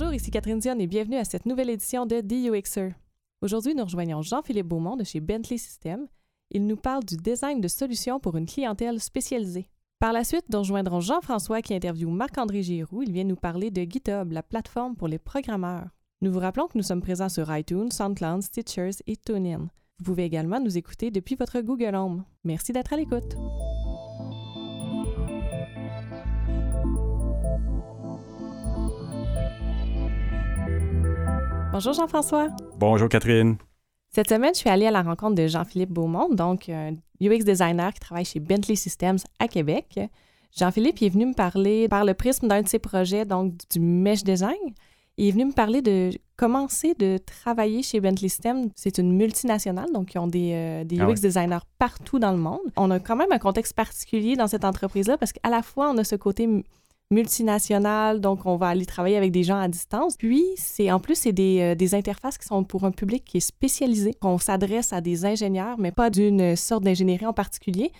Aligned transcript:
Bonjour, 0.00 0.14
ici 0.14 0.30
Catherine 0.30 0.58
Dion 0.58 0.78
et 0.78 0.86
bienvenue 0.86 1.18
à 1.18 1.24
cette 1.24 1.44
nouvelle 1.44 1.68
édition 1.68 2.06
de 2.06 2.22
DUXer. 2.22 2.94
Aujourd'hui, 3.42 3.74
nous 3.74 3.84
rejoignons 3.84 4.22
Jean-Philippe 4.22 4.68
Beaumont 4.68 4.96
de 4.96 5.04
chez 5.04 5.20
Bentley 5.20 5.58
Systems. 5.58 6.06
Il 6.50 6.66
nous 6.66 6.78
parle 6.78 7.04
du 7.04 7.18
design 7.18 7.60
de 7.60 7.68
solutions 7.68 8.18
pour 8.18 8.34
une 8.38 8.46
clientèle 8.46 8.98
spécialisée. 8.98 9.68
Par 9.98 10.14
la 10.14 10.24
suite, 10.24 10.46
nous 10.50 10.60
rejoindrons 10.60 11.00
Jean-François 11.00 11.60
qui 11.60 11.74
interviewe 11.74 12.08
Marc-André 12.08 12.62
Giroux. 12.62 13.02
Il 13.02 13.12
vient 13.12 13.24
nous 13.24 13.36
parler 13.36 13.70
de 13.70 13.82
GitHub, 13.82 14.32
la 14.32 14.42
plateforme 14.42 14.96
pour 14.96 15.06
les 15.06 15.18
programmeurs. 15.18 15.90
Nous 16.22 16.32
vous 16.32 16.40
rappelons 16.40 16.68
que 16.68 16.78
nous 16.78 16.82
sommes 16.82 17.02
présents 17.02 17.28
sur 17.28 17.54
iTunes, 17.54 17.90
SoundCloud, 17.90 18.40
Stitchers 18.40 19.02
et 19.06 19.16
TuneIn. 19.16 19.68
Vous 19.98 20.04
pouvez 20.04 20.24
également 20.24 20.60
nous 20.60 20.78
écouter 20.78 21.10
depuis 21.10 21.34
votre 21.34 21.60
Google 21.60 21.94
Home. 21.94 22.24
Merci 22.44 22.72
d'être 22.72 22.94
à 22.94 22.96
l'écoute. 22.96 23.36
Bonjour 31.72 31.92
Jean-François. 31.92 32.48
Bonjour 32.78 33.08
Catherine. 33.08 33.56
Cette 34.12 34.28
semaine, 34.28 34.52
je 34.52 34.58
suis 34.58 34.68
allée 34.68 34.86
à 34.86 34.90
la 34.90 35.02
rencontre 35.02 35.36
de 35.36 35.46
Jean-Philippe 35.46 35.90
Beaumont, 35.90 36.28
donc 36.34 36.68
un 36.68 36.96
UX 37.20 37.44
designer 37.44 37.92
qui 37.92 38.00
travaille 38.00 38.24
chez 38.24 38.40
Bentley 38.40 38.74
Systems 38.74 39.18
à 39.38 39.46
Québec. 39.46 40.00
Jean-Philippe 40.56 41.00
est 41.00 41.08
venu 41.10 41.26
me 41.26 41.34
parler 41.34 41.86
par 41.86 42.04
le 42.04 42.14
prisme 42.14 42.48
d'un 42.48 42.62
de 42.62 42.68
ses 42.68 42.80
projets, 42.80 43.24
donc 43.24 43.52
du 43.70 43.78
mesh 43.78 44.24
design. 44.24 44.56
Il 45.16 45.28
est 45.28 45.30
venu 45.30 45.44
me 45.44 45.52
parler 45.52 45.80
de 45.80 46.10
commencer 46.36 46.94
de 46.94 47.18
travailler 47.18 47.82
chez 47.82 48.00
Bentley 48.00 48.28
Systems. 48.28 48.70
C'est 48.74 48.98
une 48.98 49.16
multinationale, 49.16 49.92
donc 49.92 50.14
ils 50.14 50.18
ont 50.18 50.26
des, 50.26 50.52
euh, 50.54 50.84
des 50.84 50.98
Ah 50.98 51.08
UX 51.08 51.20
designers 51.20 51.58
partout 51.78 52.18
dans 52.18 52.32
le 52.32 52.38
monde. 52.38 52.60
On 52.76 52.90
a 52.90 52.98
quand 52.98 53.16
même 53.16 53.30
un 53.30 53.38
contexte 53.38 53.74
particulier 53.74 54.34
dans 54.34 54.48
cette 54.48 54.64
entreprise-là 54.64 55.18
parce 55.18 55.32
qu'à 55.32 55.50
la 55.50 55.62
fois, 55.62 55.90
on 55.90 55.98
a 55.98 56.04
ce 56.04 56.16
côté 56.16 56.48
m- 57.10 57.16
multinational, 57.16 58.20
donc 58.20 58.46
on 58.46 58.56
va 58.56 58.68
aller 58.68 58.86
travailler 58.86 59.16
avec 59.16 59.32
des 59.32 59.42
gens 59.42 59.58
à 59.58 59.68
distance. 59.68 60.16
Puis, 60.16 60.44
c'est 60.56 60.90
en 60.90 61.00
plus, 61.00 61.16
c'est 61.16 61.32
des, 61.32 61.58
euh, 61.60 61.74
des 61.74 61.94
interfaces 61.94 62.38
qui 62.38 62.46
sont 62.46 62.64
pour 62.64 62.84
un 62.84 62.90
public 62.90 63.24
qui 63.24 63.38
est 63.38 63.40
spécialisé. 63.40 64.14
On 64.22 64.38
s'adresse 64.38 64.92
à 64.92 65.00
des 65.00 65.24
ingénieurs, 65.24 65.78
mais 65.78 65.92
pas 65.92 66.10
d'une 66.10 66.56
sorte 66.56 66.84
d'ingénierie 66.84 67.26
en 67.26 67.32
particulier. 67.32 67.92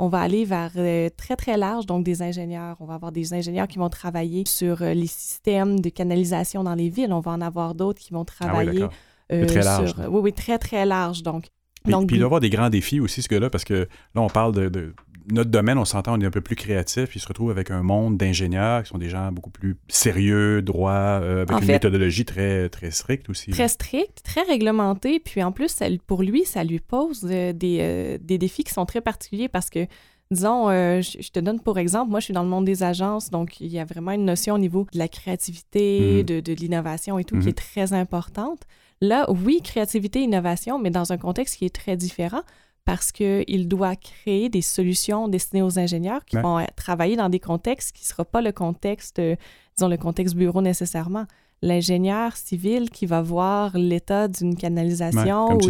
On 0.00 0.08
va 0.08 0.20
aller 0.20 0.44
vers 0.44 0.70
euh, 0.76 1.08
très, 1.16 1.34
très 1.34 1.56
large, 1.56 1.86
donc 1.86 2.04
des 2.04 2.22
ingénieurs. 2.22 2.76
On 2.80 2.84
va 2.86 2.94
avoir 2.94 3.10
des 3.10 3.34
ingénieurs 3.34 3.66
qui 3.66 3.78
vont 3.78 3.88
travailler 3.88 4.44
sur 4.46 4.82
euh, 4.82 4.94
les 4.94 5.08
systèmes 5.08 5.80
de 5.80 5.88
canalisation 5.88 6.62
dans 6.62 6.74
les 6.76 6.88
villes. 6.88 7.12
On 7.12 7.20
va 7.20 7.32
en 7.32 7.40
avoir 7.40 7.74
d'autres 7.74 8.00
qui 8.00 8.12
vont 8.12 8.24
Ah 8.40 8.44
oui, 8.44 8.48
travailler 8.48 8.84
euh, 9.32 9.46
très 9.46 9.62
large, 9.62 9.90
sur... 9.90 10.00
là. 10.00 10.10
Oui, 10.10 10.20
oui, 10.22 10.32
très, 10.32 10.58
très 10.58 10.86
large. 10.86 11.24
Donc, 11.24 11.46
Puis, 11.82 11.92
donc 11.92 12.06
puis 12.06 12.16
il 12.16 12.18
doit 12.20 12.26
y 12.26 12.28
avoir 12.28 12.40
des 12.40 12.50
grands 12.50 12.70
défis 12.70 13.00
aussi, 13.00 13.22
ce 13.22 13.28
gars-là, 13.28 13.50
parce 13.50 13.64
que 13.64 13.88
là, 14.14 14.20
on 14.22 14.28
parle 14.28 14.52
de, 14.54 14.68
de- 14.68 14.94
notre 15.30 15.50
domaine, 15.50 15.78
on 15.78 15.84
s'entend, 15.84 16.14
on 16.16 16.20
est 16.20 16.26
un 16.26 16.30
peu 16.30 16.40
plus 16.40 16.56
créatif, 16.56 17.06
puis 17.10 17.18
il 17.18 17.22
se 17.22 17.28
retrouve 17.28 17.50
avec 17.50 17.70
un 17.70 17.82
monde 17.82 18.16
d'ingénieurs 18.16 18.82
qui 18.82 18.88
sont 18.90 18.98
des 18.98 19.08
gens 19.08 19.30
beaucoup 19.32 19.50
plus 19.50 19.76
sérieux, 19.88 20.62
droits, 20.62 20.92
euh, 21.22 21.42
avec 21.42 21.52
En 21.52 21.58
une 21.58 21.64
fait- 21.64 21.72
méthodologie 21.72 22.24
très, 22.24 22.68
très 22.68 22.90
stricte 22.90 23.28
aussi. 23.28 23.50
très 23.50 23.68
strict, 23.68 24.22
très 24.24 24.42
réglementé. 24.42 25.20
Puis 25.20 25.42
en 25.42 25.52
plus, 25.52 25.68
ça- 25.68 25.86
pour 26.06 26.22
lui, 26.22 26.44
ça 26.44 26.64
lui 26.64 26.80
pose 26.80 27.26
euh, 27.30 27.52
des, 27.52 27.78
euh, 27.80 28.18
des 28.20 28.38
défis 28.38 28.64
qui 28.64 28.72
sont 28.72 28.86
très 28.86 29.00
particuliers 29.00 29.48
parce 29.48 29.70
que, 29.70 29.86
disons, 30.30 30.68
je, 30.70 31.16
je 31.20 31.30
te 31.30 31.40
donne 31.40 31.60
pour 31.60 31.78
exemple, 31.78 32.10
moi, 32.10 32.20
je 32.20 32.24
suis 32.26 32.34
dans 32.34 32.42
le 32.42 32.48
monde 32.50 32.64
des 32.64 32.82
agences, 32.82 33.30
donc 33.30 33.60
il 33.60 33.68
y 33.68 33.78
a 33.78 33.84
vraiment 33.84 34.10
une 34.12 34.24
notion 34.24 34.54
au 34.54 34.58
niveau 34.58 34.86
de 34.92 34.98
la 34.98 35.08
créativité, 35.08 36.18
Mhm. 36.18 36.22
de, 36.24 36.40
de 36.40 36.52
l'innovation 36.52 37.18
et 37.18 37.24
tout, 37.24 37.36
qui 37.36 37.44
Mhm. 37.44 37.48
est 37.48 37.58
très 37.58 37.92
importante. 37.92 38.62
Là, 39.00 39.26
oui, 39.30 39.60
créativité, 39.62 40.20
innovation, 40.20 40.78
mais 40.78 40.90
dans 40.90 41.12
un 41.12 41.18
contexte 41.18 41.56
qui 41.56 41.64
est 41.64 41.74
très 41.74 41.96
différent 41.96 42.42
parce 42.90 43.12
qu'il 43.12 43.68
doit 43.68 43.96
créer 43.96 44.48
des 44.48 44.62
solutions 44.62 45.28
destinées 45.28 45.62
aux 45.62 45.78
ingénieurs 45.78 46.24
qui 46.24 46.36
Ouais. 46.36 46.42
vont 46.42 46.58
euh, 46.58 46.64
travailler 46.74 47.16
dans 47.16 47.28
des 47.28 47.38
contextes 47.40 47.92
qui 47.94 48.02
ne 48.02 48.06
sera 48.06 48.24
pas 48.24 48.40
le 48.40 48.50
contexte, 48.52 49.18
euh, 49.18 49.36
disons, 49.76 49.88
le 49.88 49.98
contexte 49.98 50.34
bureau 50.34 50.62
nécessairement. 50.62 51.26
L'ingénieur 51.60 52.36
civil 52.36 52.88
qui 52.88 53.04
va 53.04 53.20
voir 53.20 53.76
l'état 53.76 54.28
d'une 54.28 54.56
canalisation 54.56 55.56
ou 55.58 55.60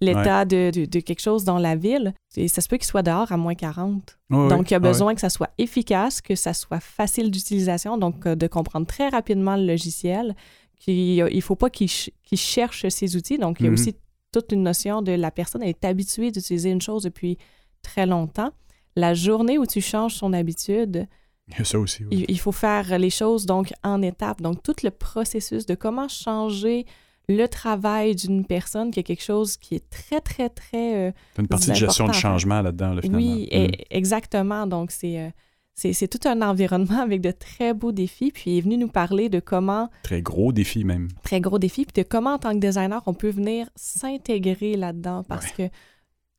l'état 0.00 0.44
de, 0.44 0.70
de- 0.70 0.84
de 0.86 1.00
quelque 1.00 1.20
chose 1.20 1.44
dans 1.44 1.58
la 1.58 1.74
ville, 1.76 2.14
et 2.36 2.48
ça 2.48 2.60
se 2.60 2.68
peut 2.68 2.76
qu'il 2.76 2.86
soit 2.86 3.02
dehors 3.02 3.30
à 3.32 3.36
moins 3.36 3.54
40. 3.56 4.16
Ouais, 4.30 4.48
donc, 4.48 4.70
il 4.70 4.74
y 4.74 4.76
a 4.76 4.78
besoin 4.78 5.14
que 5.14 5.20
ça 5.20 5.28
soit 5.30 5.50
efficace, 5.58 6.20
que 6.20 6.34
ça 6.36 6.54
soit 6.54 6.80
facile 6.80 7.30
d'utilisation, 7.30 7.98
donc 7.98 8.26
euh, 8.26 8.36
de 8.36 8.46
comprendre 8.46 8.86
très 8.86 9.08
rapidement 9.08 9.56
le 9.56 9.66
logiciel. 9.66 10.34
qu'il- 10.80 11.26
Il 11.30 11.36
ne 11.36 11.40
faut 11.40 11.56
pas 11.56 11.70
qu'il 11.70 11.88
ch- 11.88 12.10
qu'il 12.24 12.36
cherche 12.38 12.86
ses 12.88 13.16
outils. 13.16 13.38
Donc, 13.38 13.58
il 13.60 13.64
y 13.64 13.66
a 13.66 13.70
Mhm. 13.70 13.74
aussi 13.74 13.94
toute 14.34 14.52
une 14.52 14.62
notion 14.62 14.96
de 15.02 15.12
la 15.12 15.30
personne 15.30 15.62
elle 15.62 15.70
est 15.70 15.84
habituée 15.84 16.30
d'utiliser 16.34 16.70
une 16.70 16.80
chose 16.88 17.02
depuis 17.04 17.34
très 17.82 18.06
longtemps. 18.06 18.50
La 18.96 19.12
journée 19.14 19.56
où 19.58 19.66
tu 19.66 19.80
changes 19.80 20.14
son 20.22 20.32
habitude, 20.32 21.06
Il 21.48 21.58
y 21.58 21.60
a 21.60 21.64
ça 21.64 21.78
aussi. 21.78 22.04
oui. 22.04 22.08
il, 22.12 22.24
il 22.34 22.38
faut 22.44 22.52
faire 22.66 22.98
les 22.98 23.10
choses 23.20 23.44
donc 23.46 23.66
en 23.82 24.00
étapes. 24.02 24.40
Donc, 24.40 24.62
tout 24.62 24.76
le 24.82 24.90
processus 24.90 25.66
de 25.66 25.74
comment 25.74 26.08
changer 26.08 26.86
le 27.28 27.46
travail 27.46 28.14
d'une 28.14 28.44
personne 28.44 28.90
qui 28.90 29.00
a 29.00 29.02
quelque 29.02 29.22
chose 29.32 29.56
qui 29.56 29.74
est 29.76 29.88
très, 29.90 30.20
très, 30.20 30.48
très... 30.50 31.08
euh, 31.08 31.12
une 31.38 31.48
partie 31.48 31.70
de 31.70 31.74
gestion 31.74 32.06
de 32.06 32.12
changement 32.12 32.60
là-dedans, 32.62 32.92
là, 32.94 33.02
finalement. 33.02 33.26
oui, 33.34 33.48
Mm. 33.50 33.56
e- 33.56 33.70
exactement. 33.90 34.66
Donc, 34.66 34.90
c'est... 34.90 35.18
euh, 35.18 35.28
c'est 35.74 36.08
tout 36.08 36.28
un 36.28 36.40
environnement 36.42 37.00
avec 37.02 37.20
de 37.20 37.30
très 37.32 37.74
beaux 37.74 37.92
défis. 37.92 38.30
Puis 38.32 38.52
il 38.52 38.58
est 38.58 38.60
venu 38.60 38.76
nous 38.78 38.88
parler 38.88 39.28
de 39.28 39.40
comment, 39.40 39.90
Très 40.02 40.22
gros 40.22 40.52
défi 40.52 40.84
même. 40.84 41.08
très 41.24 41.40
gros 41.40 41.58
défis, 41.58 41.84
puis 41.84 42.02
de 42.02 42.08
comment 42.08 42.34
en 42.34 42.38
tant 42.38 42.52
que 42.52 42.64
designer, 42.64 43.02
on 43.06 43.14
peut 43.14 43.30
venir 43.30 43.68
s'intégrer 43.76 44.76
là-dedans. 44.76 45.24
Parce 45.24 45.50
que 45.52 45.64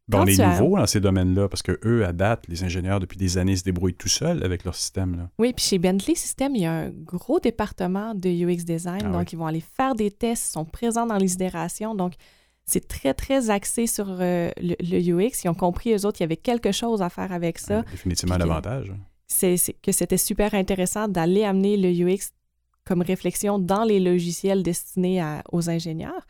Ben, 0.07 0.19
on 0.21 0.25
est 0.27 0.39
as- 0.39 0.59
nouveau 0.61 0.77
dans 0.77 0.85
ces 0.85 0.99
domaines-là, 0.99 1.49
parce 1.49 1.63
que 1.63 1.79
eux, 1.83 2.05
à 2.05 2.13
date, 2.13 2.45
les 2.47 2.63
ingénieurs, 2.63 2.99
depuis 2.99 3.17
des 3.17 3.37
années, 3.39 3.55
se 3.55 3.63
débrouillent 3.63 3.95
tout 3.95 4.07
seuls 4.07 4.43
avec 4.43 4.63
leur 4.63 4.75
système. 4.75 5.17
Là. 5.17 5.29
Oui, 5.39 5.51
puis 5.51 5.65
chez 5.65 5.79
Bentley 5.79 6.13
System, 6.15 6.55
il 6.55 6.61
y 6.61 6.65
a 6.65 6.71
un 6.73 6.89
gros 6.89 7.39
département 7.39 8.13
de 8.13 8.29
UX 8.29 8.63
design. 8.65 9.01
Ah 9.05 9.09
donc, 9.09 9.21
oui. 9.21 9.27
ils 9.33 9.37
vont 9.37 9.47
aller 9.47 9.63
faire 9.75 9.95
des 9.95 10.11
tests, 10.11 10.53
sont 10.53 10.63
présents 10.65 11.07
dans 11.07 11.17
les 11.17 11.33
itérations. 11.33 11.95
Donc, 11.95 12.13
c'est 12.65 12.87
très, 12.87 13.13
très 13.15 13.49
axé 13.49 13.85
sur 13.87 14.07
euh, 14.09 14.49
le, 14.61 14.75
le 14.79 14.97
UX. 15.27 15.43
Ils 15.43 15.49
ont 15.49 15.53
compris, 15.55 15.91
eux 15.93 16.05
autres, 16.05 16.17
qu'il 16.17 16.23
y 16.23 16.29
avait 16.29 16.37
quelque 16.37 16.71
chose 16.71 17.01
à 17.01 17.09
faire 17.09 17.31
avec 17.31 17.57
ça. 17.57 17.79
Ouais, 17.79 17.85
définitivement 17.91 18.35
que- 18.35 18.39
l'avantage. 18.39 18.91
C'est 19.27 19.55
que 19.81 19.91
c'était 19.91 20.17
super 20.17 20.53
intéressant 20.53 21.07
d'aller 21.07 21.43
amener 21.43 21.77
le 21.77 21.89
UX 21.89 22.31
comme 22.85 23.01
réflexion 23.01 23.57
dans 23.59 23.83
les 23.83 23.99
logiciels 23.99 24.61
destinés 24.63 25.19
à- 25.19 25.43
aux 25.51 25.69
ingénieurs. 25.69 26.25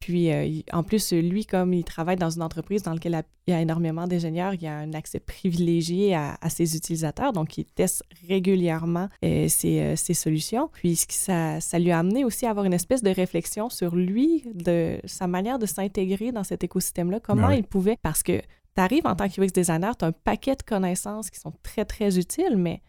Puis, 0.00 0.30
euh, 0.32 0.60
en 0.72 0.84
plus, 0.84 1.12
lui, 1.12 1.44
comme 1.44 1.74
il 1.74 1.82
travaille 1.82 2.14
dans 2.16 2.30
une 2.30 2.42
entreprise 2.42 2.84
dans 2.84 2.92
laquelle 2.92 3.20
il 3.48 3.50
y 3.50 3.54
a 3.54 3.60
énormément 3.60 4.06
d'ingénieurs, 4.06 4.54
il 4.54 4.62
y 4.62 4.68
a 4.68 4.76
un 4.78 4.92
accès 4.94 5.18
privilégié 5.18 6.14
à, 6.14 6.38
à 6.40 6.50
ses 6.50 6.76
utilisateurs. 6.76 7.32
Donc, 7.32 7.58
il 7.58 7.64
teste 7.64 8.04
régulièrement 8.28 9.08
euh, 9.24 9.48
ses, 9.48 9.80
euh, 9.80 9.96
ses 9.96 10.14
solutions. 10.14 10.70
Puis, 10.72 10.94
ça, 11.08 11.60
ça 11.60 11.78
lui 11.80 11.90
a 11.90 11.98
amené 11.98 12.24
aussi 12.24 12.46
à 12.46 12.50
avoir 12.50 12.64
une 12.64 12.74
espèce 12.74 13.02
de 13.02 13.10
réflexion 13.10 13.70
sur 13.70 13.96
lui, 13.96 14.44
de 14.54 15.00
sa 15.04 15.26
manière 15.26 15.58
de 15.58 15.66
s'intégrer 15.66 16.30
dans 16.30 16.44
cet 16.44 16.62
écosystème-là, 16.62 17.18
comment 17.18 17.48
il 17.56 17.64
pouvait. 17.64 17.96
Parce 18.00 18.22
que 18.22 18.40
tu 18.78 18.82
arrives 18.84 19.06
en 19.06 19.16
tant 19.16 19.28
que 19.28 19.40
UX 19.40 19.48
designer, 19.52 19.96
tu 19.96 20.04
as 20.04 20.08
un 20.08 20.12
paquet 20.12 20.54
de 20.54 20.62
connaissances 20.62 21.30
qui 21.30 21.40
sont 21.40 21.52
très, 21.64 21.84
très 21.84 22.16
utiles, 22.16 22.56
mais 22.56 22.80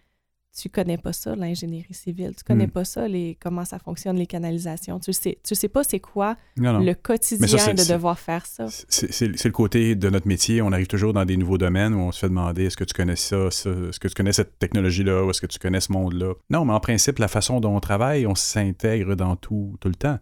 tu 0.59 0.67
connais 0.69 0.97
pas 0.97 1.13
ça, 1.13 1.35
l'ingénierie 1.35 1.93
civile. 1.93 2.33
Tu 2.35 2.43
connais 2.43 2.67
Mm. 2.67 2.71
pas 2.71 2.83
ça, 2.83 3.07
les, 3.07 3.37
comment 3.41 3.63
ça 3.65 3.79
fonctionne, 3.79 4.17
les 4.17 4.25
canalisations. 4.25 4.99
Tu 4.99 5.13
sais, 5.13 5.37
tu 5.43 5.55
sais 5.55 5.67
pas 5.69 5.83
c'est 5.83 5.99
quoi 5.99 6.35
Non, 6.57 6.73
non. 6.73 6.79
le 6.79 6.93
quotidien 6.95 7.47
ça, 7.57 7.73
de 7.73 7.87
devoir 7.87 8.19
faire 8.19 8.45
ça. 8.45 8.65
C'est 8.89 9.27
le 9.27 9.51
côté 9.51 9.95
de 9.95 10.09
notre 10.09 10.27
métier. 10.27 10.61
On 10.61 10.71
arrive 10.71 10.87
toujours 10.87 11.13
dans 11.13 11.23
des 11.23 11.37
nouveaux 11.37 11.57
domaines 11.59 11.93
où 11.93 11.99
on 11.99 12.11
se 12.11 12.19
fait 12.19 12.29
demander 12.29 12.65
est-ce 12.65 12.77
que 12.77 12.83
tu 12.83 12.93
connais 12.93 13.15
ça, 13.15 13.49
ça 13.51 13.69
est-ce 13.69 13.99
que 13.99 14.07
tu 14.07 14.13
connais 14.15 14.33
cette 14.33 14.57
technologie-là, 14.59 15.23
ou 15.23 15.29
est-ce 15.29 15.39
que 15.41 15.47
tu 15.47 15.59
connais 15.59 15.81
ce 15.81 15.91
monde-là? 15.91 16.33
Non, 16.49 16.65
mais 16.65 16.73
en 16.73 16.79
principe, 16.79 17.19
la 17.19 17.27
façon 17.27 17.59
dont 17.61 17.75
on 17.75 17.79
travaille, 17.79 18.25
on 18.27 18.35
s'intègre 18.35 19.15
dans 19.15 19.35
tout, 19.35 19.75
tout 19.79 19.87
le 19.87 19.95
temps. 19.95 20.19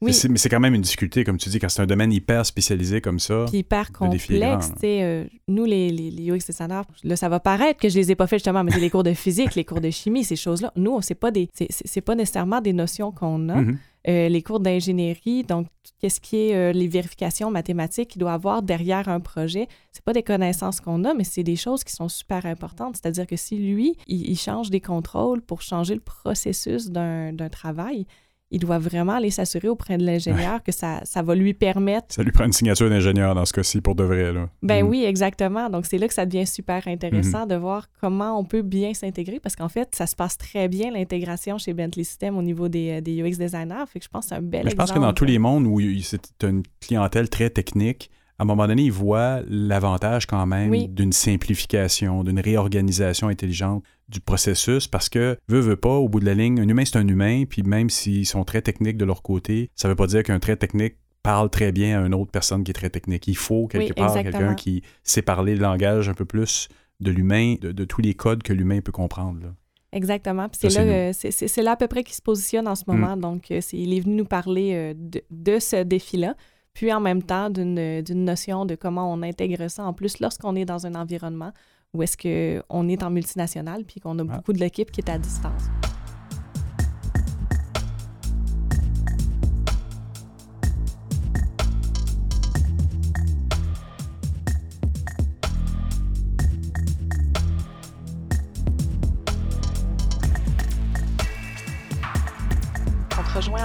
Oui. 0.00 0.12
Mais 0.28 0.38
c'est- 0.38 0.48
quand 0.48 0.60
même 0.60 0.74
une 0.76 0.82
difficulté, 0.82 1.24
comme 1.24 1.38
tu 1.38 1.48
dis, 1.48 1.58
quand 1.58 1.68
c'est 1.68 1.82
un 1.82 1.86
domaine 1.86 2.12
hyper 2.12 2.46
spécialisé 2.46 3.00
comme 3.00 3.18
ça. 3.18 3.46
Puis 3.48 3.58
hyper 3.58 3.90
complexe. 3.90 4.28
là. 4.30 4.58
tu 4.74 4.80
sais, 4.80 5.02
euh, 5.02 5.24
nous, 5.48 5.64
les, 5.64 5.90
les, 5.90 6.10
les 6.12 6.30
UX 6.30 6.38
designers, 6.46 6.82
là, 7.02 7.16
ça 7.16 7.28
va 7.28 7.40
paraître 7.40 7.80
que 7.80 7.88
je 7.88 7.96
les 7.98 8.12
ai 8.12 8.14
pas 8.14 8.28
fait 8.28 8.36
justement, 8.36 8.62
mais 8.62 8.70
c'est 8.70 8.78
les 8.78 8.90
cours 8.90 9.02
de 9.02 9.12
physique, 9.12 9.56
les 9.56 9.64
cours 9.64 9.80
de 9.80 9.90
chimie, 9.90 10.22
ces 10.22 10.36
choses-là. 10.36 10.72
Nous, 10.76 11.00
pas 11.20 11.30
des, 11.32 11.48
c'est- 11.52 11.66
c'est 11.70 11.86
c'est 11.88 12.00
pas 12.00 12.14
nécessairement 12.14 12.60
des 12.60 12.72
notions 12.72 13.10
qu'on 13.10 13.48
a. 13.48 13.56
Mhm. 13.56 13.78
Euh, 14.06 14.28
les 14.28 14.42
cours 14.42 14.60
d'ingénierie, 14.60 15.42
donc 15.42 15.66
qu'est-ce 16.00 16.20
qui 16.20 16.36
est 16.36 16.54
euh, 16.54 16.72
les 16.72 16.86
vérifications 16.86 17.50
mathématiques 17.50 18.10
qu'il 18.10 18.20
doit 18.20 18.32
avoir 18.32 18.62
derrière 18.62 19.08
un 19.08 19.18
projet, 19.18 19.66
c'est 19.90 20.04
pas 20.04 20.12
des 20.12 20.22
connaissances 20.22 20.80
qu'on 20.80 21.04
a, 21.04 21.12
mais 21.14 21.24
c'est 21.24 21.42
des 21.42 21.56
choses 21.56 21.82
qui 21.82 21.92
sont 21.92 22.08
super 22.08 22.46
importantes. 22.46 22.96
C'est-à-dire 22.96 23.26
que 23.26 23.34
si 23.36 23.58
lui, 23.58 23.96
il, 24.06 24.30
il 24.30 24.38
change 24.38 24.70
des 24.70 24.80
contrôles 24.80 25.42
pour 25.42 25.60
changer 25.62 25.94
le 25.94 26.00
processus 26.00 26.88
d'un 26.90 27.34
travail, 27.50 28.06
il 28.50 28.60
doit 28.60 28.78
vraiment 28.78 29.12
aller 29.14 29.30
s'assurer 29.30 29.68
auprès 29.68 29.98
de 29.98 30.04
l'ingénieur 30.06 30.62
que 30.62 30.72
ça, 30.72 31.00
ça 31.04 31.22
va 31.22 31.34
lui 31.34 31.52
permettre 31.52 32.14
Ça 32.14 32.22
lui 32.22 32.32
prend 32.32 32.44
une 32.44 32.52
signature 32.52 32.88
d'ingénieur 32.88 33.34
dans 33.34 33.44
ce 33.44 33.52
cas-ci 33.52 33.80
pour 33.80 33.94
de 33.94 34.04
vrai. 34.04 34.32
Là. 34.32 34.48
ben 34.62 34.82
Mhm. 34.82 34.90
oui, 34.90 35.04
exactement. 35.04 35.68
Donc, 35.68 35.84
c'est 35.86 35.98
là 35.98 36.08
que 36.08 36.14
ça 36.14 36.24
devient 36.24 36.46
super 36.46 36.86
intéressant 36.88 37.44
de 37.46 37.54
voir 37.56 37.88
comment 38.00 38.38
on 38.38 38.44
peut 38.44 38.62
bien 38.62 38.94
s'intégrer 38.94 39.38
parce 39.38 39.54
qu'en 39.54 39.68
fait, 39.68 39.94
ça 39.94 40.06
se 40.06 40.16
passe 40.16 40.38
très 40.38 40.68
bien 40.68 40.90
l'intégration 40.90 41.58
chez 41.58 41.74
Bentley 41.74 42.04
System 42.04 42.38
au 42.38 42.42
niveau 42.42 42.68
des, 42.68 42.90
euh, 42.98 43.00
des 43.02 43.20
UX 43.22 43.36
designers. 43.36 43.84
Fait 43.92 43.98
que 43.98 44.04
je 44.04 44.08
pense 44.10 44.24
que 44.24 44.28
c'est 44.30 44.34
un 44.36 44.42
bel 44.42 44.64
Mais 44.64 44.70
je 44.70 44.76
pense 44.76 44.90
que 44.90 44.96
exemple. 44.96 45.06
dans 45.06 45.12
tous 45.14 45.24
les 45.26 45.38
mondes 45.38 45.66
où 45.66 45.80
c'est 46.02 46.42
une 46.42 46.62
clientèle 46.80 47.28
très 47.28 47.50
technique, 47.50 48.10
à 48.38 48.44
un 48.44 48.46
moment 48.46 48.68
donné, 48.68 48.84
ils 48.84 48.92
voient 48.92 49.40
l'avantage 49.48 50.26
quand 50.26 50.46
même 50.46 50.86
d'une 50.86 51.12
simplification, 51.12 52.22
d'une 52.22 52.38
réorganisation 52.38 53.28
intelligente 53.28 53.82
du 54.08 54.20
processus 54.20 54.86
parce 54.86 55.08
que, 55.08 55.36
veut, 55.48 55.60
veut 55.60 55.76
pas, 55.76 55.94
au 55.94 56.08
bout 56.08 56.20
de 56.20 56.26
la 56.26 56.34
ligne, 56.34 56.60
un 56.60 56.68
humain, 56.68 56.84
c'est 56.84 56.98
un 56.98 57.08
humain, 57.08 57.44
puis 57.48 57.62
même 57.62 57.90
s'ils 57.90 58.26
sont 58.26 58.44
très 58.44 58.62
techniques 58.62 58.96
de 58.96 59.04
leur 59.04 59.22
côté, 59.22 59.70
ça 59.74 59.88
veut 59.88 59.96
pas 59.96 60.06
dire 60.06 60.22
qu'un 60.22 60.38
très 60.38 60.56
technique 60.56 60.96
parle 61.22 61.50
très 61.50 61.72
bien 61.72 62.00
à 62.00 62.06
une 62.06 62.14
autre 62.14 62.30
personne 62.30 62.64
qui 62.64 62.70
est 62.70 62.74
très 62.74 62.90
technique. 62.90 63.26
Il 63.26 63.36
faut 63.36 63.66
quelque 63.66 63.92
part 63.92 64.14
quelqu'un 64.14 64.54
qui 64.54 64.82
sait 65.02 65.22
parler 65.22 65.54
le 65.54 65.60
langage 65.60 66.08
un 66.08 66.14
peu 66.14 66.24
plus 66.24 66.68
de 67.00 67.10
l'humain, 67.10 67.56
de, 67.60 67.84
tous 67.84 68.00
les 68.00 68.14
codes 68.14 68.42
que 68.42 68.52
l'humain 68.52 68.80
peut 68.80 68.92
comprendre. 68.92 69.54
Exactement. 69.92 70.48
c'est 70.52 70.68
là, 70.70 70.80
euh, 70.82 71.12
c'est 71.12 71.62
là 71.62 71.72
à 71.72 71.76
peu 71.76 71.88
près 71.88 72.04
qu'il 72.04 72.14
se 72.14 72.22
positionne 72.22 72.68
en 72.68 72.74
ce 72.74 72.84
mm. 72.86 72.94
moment. 72.94 73.16
Donc, 73.16 73.50
euh, 73.50 73.60
il 73.72 73.94
est 73.94 74.00
venu 74.00 74.16
nous 74.16 74.24
parler 74.24 74.72
euh, 74.74 74.94
de, 75.30 75.58
ce 75.58 75.82
défi-là, 75.82 76.34
puis 76.78 76.92
en 76.92 77.00
même 77.00 77.24
temps 77.24 77.50
d'une 77.50 78.04
notion 78.24 78.64
de 78.64 78.76
comment 78.76 79.12
on 79.12 79.20
intègre 79.24 79.68
ça 79.68 79.82
en 79.82 79.92
plus 79.92 80.20
lorsqu'on 80.20 80.54
est 80.54 80.64
dans 80.64 80.86
un 80.86 80.94
environnement 80.94 81.50
où 81.92 82.04
est-ce 82.04 82.16
qu'on 82.16 82.88
est 82.88 83.02
en 83.02 83.10
multinational, 83.10 83.82
puis 83.82 83.98
qu'on 83.98 84.16
a 84.20 84.22
ah. 84.22 84.36
beaucoup 84.36 84.52
de 84.52 84.60
l'équipe 84.60 84.92
qui 84.92 85.00
est 85.00 85.10
à 85.10 85.18
distance. 85.18 85.64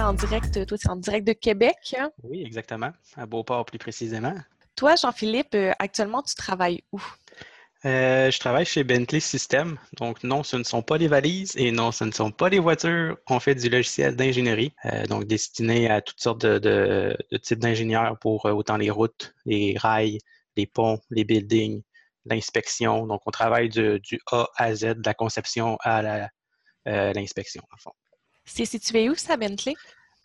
En 0.04 0.12
direct, 0.12 0.66
toi, 0.66 0.76
c'est 0.78 0.90
en 0.90 0.96
direct 0.96 1.26
de 1.26 1.32
Québec. 1.32 1.96
Oui, 2.22 2.42
exactement, 2.44 2.90
à 3.16 3.24
Beauport 3.24 3.64
plus 3.64 3.78
précisément. 3.78 4.34
Toi, 4.76 4.96
Jean-Philippe, 4.96 5.54
euh, 5.54 5.72
actuellement, 5.78 6.22
tu 6.22 6.34
travailles 6.34 6.82
où? 6.92 7.00
Euh, 7.86 8.30
je 8.30 8.38
travaille 8.38 8.66
chez 8.66 8.84
Bentley 8.84 9.20
Systems. 9.20 9.78
Donc, 9.98 10.22
non, 10.22 10.42
ce 10.42 10.56
ne 10.56 10.64
sont 10.64 10.82
pas 10.82 10.98
les 10.98 11.08
valises 11.08 11.52
et 11.56 11.70
non, 11.70 11.90
ce 11.90 12.04
ne 12.04 12.12
sont 12.12 12.30
pas 12.30 12.50
les 12.50 12.58
voitures. 12.58 13.16
On 13.28 13.40
fait 13.40 13.54
du 13.54 13.68
logiciel 13.68 14.14
d'ingénierie, 14.14 14.74
euh, 14.84 15.06
donc 15.06 15.24
destiné 15.24 15.90
à 15.90 16.02
toutes 16.02 16.20
sortes 16.20 16.42
de, 16.42 17.16
types 17.42 17.58
d'ingénieurs 17.58 18.18
pour 18.18 18.44
autant 18.44 18.76
les 18.76 18.90
routes, 18.90 19.34
les 19.46 19.76
rails, 19.78 20.18
les 20.56 20.66
ponts, 20.66 20.98
les 21.10 21.24
buildings, 21.24 21.82
l'inspection. 22.26 23.06
Donc, 23.06 23.22
on 23.26 23.30
travaille 23.30 23.70
du, 23.70 24.00
A 24.32 24.48
à 24.56 24.74
Z, 24.74 24.84
de 24.96 25.02
la 25.04 25.14
conception 25.14 25.78
à 25.80 26.28
l'inspection, 26.86 27.62
en 27.72 27.76
fond. 27.78 27.92
C'est 28.44 28.66
situé 28.66 29.08
où, 29.08 29.14
ça, 29.14 29.36
Bentley? 29.36 29.74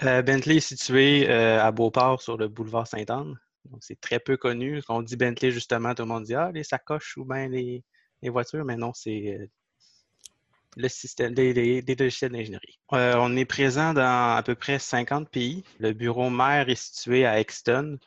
Euh, 0.03 0.21
Bentley 0.21 0.57
est 0.57 0.59
situé 0.59 1.29
euh, 1.29 1.61
à 1.61 1.71
Beauport, 1.71 2.21
sur 2.21 2.37
le 2.37 2.47
boulevard 2.47 2.87
Sainte-Anne. 2.87 3.37
C'est 3.81 3.99
très 3.99 4.19
peu 4.19 4.37
connu. 4.37 4.81
Quand 4.83 4.97
on 4.97 5.01
dit 5.01 5.17
Bentley, 5.17 5.51
justement, 5.51 5.93
tout 5.93 6.03
le 6.03 6.07
monde 6.07 6.23
dit 6.23 6.35
Ah, 6.35 6.51
les 6.53 6.63
sacoches 6.63 7.17
ou 7.17 7.25
bien 7.25 7.47
les, 7.47 7.83
voitures, 8.23 8.65
mais 8.65 8.77
non, 8.77 8.93
c'est 8.93 9.37
euh, 9.37 9.45
le 10.77 10.87
système 10.87 11.33
des, 11.33 11.81
logiciels 11.81 12.31
d'ingénierie. 12.31 12.79
on 12.91 13.35
est 13.35 13.45
présent 13.45 13.93
dans 13.93 14.35
à 14.35 14.41
peu 14.43 14.55
près 14.55 14.79
50 14.79 15.29
pays. 15.29 15.63
Le 15.79 15.93
bureau 15.93 16.29
mère 16.29 16.69
est 16.69 16.75
situé 16.75 17.25
à 17.25 17.39
Exton. 17.39 17.97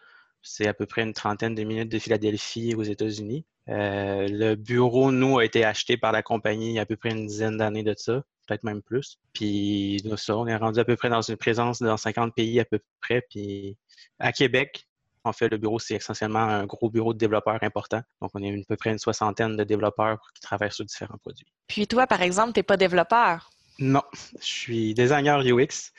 C'est 0.42 0.66
à 0.66 0.74
peu 0.74 0.86
près 0.86 1.02
une 1.02 1.12
trentaine 1.12 1.54
de 1.54 1.62
minutes 1.64 1.90
de 1.90 1.98
Philadelphie 1.98 2.74
aux 2.74 2.82
États-Unis. 2.82 3.44
le 3.66 4.54
bureau, 4.54 5.12
nous, 5.12 5.38
a 5.38 5.44
été 5.44 5.64
acheté 5.64 5.96
par 5.96 6.12
la 6.12 6.22
compagnie 6.22 6.70
il 6.70 6.74
y 6.74 6.78
a 6.78 6.82
à 6.82 6.86
peu 6.86 6.96
près 6.96 7.10
une 7.10 7.26
dizaine 7.26 7.58
d'années 7.58 7.84
de 7.84 7.94
ça 7.96 8.24
peut-être 8.46 8.64
même 8.64 8.82
plus. 8.82 9.18
Puis 9.32 10.00
nous, 10.04 10.16
ça, 10.16 10.36
on 10.36 10.46
est 10.46 10.56
rendu 10.56 10.80
à 10.80 10.84
peu 10.84 10.96
près 10.96 11.08
dans 11.08 11.22
une 11.22 11.36
présence 11.36 11.80
dans 11.80 11.96
50 11.96 12.34
pays 12.34 12.60
à 12.60 12.64
peu 12.64 12.80
près. 13.00 13.22
Puis 13.30 13.76
à 14.18 14.32
Québec, 14.32 14.86
en 15.24 15.32
fait, 15.32 15.48
le 15.48 15.56
bureau, 15.56 15.78
c'est 15.78 15.94
essentiellement 15.94 16.40
un 16.40 16.66
gros 16.66 16.90
bureau 16.90 17.12
de 17.12 17.18
développeurs 17.18 17.62
important. 17.62 18.02
Donc, 18.20 18.30
on 18.34 18.42
est 18.42 18.52
à 18.52 18.64
peu 18.68 18.76
près 18.76 18.90
une 18.90 18.98
soixantaine 18.98 19.56
de 19.56 19.64
développeurs 19.64 20.18
qui 20.34 20.40
travaillent 20.40 20.72
sur 20.72 20.84
différents 20.84 21.18
produits. 21.18 21.46
Puis 21.68 21.86
toi, 21.86 22.06
par 22.06 22.22
exemple, 22.22 22.52
tu 22.52 22.58
n'es 22.58 22.64
pas 22.64 22.76
développeur? 22.76 23.50
Non, 23.78 24.02
je 24.40 24.44
suis 24.44 24.94
designer 24.94 25.40
UX. 25.40 25.92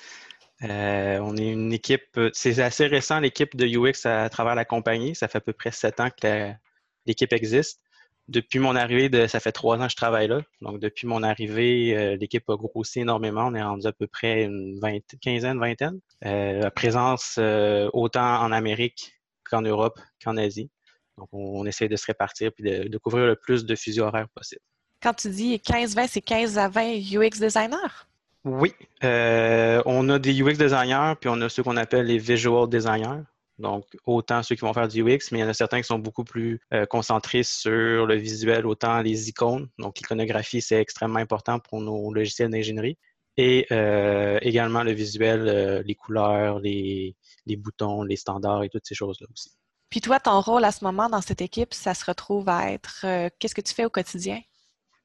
Euh, 0.64 1.20
on 1.20 1.36
est 1.36 1.50
une 1.50 1.74
équipe, 1.74 2.20
c'est 2.34 2.60
assez 2.60 2.86
récent 2.88 3.20
l'équipe 3.20 3.56
de 3.56 3.66
UX 3.66 4.06
à, 4.06 4.30
travers 4.30 4.56
la 4.56 4.66
compagnie. 4.66 5.16
Ça 5.16 5.28
fait 5.28 5.40
à 5.40 5.42
peu 5.42 5.54
près 5.54 5.72
sept 5.72 6.00
ans 6.00 6.10
que 6.10 6.52
l'équipe 7.06 7.34
existe 7.34 7.82
depuis 8.28 8.60
mon 8.60 8.76
arrivée, 8.76 9.10
de, 9.10 9.28
ça 9.28 9.40
fait 9.40 9.52
trois 9.52 9.78
ans 9.78 9.86
que 9.86 9.92
je 9.92 9.98
travaille 9.98 10.28
là. 10.28 10.42
Donc, 10.62 10.80
depuis 10.80 11.08
mon 11.08 11.24
arrivée, 11.24 11.96
euh, 11.96 12.16
l'équipe 12.16 12.50
a 12.50 12.56
grossi 12.56 13.02
énormément. 13.02 13.48
On 13.48 13.56
est 13.56 13.64
rendu 13.64 13.86
à 13.86 13.92
peu 13.92 14.08
près 14.08 14.44
une 14.44 14.80
quinzaine, 15.22 15.60
vingtaine. 15.60 16.00
Euh, 16.26 16.70
présence 16.70 17.36
euh, 17.38 17.90
autant 17.94 18.42
en 18.42 18.52
Amérique 18.52 19.14
qu'en 19.44 19.62
Europe 19.62 20.00
qu'en 20.24 20.38
Asie. 20.38 20.70
Donc, 21.18 21.28
on, 21.32 21.66
essaie 21.66 21.88
de 21.88 21.96
se 21.96 22.06
répartir 22.08 22.52
puis 22.54 22.64
de, 22.64 22.98
couvrir 22.98 23.26
le 23.28 23.36
plus 23.36 23.66
de 23.66 23.76
fuseaux 23.76 24.04
horaires 24.04 24.30
possible. 24.34 24.62
Quand 25.02 25.14
tu 25.14 25.30
dis 25.30 25.56
15-20, 25.58 26.08
c'est 26.10 26.22
15 26.22 26.58
à 26.58 26.70
20 26.70 26.96
UX 27.14 27.40
designers? 27.40 28.08
Oui. 28.46 28.74
on 29.02 30.10
a 30.10 30.18
des 30.18 30.42
UX 30.42 30.56
designers, 30.58 31.14
puis 31.20 31.30
on 31.30 31.40
a 31.42 31.50
ceux 31.50 31.62
qu'on 31.62 31.78
appelle 31.78 32.06
les 32.06 32.18
visual 32.18 32.68
designers. 32.68 33.22
Donc, 33.60 33.86
autant 34.06 34.42
ceux 34.42 34.56
qui 34.56 34.62
vont 34.62 34.74
faire 34.74 34.88
du 34.88 35.04
UX, 35.04 35.32
mais 35.32 35.40
il 35.40 35.42
y 35.42 35.44
en 35.44 35.50
a 35.50 35.54
certains 35.54 35.82
qui 35.82 35.88
sont 35.88 36.00
beaucoup 36.00 36.24
plus 36.24 36.60
euh, 36.74 36.86
concentrés 36.86 37.44
sur 37.44 38.06
le 38.06 38.16
visuel, 38.16 38.66
autant 38.66 39.02
les 39.02 39.30
icônes. 39.30 39.70
Donc, 39.78 39.98
l'iconographie, 39.98 40.62
c'est 40.62 40.80
extrêmement 40.80 41.20
important 41.20 41.60
pour 41.60 41.82
nos 41.82 42.12
logiciels 42.14 42.50
d'ingénierie. 42.50 42.98
Et 43.38 43.66
euh, 43.72 44.38
également 44.42 44.84
le 44.84 44.92
visuel, 44.92 45.48
euh, 45.48 45.84
les 45.86 45.96
couleurs, 45.96 46.60
les, 46.60 47.16
boutons, 47.48 48.04
les 48.04 48.16
standards 48.16 48.64
et 48.64 48.70
toutes 48.70 48.86
ces 48.86 48.96
choses-là 48.96 49.28
aussi. 49.32 49.52
Puis 49.90 50.02
toi, 50.02 50.20
ton 50.20 50.40
rôle 50.42 50.64
à 50.66 50.72
ce 50.72 50.84
moment 50.84 51.08
dans 51.10 51.22
cette 51.22 51.42
équipe, 51.42 51.74
ça 51.74 51.94
se 51.94 52.06
retrouve 52.06 52.50
à 52.50 52.72
être 52.72 53.06
qu'est-ce 53.38 53.54
que 53.54 53.62
tu 53.62 53.76
fais 53.76 53.86
au 53.86 53.92
quotidien? 53.92 54.42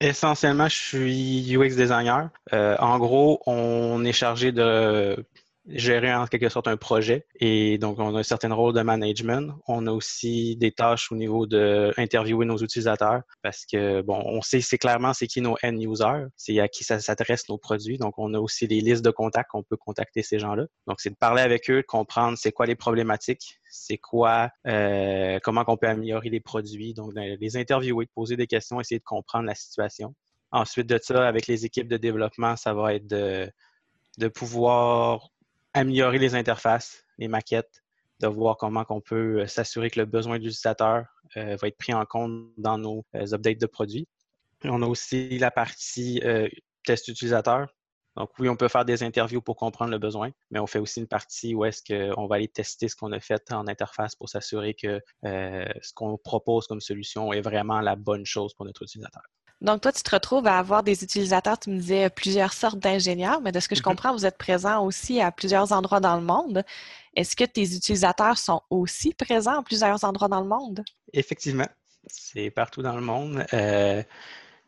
Essentiellement, 0.00 0.68
je 0.68 0.76
suis 0.76 1.56
UX 1.56 1.76
designer. 1.76 2.30
en 2.52 2.98
gros, 2.98 3.42
on 3.46 4.02
est 4.06 4.12
chargé 4.12 4.50
de 4.50 5.26
gérer 5.68 6.14
en 6.14 6.26
quelque 6.26 6.48
sorte 6.48 6.68
un 6.68 6.76
projet. 6.76 7.26
Et 7.40 7.78
donc, 7.78 7.98
on 7.98 8.14
a 8.16 8.20
un 8.20 8.22
certain 8.22 8.52
rôle 8.52 8.74
de 8.74 8.82
management. 8.82 9.54
On 9.66 9.86
a 9.86 9.92
aussi 9.92 10.56
des 10.56 10.72
tâches 10.72 11.12
au 11.12 11.16
niveau 11.16 11.46
de 11.46 11.92
interviewer 11.96 12.46
nos 12.46 12.58
utilisateurs 12.58 13.22
parce 13.42 13.64
que, 13.66 14.02
bon, 14.02 14.20
on 14.24 14.40
sait 14.42 14.60
clairement 14.78 15.12
c'est 15.12 15.26
qui 15.26 15.40
nos 15.40 15.56
end 15.62 15.76
users, 15.76 16.26
c'est 16.36 16.58
à 16.60 16.68
qui 16.68 16.84
ça 16.84 16.98
s'adresse 17.00 17.48
nos 17.48 17.58
produits. 17.58 17.98
Donc, 17.98 18.14
on 18.18 18.32
a 18.34 18.38
aussi 18.38 18.66
des 18.66 18.80
listes 18.80 19.04
de 19.04 19.10
contacts 19.10 19.50
qu'on 19.50 19.62
peut 19.62 19.76
contacter 19.76 20.22
ces 20.22 20.38
gens-là. 20.38 20.66
Donc, 20.86 21.00
c'est 21.00 21.10
de 21.10 21.16
parler 21.16 21.42
avec 21.42 21.70
eux, 21.70 21.82
de 21.82 21.86
comprendre 21.86 22.38
c'est 22.38 22.52
quoi 22.52 22.66
les 22.66 22.76
problématiques, 22.76 23.60
c'est 23.70 23.98
quoi, 23.98 24.50
euh, 24.66 25.38
comment 25.42 25.64
on 25.66 25.76
peut 25.76 25.88
améliorer 25.88 26.30
les 26.30 26.40
produits. 26.40 26.94
Donc, 26.94 27.12
les 27.14 27.56
interviewer, 27.56 28.06
poser 28.14 28.36
des 28.36 28.46
questions, 28.46 28.80
essayer 28.80 28.98
de 28.98 29.04
comprendre 29.04 29.46
la 29.46 29.54
situation. 29.54 30.14
Ensuite 30.50 30.86
de 30.86 30.98
ça, 31.02 31.28
avec 31.28 31.46
les 31.46 31.66
équipes 31.66 31.88
de 31.88 31.98
développement, 31.98 32.56
ça 32.56 32.72
va 32.72 32.94
être 32.94 33.06
de, 33.06 33.50
de 34.16 34.28
pouvoir 34.28 35.28
améliorer 35.78 36.18
les 36.18 36.34
interfaces, 36.34 37.04
les 37.18 37.28
maquettes, 37.28 37.82
de 38.20 38.26
voir 38.26 38.56
comment 38.56 38.84
on 38.88 39.00
peut 39.00 39.42
euh, 39.42 39.46
s'assurer 39.46 39.90
que 39.90 40.00
le 40.00 40.06
besoin 40.06 40.38
de 40.38 40.44
l'utilisateur 40.44 41.06
euh, 41.36 41.56
va 41.56 41.68
être 41.68 41.78
pris 41.78 41.94
en 41.94 42.04
compte 42.04 42.48
dans 42.56 42.78
nos 42.78 43.04
euh, 43.14 43.32
updates 43.32 43.60
de 43.60 43.66
produits. 43.66 44.08
On 44.64 44.82
a 44.82 44.86
aussi 44.86 45.38
la 45.38 45.52
partie 45.52 46.20
test 46.84 47.06
utilisateur. 47.06 47.68
Donc 48.16 48.30
oui, 48.40 48.48
on 48.48 48.56
peut 48.56 48.66
faire 48.66 48.84
des 48.84 49.04
interviews 49.04 49.40
pour 49.40 49.54
comprendre 49.54 49.92
le 49.92 49.98
besoin, 49.98 50.32
mais 50.50 50.58
on 50.58 50.66
fait 50.66 50.80
aussi 50.80 50.98
une 50.98 51.06
partie 51.06 51.54
où 51.54 51.64
est-ce 51.64 51.80
qu'on 51.84 52.26
va 52.26 52.34
aller 52.34 52.48
tester 52.48 52.88
ce 52.88 52.96
qu'on 52.96 53.12
a 53.12 53.20
fait 53.20 53.52
en 53.52 53.68
interface 53.68 54.16
pour 54.16 54.28
s'assurer 54.28 54.74
que 54.74 55.00
ce 55.22 55.92
qu'on 55.94 56.18
propose 56.18 56.66
comme 56.66 56.80
solution 56.80 57.32
est 57.32 57.40
vraiment 57.40 57.80
la 57.80 57.94
bonne 57.94 58.26
chose 58.26 58.52
pour 58.52 58.66
notre 58.66 58.82
utilisateur. 58.82 59.22
Donc, 59.60 59.80
toi, 59.80 59.92
tu 59.92 60.02
te 60.02 60.10
retrouves 60.10 60.46
à 60.46 60.58
avoir 60.58 60.82
des 60.82 61.02
utilisateurs, 61.02 61.58
tu 61.58 61.70
me 61.70 61.78
disais 61.78 62.10
plusieurs 62.10 62.52
sortes 62.52 62.78
d'ingénieurs, 62.78 63.40
mais 63.40 63.50
de 63.50 63.58
ce 63.58 63.68
que 63.68 63.74
je 63.74 63.80
mm-hmm. 63.80 63.84
comprends, 63.84 64.12
vous 64.12 64.24
êtes 64.24 64.38
présent 64.38 64.84
aussi 64.84 65.20
à 65.20 65.32
plusieurs 65.32 65.72
endroits 65.72 66.00
dans 66.00 66.16
le 66.16 66.22
monde. 66.22 66.64
Est-ce 67.16 67.34
que 67.34 67.44
tes 67.44 67.74
utilisateurs 67.74 68.38
sont 68.38 68.62
aussi 68.70 69.14
présents 69.14 69.58
à 69.58 69.62
plusieurs 69.62 70.04
endroits 70.04 70.28
dans 70.28 70.40
le 70.40 70.46
monde? 70.46 70.84
Effectivement, 71.12 71.66
c'est 72.06 72.50
partout 72.50 72.82
dans 72.82 72.94
le 72.94 73.00
monde. 73.00 73.44
Euh, 73.52 74.02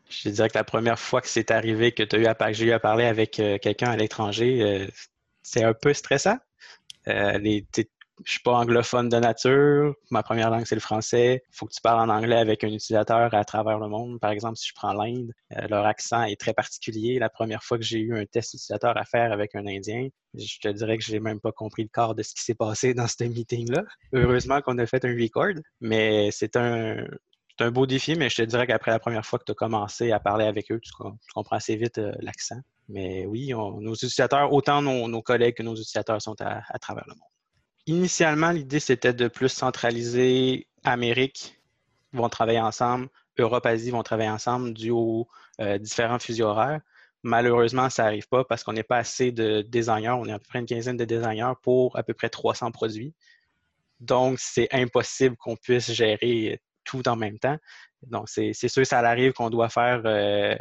je 0.09 0.29
dirais 0.29 0.49
que 0.49 0.57
la 0.57 0.65
première 0.65 0.99
fois 0.99 1.21
que 1.21 1.29
c'est 1.29 1.51
arrivé 1.51 1.93
que 1.93 2.03
tu 2.03 2.17
as 2.17 2.19
eu 2.19 2.25
à, 2.25 2.51
j'ai 2.51 2.65
eu 2.65 2.71
à 2.73 2.79
parler 2.79 3.05
avec 3.05 3.39
euh, 3.39 3.57
quelqu'un 3.57 3.91
à 3.91 3.95
l'étranger, 3.95 4.61
euh, 4.61 4.87
c'est 5.41 5.63
un 5.63 5.73
peu 5.73 5.93
stressant. 5.93 6.37
les, 7.05 7.65
je 8.25 8.31
suis 8.31 8.41
pas 8.41 8.53
anglophone 8.53 9.09
de 9.09 9.17
nature. 9.17 9.93
Ma 10.09 10.23
première 10.23 10.49
langue, 10.49 10.65
c'est 10.65 10.75
le 10.75 10.81
français. 10.81 11.43
Il 11.49 11.55
faut 11.55 11.65
que 11.65 11.73
tu 11.73 11.81
parles 11.81 12.09
en 12.09 12.13
anglais 12.13 12.37
avec 12.37 12.63
un 12.63 12.67
utilisateur 12.67 13.33
à 13.33 13.45
travers 13.45 13.79
le 13.79 13.87
monde. 13.87 14.19
Par 14.19 14.31
exemple, 14.31 14.57
si 14.57 14.69
je 14.69 14.73
prends 14.75 14.93
l'Inde, 14.93 15.31
euh, 15.57 15.67
leur 15.69 15.85
accent 15.85 16.23
est 16.23 16.39
très 16.39 16.53
particulier. 16.53 17.19
La 17.19 17.29
première 17.29 17.63
fois 17.63 17.77
que 17.77 17.83
j'ai 17.83 17.99
eu 17.99 18.15
un 18.15 18.25
test 18.25 18.53
utilisateur 18.53 18.97
à 18.97 19.05
faire 19.05 19.31
avec 19.31 19.55
un 19.55 19.65
Indien, 19.65 20.07
je 20.33 20.59
te 20.61 20.67
dirais 20.67 20.97
que 20.97 21.03
je 21.03 21.11
n'ai 21.11 21.19
même 21.19 21.39
pas 21.39 21.51
compris 21.51 21.83
le 21.83 21.89
corps 21.89 22.15
de 22.15 22.23
ce 22.23 22.33
qui 22.33 22.43
s'est 22.43 22.55
passé 22.55 22.93
dans 22.93 23.07
ce 23.07 23.23
meeting-là. 23.23 23.83
Heureusement 24.13 24.61
qu'on 24.61 24.77
a 24.77 24.85
fait 24.85 25.03
un 25.05 25.15
record, 25.15 25.61
mais 25.79 26.29
c'est 26.31 26.55
un, 26.55 27.05
un 27.59 27.71
beau 27.71 27.85
défi, 27.85 28.15
mais 28.15 28.29
je 28.29 28.37
te 28.37 28.41
dirais 28.43 28.67
qu'après 28.67 28.91
la 28.91 28.99
première 28.99 29.25
fois 29.25 29.39
que 29.39 29.45
tu 29.45 29.51
as 29.51 29.55
commencé 29.55 30.11
à 30.11 30.19
parler 30.19 30.45
avec 30.45 30.71
eux, 30.71 30.79
tu, 30.79 30.91
comprends 31.33 31.55
assez 31.55 31.75
vite 31.75 31.97
euh, 31.97 32.11
l'accent. 32.19 32.59
Mais 32.89 33.25
oui, 33.25 33.51
nos 33.53 33.93
utilisateurs, 33.93 34.51
autant 34.51 34.81
nos, 34.81 35.21
collègues 35.21 35.55
que 35.55 35.63
nos 35.63 35.73
utilisateurs 35.73 36.21
sont 36.21 36.35
à 36.41 36.79
travers 36.79 37.05
le 37.07 37.13
monde. 37.13 37.30
Initialement, 37.87 38.51
l'idée, 38.51 38.79
c'était 38.79 39.13
de 39.13 39.27
plus 39.27 39.49
centraliser 39.49 40.67
Amérique, 40.83 41.59
vont 42.13 42.29
travailler 42.29 42.59
ensemble, 42.59 43.09
Europe, 43.37 43.65
Asie 43.65 43.91
vont 43.91 44.03
travailler 44.03 44.29
ensemble 44.29 44.73
dû 44.73 44.91
aux 44.91 45.27
euh, 45.59 45.77
différents 45.77 46.19
fuseaux 46.19 46.45
horaires. 46.45 46.81
Malheureusement, 47.23 47.89
ça 47.89 48.03
n'arrive 48.03 48.27
pas 48.27 48.43
parce 48.43 48.63
qu'on 48.63 48.73
n'est 48.73 48.83
pas 48.83 48.97
assez 48.97 49.31
de 49.31 49.61
designers. 49.61 50.09
On 50.09 50.25
est 50.25 50.31
à 50.31 50.39
peu 50.39 50.45
près 50.47 50.59
une 50.59 50.65
quinzaine 50.65 50.97
de 50.97 51.05
designers 51.05 51.53
pour 51.61 51.97
à 51.97 52.03
peu 52.03 52.13
près 52.13 52.29
300 52.29 52.71
produits. 52.71 53.13
Donc, 53.99 54.39
c'est 54.39 54.67
impossible 54.73 55.37
qu'on 55.37 55.55
puisse 55.55 55.91
gérer 55.91 56.59
tout 56.83 57.07
en 57.07 57.15
même 57.15 57.37
temps. 57.37 57.57
Donc, 58.03 58.27
c'est 58.27 58.53
sûr, 58.53 58.85
ça 58.85 58.99
arrive 58.99 59.33
qu'on 59.33 59.51
doit 59.51 59.69
faire 59.69 60.01
euh, 60.05 60.55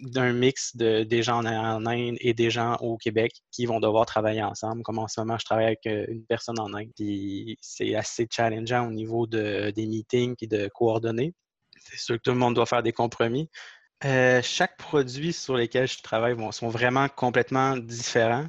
d'un 0.00 0.32
mix 0.32 0.76
de, 0.76 1.04
des 1.04 1.22
gens 1.22 1.44
en, 1.44 1.86
Inde 1.86 2.16
et 2.20 2.34
des 2.34 2.50
gens 2.50 2.76
au 2.76 2.96
Québec 2.96 3.32
qui 3.50 3.66
vont 3.66 3.80
devoir 3.80 4.06
travailler 4.06 4.42
ensemble. 4.42 4.82
Comme 4.82 4.98
en 4.98 5.08
ce 5.08 5.20
moment, 5.20 5.38
je 5.38 5.44
travaille 5.44 5.66
avec 5.66 5.86
euh, 5.86 6.04
une 6.08 6.24
personne 6.24 6.58
en 6.58 6.72
Inde. 6.74 6.90
Puis 6.96 7.56
c'est 7.60 7.94
assez 7.94 8.26
challengeant 8.30 8.88
au 8.88 8.92
niveau 8.92 9.26
de, 9.26 9.70
des 9.70 9.86
meetings 9.86 10.34
et 10.40 10.46
de 10.46 10.68
coordonner. 10.74 11.34
C'est 11.80 11.98
sûr 11.98 12.16
que 12.16 12.22
tout 12.22 12.32
le 12.32 12.38
monde 12.38 12.54
doit 12.54 12.66
faire 12.66 12.82
des 12.82 12.92
compromis. 12.92 13.48
Euh, 14.04 14.42
chaque 14.42 14.76
produit 14.76 15.32
sur 15.32 15.56
lesquels 15.56 15.88
je 15.88 16.02
travaille 16.02 16.36
sont 16.52 16.68
vraiment 16.68 17.08
complètement 17.08 17.76
différents. 17.76 18.46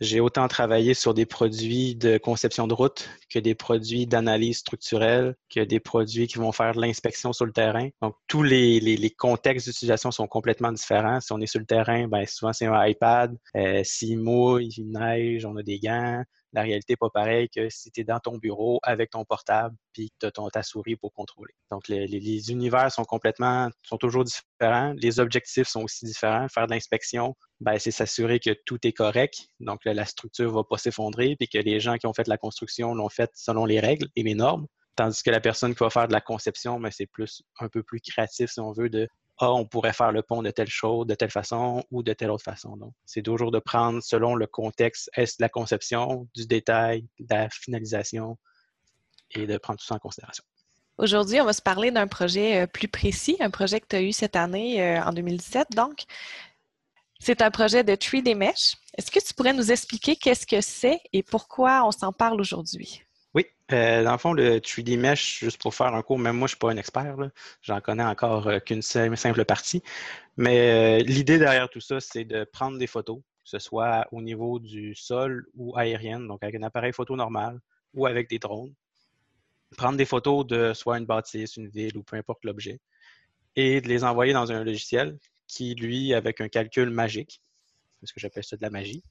J'ai 0.00 0.20
autant 0.20 0.48
travaillé 0.48 0.92
sur 0.92 1.14
des 1.14 1.26
produits 1.26 1.94
de 1.94 2.18
conception 2.18 2.66
de 2.66 2.74
route 2.74 3.08
que 3.30 3.38
des 3.38 3.54
produits 3.54 4.06
d'analyse 4.06 4.58
structurelle, 4.58 5.36
que 5.48 5.60
des 5.60 5.78
produits 5.78 6.26
qui 6.26 6.38
vont 6.38 6.50
faire 6.52 6.74
de 6.74 6.80
l'inspection 6.80 7.32
sur 7.32 7.46
le 7.46 7.52
terrain. 7.52 7.88
Donc, 8.02 8.16
tous 8.26 8.42
les, 8.42 9.14
contextes 9.16 9.68
d'utilisation 9.68 10.10
sont 10.10 10.26
complètement 10.26 10.72
différents. 10.72 11.20
Si 11.20 11.32
on 11.32 11.40
est 11.40 11.46
sur 11.46 11.60
le 11.60 11.66
terrain, 11.66 12.08
ben, 12.08 12.26
souvent 12.26 12.52
c'est 12.52 12.66
un 12.66 12.86
iPad. 12.86 13.36
Euh, 13.56 13.82
s'il 13.84 14.18
mouille, 14.18 14.68
il 14.76 14.90
neige, 14.90 15.44
on 15.46 15.56
a 15.56 15.62
des 15.62 15.78
gants 15.78 16.24
la 16.54 16.62
réalité 16.62 16.92
n'est 16.92 16.96
pas 16.96 17.10
pareille 17.10 17.48
que 17.48 17.68
si 17.68 17.90
tu 17.90 18.00
es 18.00 18.04
dans 18.04 18.20
ton 18.20 18.38
bureau 18.38 18.78
avec 18.84 19.10
ton 19.10 19.24
portable 19.24 19.76
puis 19.92 20.10
que 20.20 20.28
tu 20.28 20.40
as 20.40 20.50
ta 20.50 20.62
souris 20.62 20.96
pour 20.96 21.12
contrôler. 21.12 21.52
Donc, 21.70 21.88
les, 21.88 22.50
univers 22.50 22.90
sont 22.92 23.04
complètement, 23.04 23.68
sont 23.82 23.98
toujours 23.98 24.24
différents. 24.24 24.94
Les 24.96 25.18
objectifs 25.18 25.66
sont 25.66 25.82
aussi 25.82 26.06
différents. 26.06 26.48
Faire 26.48 26.66
de 26.66 26.72
l'inspection, 26.72 27.34
ben, 27.60 27.78
c'est 27.78 27.90
s'assurer 27.90 28.38
que 28.38 28.50
tout 28.66 28.78
est 28.86 28.92
correct. 28.92 29.48
Donc, 29.58 29.80
la 29.84 30.04
structure 30.04 30.50
ne 30.50 30.54
va 30.54 30.64
pas 30.64 30.78
s'effondrer 30.78 31.34
puis 31.36 31.48
que 31.48 31.58
les 31.58 31.80
gens 31.80 31.96
qui 31.96 32.06
ont 32.06 32.14
fait 32.14 32.28
la 32.28 32.38
construction 32.38 32.94
l'ont 32.94 33.08
fait 33.08 33.30
selon 33.34 33.64
les 33.64 33.80
règles 33.80 34.08
et 34.14 34.22
les 34.22 34.34
normes. 34.34 34.66
Tandis 34.96 35.24
que 35.24 35.30
la 35.30 35.40
personne 35.40 35.74
qui 35.74 35.82
va 35.82 35.90
faire 35.90 36.06
de 36.06 36.12
la 36.12 36.20
conception, 36.20 36.78
ben, 36.78 36.90
c'est 36.92 37.06
plus 37.06 37.42
un 37.58 37.68
peu 37.68 37.82
plus 37.82 38.00
créatif, 38.00 38.52
si 38.52 38.60
on 38.60 38.70
veut, 38.70 38.88
de 38.88 39.08
ah, 39.38 39.52
on 39.52 39.64
pourrait 39.64 39.92
faire 39.92 40.12
le 40.12 40.22
pont 40.22 40.42
de 40.42 40.50
telle 40.50 40.68
chose, 40.68 41.06
de 41.06 41.14
telle 41.14 41.30
façon 41.30 41.84
ou 41.90 42.02
de 42.02 42.12
telle 42.12 42.30
autre 42.30 42.44
façon. 42.44 42.76
Donc, 42.76 42.92
c'est 43.04 43.22
toujours 43.22 43.50
de 43.50 43.58
prendre 43.58 44.00
selon 44.02 44.36
le 44.36 44.46
contexte, 44.46 45.10
est-ce 45.16 45.36
la 45.40 45.48
conception, 45.48 46.28
du 46.34 46.46
détail, 46.46 47.06
de 47.18 47.34
la 47.34 47.50
finalisation 47.50 48.38
et 49.32 49.46
de 49.46 49.58
prendre 49.58 49.80
tout 49.80 49.86
ça 49.86 49.96
en 49.96 49.98
considération. 49.98 50.44
Aujourd'hui, 50.96 51.40
on 51.40 51.44
va 51.44 51.52
se 51.52 51.62
parler 51.62 51.90
d'un 51.90 52.06
projet 52.06 52.62
euh, 52.62 52.66
plus 52.68 52.86
précis, 52.86 53.36
un 53.40 53.50
projet 53.50 53.80
que 53.80 53.86
tu 53.88 53.96
as 53.96 54.02
eu 54.02 54.12
cette 54.12 54.36
année, 54.36 54.80
euh, 54.80 55.02
en 55.02 55.12
2017, 55.12 55.68
donc. 55.74 56.04
C'est 57.18 57.42
un 57.42 57.50
projet 57.50 57.82
de 57.82 57.94
3D 57.94 58.36
Mesh. 58.36 58.76
Est-ce 58.96 59.10
que 59.10 59.18
tu 59.18 59.34
pourrais 59.34 59.54
nous 59.54 59.72
expliquer 59.72 60.14
qu'est-ce 60.14 60.46
que 60.46 60.60
c'est 60.60 61.00
et 61.12 61.22
pourquoi 61.22 61.84
on 61.86 61.90
s'en 61.90 62.12
parle 62.12 62.40
aujourd'hui? 62.40 63.02
Euh, 63.72 64.04
dans 64.04 64.12
le 64.12 64.18
fond, 64.18 64.34
le 64.34 64.58
3D 64.60 64.98
Mesh, 64.98 65.40
juste 65.40 65.60
pour 65.60 65.74
faire 65.74 65.94
un 65.94 66.02
cours, 66.02 66.18
même 66.18 66.36
moi, 66.36 66.46
je 66.46 66.52
ne 66.52 66.56
suis 66.56 66.58
pas 66.58 66.70
un 66.70 66.76
expert, 66.76 67.16
j'en 67.62 67.80
connais 67.80 68.04
encore 68.04 68.46
euh, 68.46 68.58
qu'une 68.58 68.82
simple 68.82 69.44
partie. 69.44 69.82
Mais 70.36 71.00
euh, 71.00 71.04
l'idée 71.04 71.38
derrière 71.38 71.70
tout 71.70 71.80
ça, 71.80 72.00
c'est 72.00 72.24
de 72.24 72.44
prendre 72.44 72.78
des 72.78 72.86
photos, 72.86 73.18
que 73.18 73.50
ce 73.50 73.58
soit 73.58 74.06
au 74.12 74.20
niveau 74.20 74.58
du 74.58 74.94
sol 74.94 75.46
ou 75.54 75.76
aérienne, 75.78 76.26
donc 76.28 76.42
avec 76.42 76.56
un 76.56 76.62
appareil 76.62 76.92
photo 76.92 77.16
normal 77.16 77.58
ou 77.94 78.06
avec 78.06 78.28
des 78.28 78.38
drones. 78.38 78.74
Prendre 79.78 79.96
des 79.96 80.04
photos 80.04 80.46
de 80.46 80.74
soit 80.74 80.98
une 80.98 81.06
bâtisse, 81.06 81.56
une 81.56 81.68
ville 81.68 81.96
ou 81.96 82.02
peu 82.02 82.16
importe 82.16 82.44
l'objet, 82.44 82.80
et 83.56 83.80
de 83.80 83.88
les 83.88 84.04
envoyer 84.04 84.34
dans 84.34 84.52
un 84.52 84.62
logiciel 84.62 85.18
qui, 85.46 85.74
lui, 85.74 86.12
avec 86.12 86.40
un 86.40 86.48
calcul 86.48 86.90
magique, 86.90 87.40
ce 88.06 88.12
que 88.12 88.20
j'appelle 88.20 88.44
ça 88.44 88.56
de 88.56 88.62
la 88.62 88.70
magie, 88.70 89.02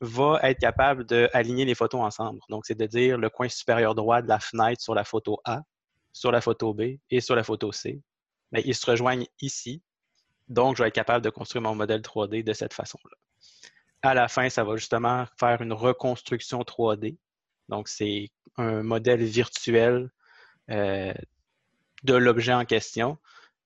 va 0.00 0.40
être 0.42 0.58
capable 0.58 1.04
d'aligner 1.04 1.64
les 1.64 1.74
photos 1.74 2.00
ensemble. 2.00 2.40
Donc, 2.48 2.66
c'est 2.66 2.74
de 2.74 2.86
dire 2.86 3.18
le 3.18 3.30
coin 3.30 3.48
supérieur 3.48 3.94
droit 3.94 4.22
de 4.22 4.28
la 4.28 4.40
fenêtre 4.40 4.80
sur 4.80 4.94
la 4.94 5.04
photo 5.04 5.40
A, 5.44 5.62
sur 6.12 6.32
la 6.32 6.40
photo 6.40 6.74
B 6.74 6.98
et 7.10 7.20
sur 7.20 7.34
la 7.34 7.44
photo 7.44 7.72
C. 7.72 8.02
Mais 8.50 8.62
ils 8.64 8.74
se 8.74 8.90
rejoignent 8.90 9.26
ici. 9.40 9.82
Donc, 10.48 10.76
je 10.76 10.82
vais 10.82 10.88
être 10.88 10.94
capable 10.94 11.24
de 11.24 11.30
construire 11.30 11.62
mon 11.62 11.74
modèle 11.74 12.00
3D 12.00 12.44
de 12.44 12.52
cette 12.52 12.74
façon-là. 12.74 13.16
À 14.02 14.14
la 14.14 14.28
fin, 14.28 14.48
ça 14.50 14.64
va 14.64 14.76
justement 14.76 15.26
faire 15.38 15.62
une 15.62 15.72
reconstruction 15.72 16.60
3D. 16.62 17.16
Donc, 17.68 17.88
c'est 17.88 18.28
un 18.56 18.82
modèle 18.82 19.22
virtuel 19.24 20.10
euh, 20.70 21.14
de 22.02 22.14
l'objet 22.14 22.52
en 22.52 22.64
question 22.64 23.18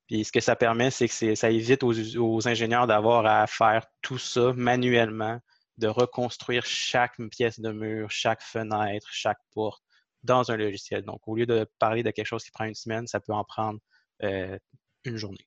puis 0.07 0.25
ce 0.25 0.33
que 0.33 0.41
ça 0.41 0.57
permet, 0.57 0.91
c'est 0.91 1.09
que 1.09 1.35
ça 1.35 1.51
évite 1.51 1.83
aux, 1.83 2.49
ingénieurs 2.49 2.87
d'avoir 2.87 3.27
à 3.27 3.47
faire 3.47 3.87
tout 4.03 4.19
ça 4.19 4.53
manuellement, 4.55 5.41
de 5.79 5.89
reconstruire 5.89 6.65
chaque 6.65 7.17
pièce 7.31 7.61
de 7.61 7.71
mur, 7.73 8.11
chaque 8.11 8.43
fenêtre, 8.43 9.09
chaque 9.11 9.41
porte 9.53 9.83
dans 10.23 10.51
un 10.51 10.57
logiciel. 10.57 11.03
Donc, 11.03 11.27
au 11.27 11.37
lieu 11.37 11.47
de 11.47 11.69
parler 11.79 12.03
de 12.03 12.11
quelque 12.11 12.27
chose 12.27 12.45
qui 12.45 12.51
prend 12.51 12.65
une 12.65 12.75
semaine, 12.75 13.07
ça 13.07 13.21
peut 13.21 13.33
en 13.33 13.45
prendre 13.45 13.79
euh, 14.23 14.59
une 15.05 15.17
journée. 15.17 15.47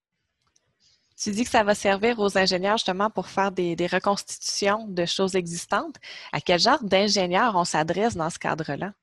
Tu 1.17 1.31
dis 1.31 1.43
que 1.43 1.49
ça 1.49 1.63
va 1.63 1.75
servir 1.75 2.17
aux 2.19 2.37
ingénieurs 2.37 2.77
justement 2.77 3.09
pour 3.09 3.27
faire 3.27 3.51
des, 3.51 3.75
reconstitutions 3.87 4.87
de 4.87 5.05
choses 5.05 5.35
existantes. 5.35 5.95
À 6.31 6.39
quel 6.39 6.59
genre 6.59 6.81
d'ingénieurs 6.81 7.55
on 7.55 7.65
s'adresse 7.65 8.15
dans 8.15 8.29
ce 8.29 8.39
cadre-là? 8.39 8.93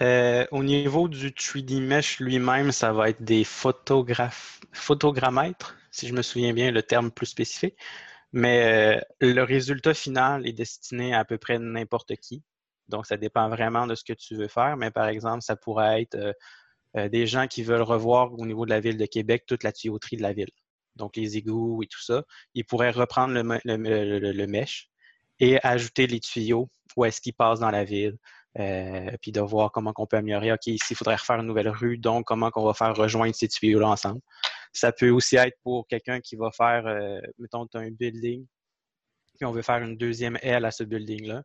Euh, 0.00 0.44
au 0.50 0.64
niveau 0.64 1.08
du 1.08 1.30
3D 1.30 1.80
Mesh 1.80 2.18
lui-même, 2.18 2.72
ça 2.72 2.92
va 2.92 3.10
être 3.10 3.22
des 3.22 3.44
photogrammètres, 3.44 5.76
si 5.90 6.08
je 6.08 6.14
me 6.14 6.22
souviens 6.22 6.52
bien 6.52 6.70
le 6.72 6.82
terme 6.82 7.10
plus 7.10 7.26
spécifique. 7.26 7.76
Mais 8.32 8.98
euh, 8.98 9.00
le 9.20 9.42
résultat 9.42 9.94
final 9.94 10.46
est 10.46 10.52
destiné 10.52 11.14
à 11.14 11.20
à 11.20 11.24
peu 11.24 11.38
près 11.38 11.58
n'importe 11.60 12.16
qui. 12.16 12.42
Donc, 12.88 13.06
ça 13.06 13.16
dépend 13.16 13.48
vraiment 13.48 13.86
de 13.86 13.94
ce 13.94 14.04
que 14.04 14.12
tu 14.12 14.34
veux 14.34 14.48
faire. 14.48 14.76
Mais 14.76 14.90
par 14.90 15.06
exemple, 15.06 15.42
ça 15.42 15.56
pourrait 15.56 16.02
être 16.02 16.34
euh, 16.96 17.08
des 17.08 17.26
gens 17.26 17.46
qui 17.46 17.62
veulent 17.62 17.82
revoir 17.82 18.32
au 18.34 18.46
niveau 18.46 18.64
de 18.64 18.70
la 18.70 18.80
ville 18.80 18.96
de 18.96 19.06
Québec 19.06 19.44
toute 19.46 19.62
la 19.62 19.72
tuyauterie 19.72 20.16
de 20.16 20.22
la 20.22 20.32
ville. 20.32 20.50
Donc, 20.96 21.16
les 21.16 21.36
égouts 21.36 21.82
et 21.82 21.86
tout 21.86 22.02
ça. 22.02 22.24
Ils 22.54 22.64
pourraient 22.64 22.90
reprendre 22.90 23.34
le, 23.34 23.60
le, 23.64 24.32
le 24.32 24.46
mesh 24.46 24.90
et 25.40 25.58
ajouter 25.64 26.06
les 26.06 26.20
tuyaux 26.20 26.70
où 26.96 27.04
est-ce 27.04 27.20
qu'ils 27.20 27.34
passent 27.34 27.60
dans 27.60 27.70
la 27.70 27.84
ville, 27.84 28.16
euh, 28.58 29.10
puis 29.20 29.32
de 29.32 29.40
voir 29.40 29.72
comment 29.72 29.92
on 29.96 30.06
peut 30.06 30.16
améliorer. 30.16 30.52
OK, 30.52 30.66
ici, 30.66 30.92
il 30.92 30.96
faudrait 30.96 31.16
refaire 31.16 31.40
une 31.40 31.46
nouvelle 31.46 31.68
rue, 31.68 31.98
donc 31.98 32.26
comment 32.26 32.50
on 32.54 32.64
va 32.64 32.74
faire 32.74 32.94
rejoindre 32.94 33.34
ces 33.34 33.48
tuyaux-là 33.48 33.88
ensemble. 33.88 34.20
Ça 34.72 34.92
peut 34.92 35.10
aussi 35.10 35.36
être 35.36 35.56
pour 35.62 35.86
quelqu'un 35.88 36.20
qui 36.20 36.36
va 36.36 36.50
faire, 36.50 36.86
euh, 36.86 37.20
mettons, 37.38 37.66
un 37.74 37.90
building, 37.90 38.46
puis 39.36 39.44
on 39.44 39.52
veut 39.52 39.62
faire 39.62 39.82
une 39.82 39.96
deuxième 39.96 40.38
aile 40.42 40.64
à 40.64 40.70
ce 40.70 40.84
building-là. 40.84 41.42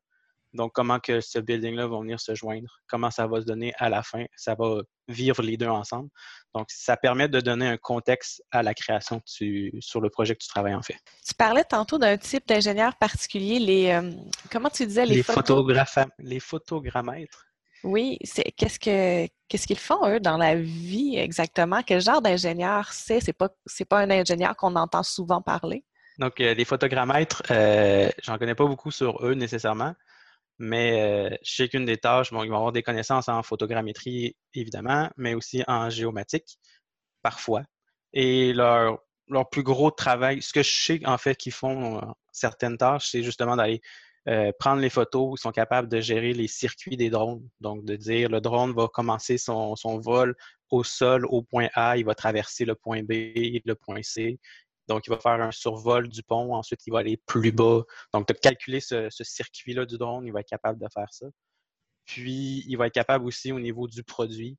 Donc, 0.54 0.72
comment 0.74 1.00
que 1.00 1.22
ce 1.22 1.38
building-là 1.40 1.88
va 1.88 2.00
venir 2.00 2.20
se 2.20 2.34
joindre, 2.34 2.80
comment 2.88 3.12
ça 3.12 3.28
va 3.28 3.42
se 3.42 3.46
donner 3.46 3.74
à 3.78 3.90
la 3.90 4.02
fin, 4.02 4.26
ça 4.36 4.56
va 4.56 4.82
vivre 5.08 5.42
les 5.44 5.58
deux 5.58 5.68
ensemble. 5.68 6.10
Donc, 6.56 6.68
ça 6.70 6.98
permet 6.98 7.28
de 7.28 7.40
donner 7.40 7.68
un 7.68 7.78
contexte 7.78 8.42
à 8.52 8.64
la 8.64 8.74
création 8.74 9.22
sur 9.26 10.02
le 10.02 10.10
projet 10.10 10.36
que 10.36 10.44
tu 10.44 10.48
travailles 10.48 10.76
en 10.76 10.82
fait. 10.82 10.98
Tu 11.26 11.34
parlais 11.36 11.64
tantôt 11.64 12.00
d'un 12.00 12.18
type 12.18 12.48
d'ingénieur 12.48 12.96
particulier, 12.98 13.60
les 13.60 13.92
euh, 13.92 14.12
comment 14.52 14.70
tu 14.70 14.86
disais 14.88 15.06
les, 15.06 15.16
les 15.16 15.24
photographes, 15.24 16.00
les 16.18 16.40
photogrammètres. 16.40 17.46
Oui, 17.84 18.18
c'est 18.24 18.52
qu'est-ce 18.58 18.80
que 18.80 19.28
qu'est-ce 19.48 19.66
qu'ils 19.66 19.80
font 19.80 20.06
eux 20.08 20.20
dans 20.20 20.38
la 20.38 20.56
vie 20.56 21.16
exactement? 21.18 21.82
Quel 21.86 22.02
genre 22.02 22.22
d'ingénieur 22.22 22.92
c'est? 22.92 23.22
C'est 23.22 23.34
pas 23.34 23.50
c'est 23.66 23.86
pas 23.86 24.00
un 24.00 24.10
ingénieur 24.10 24.56
qu'on 24.56 24.76
entend 24.76 25.04
souvent 25.04 25.42
parler? 25.42 25.86
Donc, 26.18 26.42
euh, 26.42 26.54
les 26.54 26.66
photogrammètres, 26.66 27.42
euh, 27.50 28.10
j'en 28.22 28.38
connais 28.38 28.56
pas 28.56 28.66
beaucoup 28.66 28.92
sur 28.92 29.26
eux 29.26 29.34
nécessairement. 29.34 29.94
Mais 30.60 31.02
euh, 31.02 31.36
chacune 31.42 31.86
des 31.86 31.98
tâches, 31.98 32.30
ils 32.32 32.36
vont 32.36 32.42
avoir 32.42 32.72
des 32.72 32.84
connaissances 32.84 33.30
en 33.30 33.42
photogrammétrie, 33.44 34.36
évidemment, 34.54 35.10
mais 35.18 35.34
aussi 35.34 35.64
en 35.68 35.90
géomatique, 35.90 36.60
parfois. 37.22 37.64
Et 38.14 38.54
leur, 38.54 39.00
leur 39.30 39.50
plus 39.50 39.64
gros 39.64 39.90
travail, 39.90 40.42
ce 40.42 40.52
que 40.52 40.64
je 40.64 40.70
sais 40.70 41.06
en 41.06 41.18
fait 41.18 41.36
qu'ils 41.36 41.54
font 41.54 41.98
euh, 41.98 42.02
certaines 42.32 42.78
tâches, 42.78 43.10
c'est 43.10 43.24
justement 43.24 43.56
d'aller 43.56 43.82
euh, 44.28 44.52
prendre 44.60 44.82
les 44.82 44.90
photos, 44.90 45.40
ils 45.40 45.42
sont 45.42 45.52
capables 45.52 45.88
de 45.88 46.02
gérer 46.02 46.34
les 46.34 46.48
circuits 46.48 46.98
des 46.98 47.10
drones. 47.10 47.48
Donc, 47.62 47.86
de 47.86 47.96
dire 47.96 48.30
le 48.30 48.42
drone 48.42 48.74
va 48.74 48.88
commencer 48.88 49.38
son, 49.38 49.76
son 49.76 50.00
vol 50.00 50.36
au 50.70 50.84
sol 50.84 51.26
au 51.28 51.42
point 51.42 51.70
A, 51.74 51.98
il 51.98 52.06
va 52.06 52.16
traverser 52.16 52.66
le 52.66 52.76
point 52.76 53.02
B, 53.02 53.12
le 53.66 53.74
point 53.74 54.04
C, 54.04 54.40
donc, 54.90 55.06
il 55.06 55.12
va 55.12 55.20
faire 55.20 55.40
un 55.40 55.52
survol 55.52 56.10
du 56.10 56.24
pont. 56.24 56.56
Ensuite, 56.56 56.82
il 56.88 56.92
va 56.92 57.00
aller 57.00 57.18
plus 57.28 57.52
bas. 57.52 57.84
Donc, 58.12 58.28
de 58.28 58.34
calculer 58.34 58.80
ce, 58.80 59.08
circuit-là 59.10 59.86
du 59.86 59.98
drone, 59.98 60.26
il 60.26 60.34
va 60.34 60.42
être 60.42 60.50
capable 60.50 60.80
de 60.82 60.88
faire 60.92 61.14
ça. 61.14 61.28
Puis, 62.06 62.66
il 62.68 62.76
va 62.76 62.88
être 62.88 62.94
capable 62.94 63.26
aussi 63.26 63.52
au 63.52 63.60
niveau 63.60 63.88
du 63.88 64.04
produit 64.04 64.58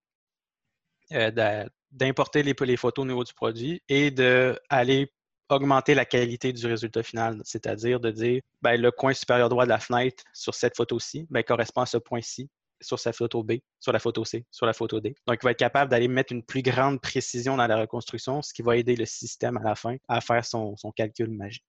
euh, 1.12 1.66
d'importer 1.90 2.44
les, 2.44 2.54
les, 2.58 2.76
photos 2.76 3.02
au 3.02 3.08
niveau 3.08 3.24
du 3.24 3.34
produit 3.34 3.82
et 3.88 4.12
d'aller 4.12 5.12
augmenter 5.48 5.94
la 5.94 6.04
qualité 6.04 6.52
du 6.52 6.64
résultat 6.64 7.02
final, 7.02 7.40
c'est-à-dire 7.44 7.98
de 7.98 8.12
dire 8.12 8.40
ben, 8.62 8.80
le 8.80 8.92
coin 8.92 9.12
supérieur 9.12 9.48
droit 9.48 9.64
de 9.64 9.70
la 9.70 9.80
fenêtre 9.80 10.22
sur 10.32 10.54
cette 10.54 10.76
photo-ci 10.76 11.26
ben, 11.28 11.42
correspond 11.42 11.80
à 11.80 11.86
ce 11.86 11.98
point-ci. 11.98 12.48
Sur 12.80 12.98
sa 12.98 13.12
photo 13.12 13.42
B, 13.42 13.54
sur 13.78 13.92
la 13.92 13.98
photo 13.98 14.24
C, 14.24 14.44
sur 14.50 14.66
la 14.66 14.72
photo 14.72 15.00
D. 15.00 15.14
Donc, 15.26 15.38
il 15.42 15.44
va 15.44 15.50
être 15.52 15.58
capable 15.58 15.90
d'aller 15.90 16.08
mettre 16.08 16.32
une 16.32 16.42
plus 16.42 16.62
grande 16.62 17.00
précision 17.00 17.56
dans 17.56 17.66
la 17.66 17.76
reconstruction, 17.76 18.42
ce 18.42 18.52
qui 18.52 18.62
va 18.62 18.76
aider 18.76 18.96
le 18.96 19.06
système 19.06 19.56
à 19.58 19.62
la 19.62 19.74
fin 19.74 19.96
à 20.08 20.20
faire 20.20 20.44
son, 20.44 20.74
calcul 20.94 21.30
magique. 21.30 21.64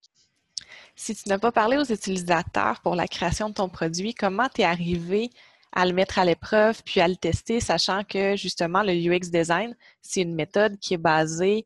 Si 0.96 1.16
tu 1.16 1.30
n'as 1.30 1.38
pas 1.38 1.52
parlé 1.52 1.78
aux 1.78 1.84
utilisateurs 1.84 2.82
pour 2.82 2.96
la 2.96 3.08
création 3.08 3.50
de 3.50 3.54
ton 3.54 3.70
produit, 3.70 4.14
comment 4.14 4.48
tu 4.50 4.62
es 4.62 4.64
arrivé 4.64 5.30
à 5.74 5.86
le 5.86 5.94
mettre 5.94 6.20
à 6.20 6.26
l'épreuve 6.26 6.82
puis 6.84 7.02
à 7.02 7.08
le 7.08 7.16
tester, 7.16 7.60
sachant 7.60 8.04
que 8.04 8.36
justement 8.36 8.84
le 8.84 8.94
UX 8.94 9.30
design, 9.30 9.76
c'est 10.02 10.22
une 10.22 10.36
méthode 10.36 10.78
qui 10.80 10.94
est 10.96 10.98
basée 10.98 11.66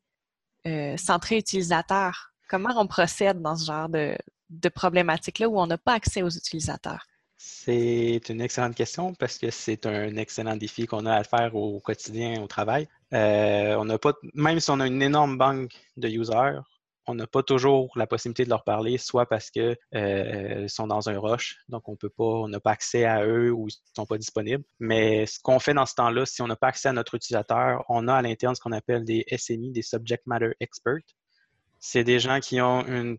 euh, 0.66 0.96
centrée 0.96 1.38
utilisateur? 1.38 2.32
Comment 2.48 2.70
on 2.76 2.86
procède 2.86 3.40
dans 3.42 3.56
ce 3.56 3.66
genre 3.66 3.88
de, 3.88 4.16
de 4.50 4.68
problématique-là 4.68 5.48
où 5.48 5.58
on 5.58 5.66
n'a 5.66 5.78
pas 5.78 5.94
accès 5.94 6.22
aux 6.22 6.30
utilisateurs? 6.30 7.04
C'est 7.48 8.28
une 8.28 8.40
excellente 8.40 8.74
question 8.74 9.14
parce 9.14 9.38
que 9.38 9.52
c'est 9.52 9.86
un 9.86 10.16
excellent 10.16 10.56
défi 10.56 10.86
qu'on 10.86 11.06
a 11.06 11.14
à 11.14 11.22
faire 11.22 11.54
au 11.54 11.78
quotidien 11.78 12.42
au 12.42 12.48
travail. 12.48 12.88
Euh, 13.14 13.76
on 13.76 13.84
n'a 13.84 13.98
pas, 13.98 14.14
même 14.34 14.58
si 14.58 14.68
on 14.72 14.80
a 14.80 14.86
une 14.88 15.00
énorme 15.00 15.38
banque 15.38 15.70
de 15.96 16.08
users, 16.08 16.58
on 17.06 17.14
n'a 17.14 17.28
pas 17.28 17.44
toujours 17.44 17.92
la 17.94 18.08
possibilité 18.08 18.44
de 18.44 18.50
leur 18.50 18.64
parler, 18.64 18.98
soit 18.98 19.26
parce 19.26 19.52
qu'ils 19.52 19.76
euh, 19.94 20.66
sont 20.66 20.88
dans 20.88 21.08
un 21.08 21.20
rush, 21.20 21.58
donc 21.68 21.88
on 21.88 21.94
peut 21.94 22.10
pas, 22.10 22.24
on 22.24 22.48
n'a 22.48 22.58
pas 22.58 22.72
accès 22.72 23.04
à 23.04 23.24
eux 23.24 23.52
ou 23.52 23.68
ils 23.68 23.74
sont 23.94 24.06
pas 24.06 24.18
disponibles. 24.18 24.64
Mais 24.80 25.24
ce 25.26 25.38
qu'on 25.38 25.60
fait 25.60 25.74
dans 25.74 25.86
ce 25.86 25.94
temps-là, 25.94 26.26
si 26.26 26.42
on 26.42 26.48
n'a 26.48 26.56
pas 26.56 26.68
accès 26.68 26.88
à 26.88 26.92
notre 26.92 27.14
utilisateur, 27.14 27.84
on 27.88 28.08
a 28.08 28.14
à 28.16 28.22
l'interne 28.22 28.56
ce 28.56 28.60
qu'on 28.60 28.72
appelle 28.72 29.04
des 29.04 29.24
SMI, 29.30 29.70
des 29.70 29.82
Subject 29.82 30.26
Matter 30.26 30.50
Experts. 30.58 31.14
C'est 31.78 32.02
des 32.02 32.18
gens 32.18 32.40
qui 32.40 32.60
ont 32.60 32.84
une 32.86 33.18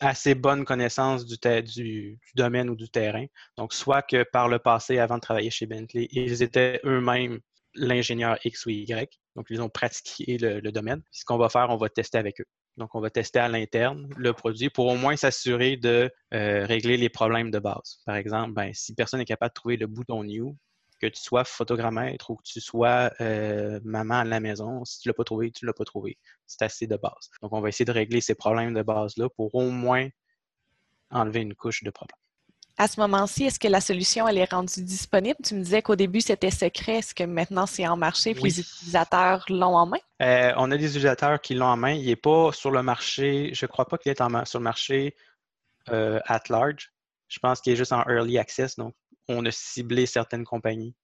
assez 0.00 0.34
bonne 0.34 0.64
connaissance 0.64 1.26
du, 1.26 2.18
domaine 2.34 2.70
ou 2.70 2.74
du 2.74 2.88
terrain. 2.88 3.26
Donc, 3.56 3.72
soit 3.72 4.02
que 4.02 4.22
par 4.22 4.48
le 4.48 4.58
passé, 4.58 4.98
avant 4.98 5.16
de 5.16 5.20
travailler 5.20 5.50
chez 5.50 5.66
Bentley, 5.66 6.08
ils 6.10 6.42
étaient 6.42 6.80
eux-mêmes 6.84 7.40
l'ingénieur 7.74 8.38
X 8.44 8.66
ou 8.66 8.70
Y. 8.70 9.18
Donc, 9.36 9.46
ils 9.50 9.62
ont 9.62 9.68
pratiqué 9.68 10.38
le, 10.38 10.60
le 10.60 10.72
domaine. 10.72 11.02
ce 11.12 11.24
qu'on 11.24 11.38
va 11.38 11.48
faire, 11.48 11.68
on 11.70 11.76
va 11.76 11.88
tester 11.88 12.18
avec 12.18 12.40
eux. 12.40 12.46
Donc, 12.76 12.94
on 12.94 13.00
va 13.00 13.10
tester 13.10 13.38
à 13.38 13.48
l'interne 13.48 14.08
le 14.16 14.32
produit 14.32 14.70
pour 14.70 14.86
au 14.86 14.96
moins 14.96 15.16
s'assurer 15.16 15.76
de 15.76 16.10
euh, 16.32 16.64
régler 16.64 16.96
les 16.96 17.08
problèmes 17.08 17.50
de 17.50 17.58
base. 17.58 18.00
Par 18.06 18.16
exemple, 18.16 18.52
ben, 18.54 18.72
si 18.72 18.94
personne 18.94 19.20
n'est 19.20 19.26
capable 19.26 19.50
de 19.50 19.54
trouver 19.54 19.76
le 19.76 19.86
bouton 19.86 20.24
New, 20.24 20.56
que 21.00 21.06
tu 21.06 21.20
sois 21.20 21.44
photogrammètre 21.44 22.30
ou 22.30 22.36
que 22.36 22.42
tu 22.44 22.60
sois 22.60 23.10
euh, 23.20 23.80
maman 23.84 24.20
à 24.20 24.24
la 24.24 24.40
maison, 24.40 24.84
si 24.84 25.00
tu 25.00 25.08
ne 25.08 25.10
l'as 25.10 25.16
pas 25.16 25.24
trouvé, 25.24 25.50
tu 25.50 25.64
ne 25.64 25.68
l'as 25.68 25.74
pas 25.74 25.84
trouvé. 25.84 26.18
C'est 26.46 26.62
assez 26.62 26.86
de 26.86 26.96
base. 26.96 27.30
Donc, 27.42 27.52
on 27.52 27.60
va 27.60 27.68
essayer 27.68 27.84
de 27.84 27.92
régler 27.92 28.20
ces 28.20 28.34
problèmes 28.34 28.74
de 28.74 28.82
base-là 28.82 29.28
pour 29.30 29.54
au 29.54 29.70
moins 29.70 30.08
enlever 31.10 31.40
une 31.40 31.54
couche 31.54 31.82
de 31.82 31.90
problème 31.90 32.16
à 32.80 32.88
ce 32.88 32.98
moment-ci, 32.98 33.44
est-ce 33.44 33.60
que 33.60 33.68
la 33.68 33.82
solution 33.82 34.26
elle 34.26 34.38
est 34.38 34.50
rendue 34.50 34.82
disponible? 34.82 35.36
Tu 35.44 35.54
me 35.54 35.62
disais 35.62 35.82
qu'au 35.82 35.96
début, 35.96 36.22
c'était 36.22 36.50
secret. 36.50 36.96
Est-ce 36.96 37.14
que 37.14 37.24
maintenant, 37.24 37.66
c'est 37.66 37.86
en 37.86 37.98
marché 37.98 38.30
et 38.30 38.34
les 38.34 38.58
utilisateurs 38.58 39.44
l'ont 39.50 39.76
en 39.76 39.84
main? 39.84 39.98
Euh, 40.22 40.54
on 40.56 40.70
a 40.70 40.78
des 40.78 40.86
utilisateurs 40.86 41.42
qui 41.42 41.52
l'ont 41.52 41.66
en 41.66 41.76
main. 41.76 41.92
Il 41.92 42.06
n'est 42.06 42.16
pas 42.16 42.52
sur 42.52 42.70
le 42.70 42.82
marché. 42.82 43.50
Je 43.52 43.66
ne 43.66 43.68
crois 43.68 43.84
pas 43.84 43.98
qu'il 43.98 44.10
est 44.10 44.22
en, 44.22 44.46
sur 44.46 44.60
le 44.60 44.64
marché 44.64 45.14
euh, 45.90 46.20
at 46.24 46.40
large. 46.48 46.90
Je 47.28 47.38
pense 47.38 47.60
qu'il 47.60 47.74
est 47.74 47.76
juste 47.76 47.92
en 47.92 48.02
early 48.08 48.38
access. 48.38 48.76
Donc, 48.76 48.94
on 49.30 49.44
a 49.46 49.50
ciblé 49.50 50.06
certaines 50.06 50.44
compagnies 50.44 50.94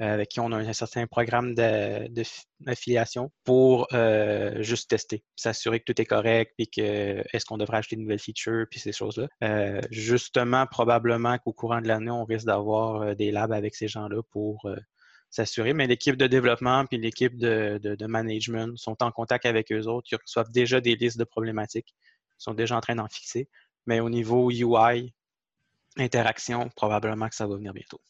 euh, 0.00 0.14
avec 0.14 0.30
qui 0.30 0.40
on 0.40 0.50
a 0.52 0.56
un 0.56 0.72
certain 0.72 1.06
programme 1.06 1.54
d'affiliation 1.54 3.30
pour 3.44 3.86
euh, 3.92 4.62
juste 4.62 4.88
tester, 4.88 5.22
s'assurer 5.36 5.80
que 5.80 5.92
tout 5.92 6.00
est 6.00 6.06
correct, 6.06 6.54
puis 6.56 6.66
que 6.66 7.22
est-ce 7.30 7.44
qu'on 7.44 7.58
devrait 7.58 7.76
acheter 7.76 7.96
de 7.96 8.00
nouvelles 8.00 8.18
features, 8.18 8.64
puis 8.70 8.80
ces 8.80 8.92
choses-là. 8.92 9.28
Euh, 9.44 9.82
justement, 9.90 10.66
probablement 10.66 11.36
qu'au 11.36 11.52
courant 11.52 11.82
de 11.82 11.88
l'année, 11.88 12.10
on 12.10 12.24
risque 12.24 12.46
d'avoir 12.46 13.14
des 13.16 13.30
labs 13.30 13.52
avec 13.52 13.74
ces 13.74 13.86
gens-là 13.86 14.22
pour 14.30 14.66
s'assurer. 15.28 15.74
Mais 15.74 15.86
l'équipe 15.86 16.16
de 16.16 16.26
développement 16.26 16.86
puis 16.86 16.96
l'équipe 16.96 17.36
de, 17.36 17.78
de, 17.82 18.06
management 18.06 18.78
sont 18.78 19.02
en 19.02 19.10
contact 19.10 19.44
avec 19.44 19.70
eux 19.72 19.88
autres. 19.88 20.08
Ils 20.10 20.16
reçoivent 20.16 20.50
déjà 20.52 20.80
des 20.80 20.96
listes 20.96 21.18
de 21.18 21.24
problématiques. 21.24 21.94
Ils 22.38 22.44
sont 22.44 22.54
déjà 22.54 22.76
en 22.78 22.80
train 22.80 22.94
d'en 22.94 23.08
fixer. 23.08 23.50
Mais 23.84 24.00
au 24.00 24.08
niveau 24.08 24.50
UI, 24.50 25.12
interaction, 25.98 26.68
probablement 26.76 27.28
que 27.28 27.34
ça 27.34 27.46
va 27.46 27.56
venir 27.56 27.72
bientôt. 27.72 28.00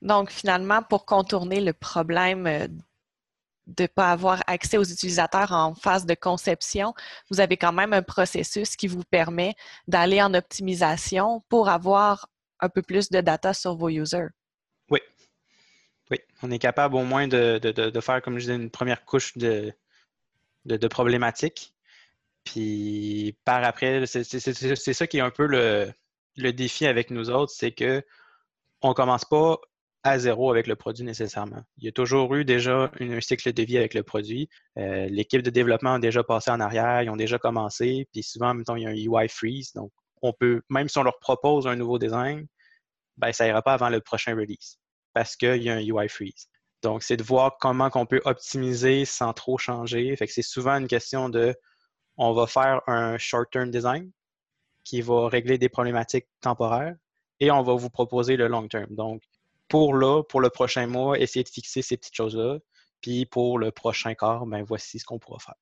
Donc, 0.00 0.30
finalement, 0.30 0.82
pour 0.82 1.06
contourner 1.06 1.60
le 1.60 1.72
problème 1.72 2.46
euh, 2.46 2.66
de 3.66 3.84
ne 3.84 3.86
pas 3.86 4.10
avoir 4.10 4.42
accès 4.46 4.76
aux 4.76 4.84
utilisateurs 4.84 5.52
en 5.52 5.74
phase 5.74 6.06
de 6.06 6.14
conception, 6.14 6.94
vous 7.30 7.40
avez 7.40 7.56
quand 7.56 7.72
même 7.72 7.92
un 7.92 8.02
processus 8.02 8.76
qui 8.76 8.88
vous 8.88 9.04
permet 9.04 9.54
d'aller 9.86 10.20
en 10.20 10.34
optimisation 10.34 11.42
pour 11.48 11.68
avoir 11.68 12.28
un 12.60 12.68
peu 12.68 12.82
plus 12.82 13.10
de 13.10 13.20
data 13.20 13.54
sur 13.54 13.76
vos 13.76 13.88
users. 13.88 14.28
Oui. 14.90 15.00
Oui. 16.10 16.18
On 16.42 16.50
est 16.50 16.58
capable 16.58 16.96
au 16.96 17.04
moins 17.04 17.28
de, 17.28 17.60
faire, 18.00 18.22
comme 18.22 18.34
je 18.34 18.40
disais, 18.40 18.56
une 18.56 18.70
première 18.70 19.04
couche 19.04 19.36
de, 19.36 19.72
de, 20.64 20.88
problématiques. 20.88 21.72
Puis 22.44 23.36
par 23.44 23.62
après, 23.62 24.04
c'est 24.06 24.92
ça 24.92 25.06
qui 25.06 25.18
est 25.18 25.20
un 25.20 25.30
peu 25.30 25.46
le, 25.46 25.92
le 26.36 26.52
défi 26.52 26.86
avec 26.86 27.10
nous 27.10 27.30
autres, 27.30 27.52
c'est 27.54 27.72
que 27.72 28.02
on 28.82 28.94
commence 28.94 29.24
pas 29.24 29.58
à 30.04 30.18
zéro 30.18 30.50
avec 30.50 30.66
le 30.66 30.74
produit 30.74 31.04
nécessairement. 31.04 31.62
Il 31.78 31.84
y 31.84 31.88
a 31.88 31.92
toujours 31.92 32.34
eu 32.34 32.44
déjà 32.44 32.90
un 32.98 33.20
cycle 33.20 33.52
de 33.52 33.62
vie 33.62 33.78
avec 33.78 33.94
le 33.94 34.02
produit. 34.02 34.48
Euh, 34.78 35.06
l'équipe 35.08 35.42
de 35.42 35.50
développement 35.50 35.94
a 35.94 35.98
déjà 36.00 36.24
passé 36.24 36.50
en 36.50 36.60
arrière, 36.60 37.02
ils 37.02 37.10
ont 37.10 37.16
déjà 37.16 37.38
commencé, 37.38 38.08
puis 38.12 38.22
souvent, 38.22 38.60
temps, 38.64 38.76
il 38.76 38.82
y 38.82 38.86
a 38.86 38.90
un 38.90 38.94
UI 38.94 39.28
freeze. 39.28 39.72
Donc, 39.74 39.92
on 40.22 40.32
peut, 40.32 40.62
même 40.68 40.88
si 40.88 40.98
on 40.98 41.04
leur 41.04 41.18
propose 41.20 41.66
un 41.66 41.76
nouveau 41.76 41.98
design, 41.98 42.46
ben, 43.16 43.32
ça 43.32 43.46
ira 43.46 43.62
pas 43.62 43.74
avant 43.74 43.90
le 43.90 44.00
prochain 44.00 44.34
release 44.34 44.78
parce 45.14 45.36
qu'il 45.36 45.62
y 45.62 45.70
a 45.70 45.74
un 45.74 45.80
UI 45.80 46.08
freeze. 46.08 46.48
Donc, 46.82 47.02
c'est 47.02 47.16
de 47.16 47.22
voir 47.22 47.58
comment 47.60 47.90
on 47.94 48.06
peut 48.06 48.22
optimiser 48.24 49.04
sans 49.04 49.32
trop 49.32 49.58
changer. 49.58 50.16
Fait 50.16 50.26
que 50.26 50.32
c'est 50.32 50.42
souvent 50.42 50.76
une 50.78 50.88
question 50.88 51.28
de 51.28 51.54
on 52.16 52.32
va 52.32 52.46
faire 52.46 52.80
un 52.88 53.18
short-term 53.18 53.70
design 53.70 54.10
qui 54.84 55.00
va 55.00 55.28
régler 55.28 55.58
des 55.58 55.68
problématiques 55.68 56.26
temporaires 56.40 56.96
et 57.40 57.50
on 57.50 57.62
va 57.62 57.74
vous 57.74 57.90
proposer 57.90 58.36
le 58.36 58.48
long 58.48 58.68
term. 58.68 58.94
Donc, 58.94 59.22
pour 59.68 59.94
là, 59.94 60.22
pour 60.22 60.40
le 60.40 60.50
prochain 60.50 60.86
mois, 60.86 61.18
essayer 61.18 61.42
de 61.42 61.48
fixer 61.48 61.82
ces 61.82 61.96
petites 61.96 62.14
choses-là. 62.14 62.58
Puis 63.00 63.26
pour 63.26 63.58
le 63.58 63.72
prochain 63.72 64.14
quart, 64.14 64.46
ben 64.46 64.62
voici 64.62 64.98
ce 64.98 65.04
qu'on 65.04 65.18
pourra 65.18 65.38
faire. 65.38 65.56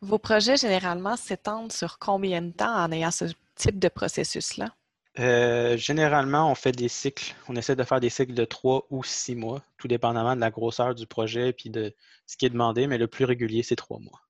Vos 0.00 0.18
projets, 0.18 0.56
généralement, 0.56 1.16
s'étendent 1.16 1.70
sur 1.70 1.98
combien 1.98 2.42
de 2.42 2.50
temps 2.50 2.74
en 2.74 2.90
ayant 2.90 3.12
ce 3.12 3.26
type 3.54 3.78
de 3.78 3.88
processus-là? 3.88 4.74
Euh, 5.18 5.76
généralement, 5.76 6.50
on 6.50 6.54
fait 6.54 6.72
des 6.72 6.88
cycles. 6.88 7.34
On 7.48 7.54
essaie 7.54 7.76
de 7.76 7.84
faire 7.84 8.00
des 8.00 8.08
cycles 8.08 8.34
de 8.34 8.44
trois 8.44 8.86
ou 8.90 9.04
six 9.04 9.36
mois, 9.36 9.62
tout 9.76 9.86
dépendamment 9.86 10.34
de 10.34 10.40
la 10.40 10.50
grosseur 10.50 10.94
du 10.94 11.06
projet 11.06 11.54
et 11.64 11.68
de 11.68 11.94
ce 12.26 12.36
qui 12.36 12.46
est 12.46 12.50
demandé, 12.50 12.86
mais 12.86 12.98
le 12.98 13.06
plus 13.06 13.24
régulier, 13.24 13.62
c'est 13.62 13.76
trois 13.76 13.98
mois. 14.00 14.22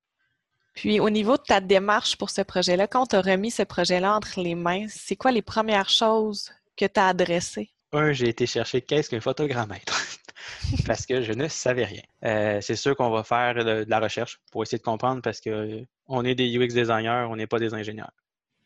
Puis, 0.74 1.00
au 1.00 1.10
niveau 1.10 1.36
de 1.36 1.42
ta 1.42 1.60
démarche 1.60 2.16
pour 2.16 2.30
ce 2.30 2.42
projet-là, 2.42 2.86
quand 2.86 3.06
tu 3.06 3.16
as 3.16 3.20
remis 3.20 3.50
ce 3.50 3.62
projet-là 3.62 4.16
entre 4.16 4.40
les 4.40 4.54
mains, 4.54 4.86
c'est 4.88 5.16
quoi 5.16 5.30
les 5.30 5.42
premières 5.42 5.90
choses 5.90 6.50
que 6.76 6.86
tu 6.86 6.98
as 6.98 7.08
adressées? 7.08 7.72
un, 7.92 8.12
j'ai 8.12 8.28
été 8.28 8.46
chercher 8.46 8.80
qu'est-ce 8.82 9.10
qu'un 9.10 9.20
photogrammètre 9.20 9.94
parce 10.86 11.06
que 11.06 11.22
je 11.22 11.32
ne 11.32 11.48
savais 11.48 11.84
rien. 11.84 12.02
Euh, 12.24 12.60
c'est 12.60 12.76
sûr 12.76 12.96
qu'on 12.96 13.10
va 13.10 13.22
faire 13.22 13.54
de, 13.54 13.84
la 13.86 14.00
recherche 14.00 14.40
pour 14.50 14.62
essayer 14.62 14.78
de 14.78 14.82
comprendre 14.82 15.22
parce 15.22 15.40
qu'on 15.40 16.24
est 16.24 16.34
des 16.34 16.56
UX 16.56 16.68
designers, 16.68 17.26
on 17.28 17.36
n'est 17.36 17.46
pas 17.46 17.58
des 17.58 17.74
ingénieurs. 17.74 18.12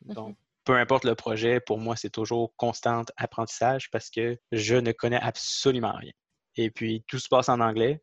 Mhm. 0.04 0.14
Donc, 0.14 0.36
peu 0.64 0.76
importe 0.76 1.04
le 1.04 1.14
projet, 1.14 1.60
pour 1.60 1.78
moi, 1.78 1.96
c'est 1.96 2.10
toujours 2.10 2.54
constant 2.56 3.04
apprentissage 3.16 3.90
parce 3.90 4.10
que 4.10 4.38
je 4.52 4.76
ne 4.76 4.92
connais 4.92 5.20
absolument 5.20 5.92
rien. 5.92 6.12
Et 6.56 6.70
puis, 6.70 7.04
tout 7.06 7.18
se 7.18 7.28
passe 7.28 7.48
en 7.48 7.60
anglais. 7.60 8.02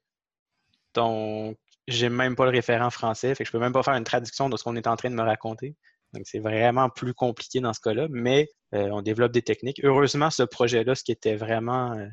Donc, 0.93 1.57
j'ai 1.87 2.09
même 2.09 2.35
pas 2.35 2.45
le 2.45 2.51
référent 2.51 2.89
français, 2.89 3.35
fait 3.35 3.43
que 3.43 3.47
je 3.47 3.51
peux 3.51 3.59
même 3.59 3.73
pas 3.73 3.83
faire 3.83 3.95
une 3.95 4.03
traduction 4.03 4.49
de 4.49 4.57
ce 4.57 4.63
qu'on 4.63 4.75
est 4.75 4.87
en 4.87 4.95
train 4.95 5.09
de 5.09 5.15
me 5.15 5.23
raconter. 5.23 5.75
Donc, 6.13 6.23
c'est 6.25 6.39
vraiment 6.39 6.89
plus 6.89 7.13
compliqué 7.13 7.59
dans 7.59 7.73
ce 7.73 7.81
cas-là, 7.81 8.07
mais 8.11 8.47
euh, 8.75 8.89
on 8.91 9.01
développe 9.01 9.31
des 9.31 9.41
techniques. 9.41 9.81
Heureusement, 9.83 10.29
ce 10.29 10.43
projet-là, 10.43 10.95
ce 10.95 11.03
qui 11.03 11.11
était 11.11 11.35
vraiment 11.35 11.93
euh, 11.93 12.05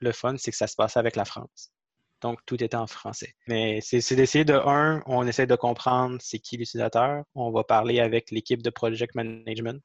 le 0.00 0.12
fun, 0.12 0.36
c'est 0.36 0.50
que 0.50 0.56
ça 0.56 0.66
se 0.66 0.76
passait 0.76 0.98
avec 0.98 1.16
la 1.16 1.24
France. 1.24 1.72
Donc, 2.20 2.40
tout 2.46 2.62
était 2.62 2.76
en 2.76 2.86
français. 2.86 3.34
Mais 3.46 3.80
c'est 3.80 4.16
d'essayer 4.16 4.44
de, 4.44 4.54
un, 4.54 5.02
on 5.06 5.26
essaie 5.26 5.46
de 5.46 5.54
comprendre 5.54 6.18
c'est 6.20 6.40
qui 6.40 6.56
l'utilisateur. 6.56 7.24
On 7.34 7.50
va 7.50 7.64
parler 7.64 8.00
avec 8.00 8.30
l'équipe 8.30 8.62
de 8.62 8.70
project 8.70 9.14
management, 9.14 9.80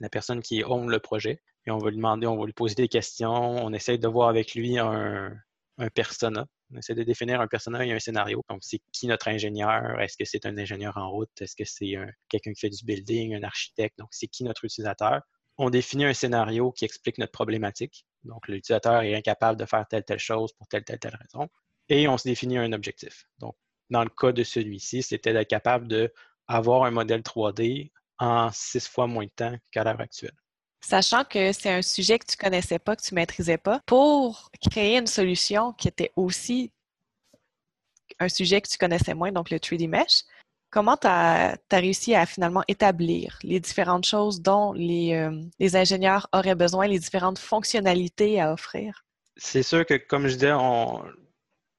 la 0.00 0.08
personne 0.08 0.42
qui 0.42 0.64
own 0.64 0.90
le 0.90 0.98
projet. 0.98 1.40
Et 1.66 1.70
on 1.70 1.78
va 1.78 1.90
lui 1.90 1.96
demander, 1.96 2.26
on 2.26 2.36
va 2.36 2.46
lui 2.46 2.52
poser 2.52 2.74
des 2.74 2.88
questions. 2.88 3.32
On 3.32 3.72
essaie 3.72 3.96
de 3.96 4.08
voir 4.08 4.28
avec 4.28 4.54
lui 4.54 4.78
un, 4.78 5.32
un 5.78 5.88
persona. 5.88 6.46
On 6.72 6.76
essaie 6.78 6.94
de 6.94 7.02
définir 7.04 7.40
un 7.40 7.46
personnage 7.46 7.86
et 7.86 7.92
un 7.92 7.98
scénario. 7.98 8.42
Donc, 8.48 8.58
c'est 8.62 8.80
qui 8.92 9.06
notre 9.06 9.28
ingénieur? 9.28 10.00
Est-ce 10.00 10.16
que 10.16 10.24
c'est 10.24 10.46
un 10.46 10.58
ingénieur 10.58 10.96
en 10.96 11.10
route? 11.10 11.30
Est-ce 11.40 11.54
que 11.54 11.64
c'est 11.64 11.94
quelqu'un 12.28 12.52
qui 12.52 12.60
fait 12.60 12.70
du 12.70 12.84
building, 12.84 13.34
un 13.34 13.42
architecte? 13.42 13.98
Donc, 13.98 14.08
c'est 14.10 14.26
qui 14.26 14.44
notre 14.44 14.64
utilisateur? 14.64 15.22
On 15.58 15.70
définit 15.70 16.04
un 16.04 16.14
scénario 16.14 16.72
qui 16.72 16.84
explique 16.84 17.18
notre 17.18 17.32
problématique. 17.32 18.04
Donc, 18.24 18.48
l'utilisateur 18.48 19.02
est 19.02 19.14
incapable 19.14 19.58
de 19.58 19.64
faire 19.64 19.86
telle, 19.88 20.04
telle 20.04 20.18
chose 20.18 20.52
pour 20.54 20.66
telle, 20.68 20.84
telle, 20.84 20.98
telle 20.98 21.16
raison. 21.16 21.48
Et 21.88 22.08
on 22.08 22.18
se 22.18 22.28
définit 22.28 22.58
un 22.58 22.72
objectif. 22.72 23.26
Donc, 23.38 23.56
dans 23.90 24.02
le 24.02 24.10
cas 24.10 24.32
de 24.32 24.42
celui-ci, 24.42 25.02
c'était 25.02 25.32
d'être 25.32 25.48
capable 25.48 25.86
d'avoir 25.86 26.84
un 26.84 26.90
modèle 26.90 27.22
3D 27.22 27.92
en 28.18 28.50
six 28.52 28.88
fois 28.88 29.06
moins 29.06 29.24
de 29.26 29.30
temps 29.30 29.56
qu'à 29.70 29.84
l'heure 29.84 30.00
actuelle. 30.00 30.34
Sachant 30.88 31.24
que 31.24 31.52
c'est 31.52 31.70
un 31.70 31.82
sujet 31.82 32.16
que 32.16 32.26
tu 32.26 32.36
connaissais 32.36 32.78
pas, 32.78 32.94
que 32.94 33.02
tu 33.02 33.12
maîtrisais 33.12 33.58
pas, 33.58 33.80
pour 33.86 34.52
créer 34.70 34.98
une 34.98 35.08
solution 35.08 35.72
qui 35.72 35.88
était 35.88 36.12
aussi 36.14 36.70
un 38.20 38.28
sujet 38.28 38.60
que 38.60 38.68
tu 38.68 38.78
connaissais 38.78 39.12
moins, 39.12 39.32
donc 39.32 39.50
le 39.50 39.58
3D 39.58 39.88
Mesh, 39.88 40.22
comment 40.70 40.96
tu 40.96 41.08
as, 41.08 41.58
réussi 41.72 42.14
à 42.14 42.24
finalement 42.24 42.62
établir 42.68 43.36
les 43.42 43.58
différentes 43.58 44.06
choses 44.06 44.40
dont 44.40 44.74
les, 44.74 45.14
euh, 45.14 45.32
les 45.58 45.74
ingénieurs 45.74 46.28
auraient 46.32 46.54
besoin, 46.54 46.86
les 46.86 47.00
différentes 47.00 47.40
fonctionnalités 47.40 48.40
à 48.40 48.52
offrir? 48.52 49.04
C'est 49.36 49.64
sûr 49.64 49.84
que, 49.86 49.94
comme 49.94 50.28
je 50.28 50.34
disais, 50.34 50.52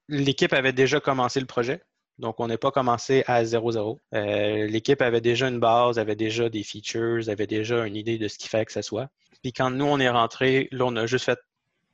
l'équipe 0.08 0.52
avait 0.52 0.74
déjà 0.74 1.00
commencé 1.00 1.40
le 1.40 1.46
projet. 1.46 1.80
Donc, 2.18 2.40
on 2.40 2.48
n'est 2.48 2.58
pas 2.58 2.72
commencé 2.72 3.22
à 3.26 3.44
0-0. 3.44 3.98
Euh, 4.14 4.66
l'équipe 4.66 5.00
avait 5.02 5.20
déjà 5.20 5.48
une 5.48 5.60
base, 5.60 5.98
avait 5.98 6.16
déjà 6.16 6.48
des 6.48 6.64
features, 6.64 7.28
avait 7.28 7.46
déjà 7.46 7.86
une 7.86 7.94
idée 7.94 8.18
de 8.18 8.26
ce 8.26 8.38
qu'il 8.38 8.50
fallait 8.50 8.64
que 8.64 8.72
ce 8.72 8.82
soit. 8.82 9.08
Puis 9.42 9.52
quand 9.52 9.70
nous, 9.70 9.84
on 9.84 10.00
est 10.00 10.08
rentré, 10.08 10.68
là, 10.72 10.86
on 10.86 10.96
a 10.96 11.06
juste 11.06 11.24
fait, 11.26 11.38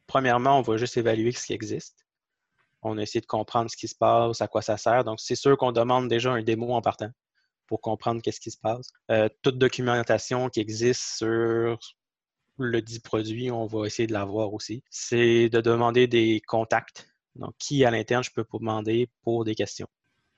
premièrement, 0.06 0.58
on 0.58 0.62
va 0.62 0.78
juste 0.78 0.96
évaluer 0.96 1.32
ce 1.32 1.46
qui 1.46 1.52
existe. 1.52 2.06
On 2.82 2.96
a 2.96 3.02
essayé 3.02 3.20
de 3.20 3.26
comprendre 3.26 3.70
ce 3.70 3.76
qui 3.76 3.88
se 3.88 3.94
passe, 3.94 4.40
à 4.40 4.48
quoi 4.48 4.62
ça 4.62 4.78
sert. 4.78 5.04
Donc, 5.04 5.20
c'est 5.20 5.34
sûr 5.34 5.56
qu'on 5.58 5.72
demande 5.72 6.08
déjà 6.08 6.32
un 6.32 6.42
démo 6.42 6.72
en 6.72 6.80
partant 6.80 7.10
pour 7.66 7.80
comprendre 7.80 8.22
qu'est-ce 8.22 8.40
qui 8.40 8.50
se 8.50 8.58
passe. 8.58 8.92
Euh, 9.10 9.28
toute 9.42 9.58
documentation 9.58 10.48
qui 10.48 10.60
existe 10.60 11.02
sur 11.18 11.78
le 12.58 12.82
dit 12.82 13.00
produit, 13.00 13.50
on 13.50 13.66
va 13.66 13.86
essayer 13.86 14.06
de 14.06 14.12
l'avoir 14.12 14.54
aussi. 14.54 14.82
C'est 14.90 15.48
de 15.50 15.60
demander 15.60 16.06
des 16.06 16.40
contacts. 16.46 17.08
Donc, 17.36 17.54
qui 17.58 17.84
à 17.84 17.90
l'interne 17.90 18.22
je 18.22 18.30
peux 18.30 18.44
demander 18.52 19.10
pour 19.22 19.44
des 19.44 19.54
questions 19.54 19.88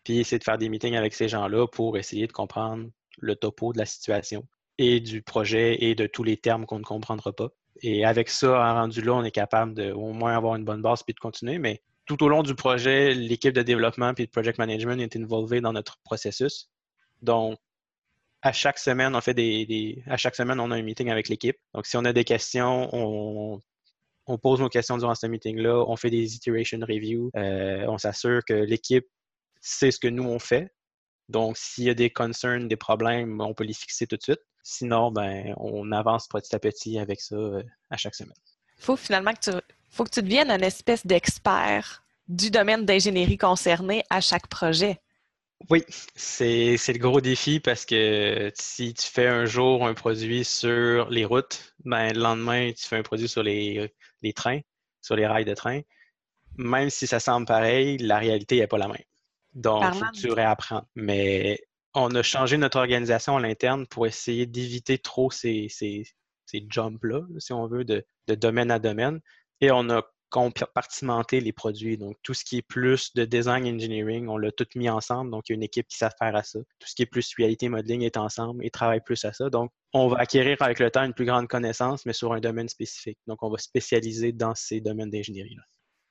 puis 0.06 0.20
essayer 0.20 0.38
de 0.38 0.44
faire 0.44 0.56
des 0.56 0.68
meetings 0.68 0.94
avec 0.94 1.14
ces 1.14 1.28
gens-là 1.28 1.66
pour 1.66 1.98
essayer 1.98 2.28
de 2.28 2.32
comprendre 2.32 2.88
le 3.18 3.34
topo 3.34 3.72
de 3.72 3.78
la 3.78 3.86
situation 3.86 4.46
et 4.78 5.00
du 5.00 5.20
projet 5.20 5.82
et 5.82 5.96
de 5.96 6.06
tous 6.06 6.22
les 6.22 6.36
termes 6.36 6.64
qu'on 6.64 6.78
ne 6.78 6.84
comprendra 6.84 7.32
pas. 7.32 7.48
Et 7.82 8.04
avec 8.04 8.28
ça, 8.28 8.72
rendu 8.72 9.02
là, 9.02 9.14
on 9.14 9.24
est 9.24 9.32
capable 9.32 9.74
de 9.74 9.90
au 9.90 10.12
moins 10.12 10.36
avoir 10.36 10.54
une 10.54 10.64
bonne 10.64 10.80
base 10.80 11.02
puis 11.02 11.12
de 11.12 11.18
continuer. 11.18 11.58
Mais 11.58 11.82
tout 12.04 12.22
au 12.22 12.28
long 12.28 12.44
du 12.44 12.54
projet, 12.54 13.14
l'équipe 13.14 13.52
de 13.52 13.62
développement 13.62 14.14
puis 14.14 14.26
de 14.26 14.30
project 14.30 14.58
management 14.60 15.00
est 15.00 15.16
involvée 15.16 15.60
dans 15.60 15.72
notre 15.72 15.98
processus. 16.04 16.70
Donc, 17.20 17.58
à 18.42 18.52
chaque 18.52 18.78
semaine, 18.78 19.16
on 19.16 19.20
fait 19.20 19.34
des, 19.34 20.04
à 20.06 20.16
chaque 20.16 20.36
semaine, 20.36 20.60
on 20.60 20.70
a 20.70 20.76
un 20.76 20.82
meeting 20.82 21.10
avec 21.10 21.28
l'équipe. 21.28 21.56
Donc, 21.74 21.84
si 21.84 21.96
on 21.96 22.04
a 22.04 22.12
des 22.12 22.22
questions, 22.22 22.90
on, 22.92 24.38
pose 24.38 24.60
nos 24.60 24.68
questions 24.68 24.98
durant 24.98 25.16
ce 25.16 25.26
meeting-là, 25.26 25.84
on 25.88 25.96
fait 25.96 26.10
des 26.10 26.36
iteration 26.36 26.78
reviews, 26.78 27.32
euh, 27.34 27.86
on 27.88 27.98
s'assure 27.98 28.44
que 28.44 28.54
l'équipe 28.54 29.06
c'est 29.66 29.90
ce 29.90 29.98
que 29.98 30.06
nous, 30.06 30.22
on 30.22 30.38
fait. 30.38 30.72
Donc, 31.28 31.56
s'il 31.56 31.84
y 31.84 31.90
a 31.90 31.94
des 31.94 32.08
concerns, 32.08 32.68
des 32.68 32.76
problèmes, 32.76 33.40
on 33.40 33.52
peut 33.52 33.64
les 33.64 33.74
fixer 33.74 34.06
tout 34.06 34.16
de 34.16 34.22
suite. 34.22 34.40
Sinon, 34.62 35.10
ben, 35.10 35.54
on 35.56 35.90
avance 35.90 36.28
petit 36.28 36.54
à 36.54 36.60
petit 36.60 37.00
avec 37.00 37.20
ça 37.20 37.34
euh, 37.34 37.62
à 37.90 37.96
chaque 37.96 38.14
semaine. 38.14 38.36
Il 38.78 38.84
faut 38.84 38.96
finalement 38.96 39.32
que 39.32 39.50
tu, 39.50 39.56
faut 39.90 40.04
que 40.04 40.10
tu 40.10 40.22
deviennes 40.22 40.52
un 40.52 40.60
espèce 40.60 41.04
d'expert 41.04 42.04
du 42.28 42.50
domaine 42.50 42.84
d'ingénierie 42.84 43.38
concerné 43.38 44.04
à 44.08 44.20
chaque 44.20 44.46
projet. 44.46 45.00
Oui, 45.70 45.82
c'est 46.14 46.76
le 46.76 46.98
gros 46.98 47.20
défi 47.20 47.58
parce 47.58 47.84
que 47.86 48.52
si 48.54 48.94
tu 48.94 49.06
fais 49.06 49.26
un 49.26 49.46
jour 49.46 49.86
un 49.86 49.94
produit 49.94 50.44
sur 50.44 51.08
les 51.10 51.24
routes, 51.24 51.74
ben, 51.84 52.12
le 52.12 52.20
lendemain, 52.20 52.70
tu 52.72 52.86
fais 52.86 52.96
un 52.96 53.02
produit 53.02 53.28
sur 53.28 53.42
les, 53.42 53.92
les 54.22 54.32
trains, 54.32 54.60
sur 55.00 55.16
les 55.16 55.26
rails 55.26 55.44
de 55.44 55.54
train. 55.54 55.80
Même 56.56 56.90
si 56.90 57.08
ça 57.08 57.18
semble 57.18 57.46
pareil, 57.46 57.98
la 57.98 58.18
réalité 58.18 58.60
n'est 58.60 58.66
pas 58.68 58.78
la 58.78 58.88
même. 58.88 59.02
Donc, 59.56 59.82
il 59.86 59.98
faut 59.98 60.04
que 60.04 60.20
tu 60.20 60.30
réapprennes. 60.30 60.82
Mais 60.94 61.58
on 61.94 62.14
a 62.14 62.22
changé 62.22 62.58
notre 62.58 62.78
organisation 62.78 63.38
à 63.38 63.40
l'interne 63.40 63.86
pour 63.86 64.06
essayer 64.06 64.44
d'éviter 64.44 64.98
trop 64.98 65.30
ces, 65.30 65.68
ces, 65.70 66.04
jumps-là, 66.68 67.22
si 67.38 67.52
on 67.54 67.66
veut, 67.66 67.84
de, 67.84 68.04
domaine 68.28 68.70
à 68.70 68.78
domaine. 68.78 69.20
Et 69.62 69.70
on 69.70 69.88
a 69.88 70.02
compartimenté 70.28 71.40
les 71.40 71.54
produits. 71.54 71.96
Donc, 71.96 72.16
tout 72.22 72.34
ce 72.34 72.44
qui 72.44 72.58
est 72.58 72.62
plus 72.62 73.14
de 73.14 73.24
design 73.24 73.66
engineering, 73.66 74.28
on 74.28 74.36
l'a 74.36 74.52
tout 74.52 74.66
mis 74.74 74.90
ensemble. 74.90 75.30
Donc, 75.30 75.48
il 75.48 75.52
y 75.52 75.54
a 75.54 75.56
une 75.56 75.62
équipe 75.62 75.86
qui 75.88 75.96
sait 75.96 76.10
faire 76.18 76.36
à 76.36 76.42
ça. 76.42 76.58
Tout 76.78 76.86
ce 76.86 76.94
qui 76.94 77.02
est 77.02 77.06
plus 77.06 77.32
reality 77.38 77.70
modeling 77.70 78.02
est 78.02 78.18
ensemble 78.18 78.62
et 78.62 78.68
travaille 78.68 79.00
plus 79.00 79.24
à 79.24 79.32
ça. 79.32 79.48
Donc, 79.48 79.70
on 79.94 80.08
va 80.08 80.18
acquérir 80.18 80.58
avec 80.60 80.80
le 80.80 80.90
temps 80.90 81.04
une 81.04 81.14
plus 81.14 81.24
grande 81.24 81.48
connaissance, 81.48 82.04
mais 82.04 82.12
sur 82.12 82.34
un 82.34 82.40
domaine 82.40 82.68
spécifique. 82.68 83.18
Donc, 83.26 83.42
on 83.42 83.48
va 83.48 83.56
spécialiser 83.56 84.32
dans 84.32 84.54
ces 84.54 84.82
domaines 84.82 85.10
d'ingénierie-là. 85.10 85.62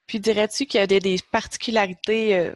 Puis, 0.07 0.19
dirais-tu 0.19 0.65
qu'il 0.65 0.79
y 0.79 0.83
a 0.83 0.87
des, 0.87 1.19
particularités 1.31 2.35
euh, 2.39 2.55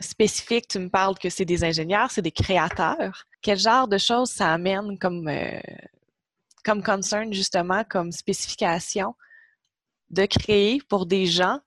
spécifique, 0.00 0.68
tu 0.68 0.78
me 0.78 0.88
parles 0.88 1.18
que 1.18 1.30
c'est 1.30 1.44
des 1.44 1.64
ingénieurs, 1.64 2.10
c'est 2.10 2.22
des 2.22 2.32
créateurs. 2.32 3.24
Quel 3.42 3.58
genre 3.58 3.88
de 3.88 3.98
choses 3.98 4.30
ça 4.30 4.52
amène 4.52 4.98
comme, 4.98 5.28
euh, 5.28 5.58
comme 6.64 6.82
concern, 6.82 7.32
justement, 7.32 7.84
comme 7.84 8.12
spécification 8.12 9.14
de 10.10 10.26
créer 10.26 10.80
pour 10.88 11.06
des 11.06 11.26
gens 11.26 11.60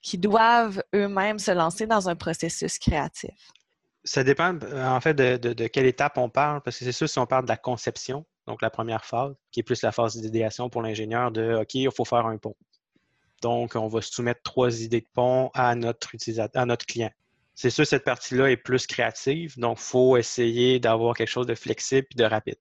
qui 0.00 0.18
doivent 0.18 0.82
eux-mêmes 0.94 1.38
se 1.38 1.52
lancer 1.52 1.86
dans 1.86 2.08
un 2.08 2.16
processus 2.16 2.78
créatif? 2.78 3.52
Ça 4.04 4.24
dépend 4.24 4.58
euh, 4.62 4.88
en 4.88 5.00
fait 5.00 5.14
de, 5.14 5.66
quelle 5.68 5.86
étape 5.86 6.18
on 6.18 6.28
parle, 6.28 6.60
parce 6.62 6.78
que 6.78 6.84
c'est 6.84 6.92
sûr 6.92 7.08
si 7.08 7.18
on 7.18 7.26
parle 7.26 7.44
de 7.44 7.50
la 7.50 7.56
conception, 7.56 8.26
donc 8.46 8.62
la 8.62 8.70
première 8.70 9.04
phase, 9.04 9.34
qui 9.52 9.60
est 9.60 9.62
plus 9.62 9.82
la 9.82 9.92
phase 9.92 10.16
d'idéation 10.16 10.68
pour 10.68 10.82
l'ingénieur 10.82 11.30
de 11.30 11.54
OK, 11.60 11.74
il 11.74 11.90
faut 11.94 12.04
faire 12.04 12.26
un 12.26 12.36
pont. 12.38 12.56
Donc, 13.42 13.74
on 13.74 13.88
va 13.88 14.00
soumettre 14.00 14.40
trois 14.42 14.82
idées 14.82 15.00
de 15.00 15.08
pont 15.12 15.50
à 15.54 15.74
notre 15.74 16.14
utilisateur, 16.14 16.62
à 16.62 16.66
notre 16.66 16.86
client. 16.86 17.10
C'est 17.54 17.70
sûr, 17.70 17.86
cette 17.86 18.04
partie-là 18.04 18.50
est 18.50 18.56
plus 18.56 18.86
créative, 18.86 19.58
donc 19.58 19.78
il 19.78 19.84
faut 19.84 20.16
essayer 20.16 20.80
d'avoir 20.80 21.14
quelque 21.14 21.28
chose 21.28 21.46
de 21.46 21.54
flexible 21.54 22.06
et 22.12 22.14
de 22.14 22.24
rapide. 22.24 22.58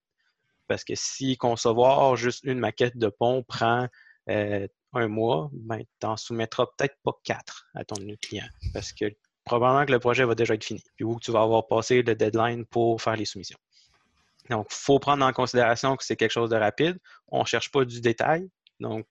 Parce 0.68 0.84
que 0.84 0.94
si 0.96 1.38
concevoir 1.38 2.16
juste 2.16 2.44
une 2.44 2.60
maquette 2.60 2.98
de 2.98 3.08
pont 3.08 3.44
prend 3.44 3.88
euh, 4.30 4.68
un 4.94 5.08
mois, 5.08 5.50
ben, 5.54 5.80
tu 5.80 6.08
n'en 6.08 6.18
soumettras 6.18 6.66
peut-être 6.78 6.96
pas 7.04 7.14
quatre 7.24 7.68
à 7.76 7.84
ton 7.84 7.96
client. 8.22 8.46
Parce 8.74 8.94
que 8.94 9.06
probablement 9.46 9.86
que 9.86 9.92
le 9.92 10.00
projet 10.00 10.26
va 10.26 10.36
déjà 10.36 10.54
être 10.54 10.64
fini. 10.64 10.84
Puis 10.96 11.06
où 11.06 11.20
tu 11.20 11.32
vas 11.32 11.42
avoir 11.42 11.68
passé 11.68 12.02
le 12.02 12.16
deadline 12.16 12.66
pour 12.66 13.02
faire 13.02 13.16
les 13.16 13.26
soumissions. 13.26 13.58
Donc, 14.50 14.68
il 14.70 14.76
faut 14.76 15.00
prendre 15.00 15.26
en 15.26 15.34
considération 15.34 15.96
que 15.96 16.04
c'est 16.04 16.16
quelque 16.16 16.32
chose 16.32 16.50
de 16.50 16.58
rapide. 16.58 16.98
On 17.28 17.42
ne 17.42 17.46
cherche 17.46 17.72
pas 17.72 17.86
du 17.86 18.02
détail. 18.02 18.50
Donc, 18.80 19.06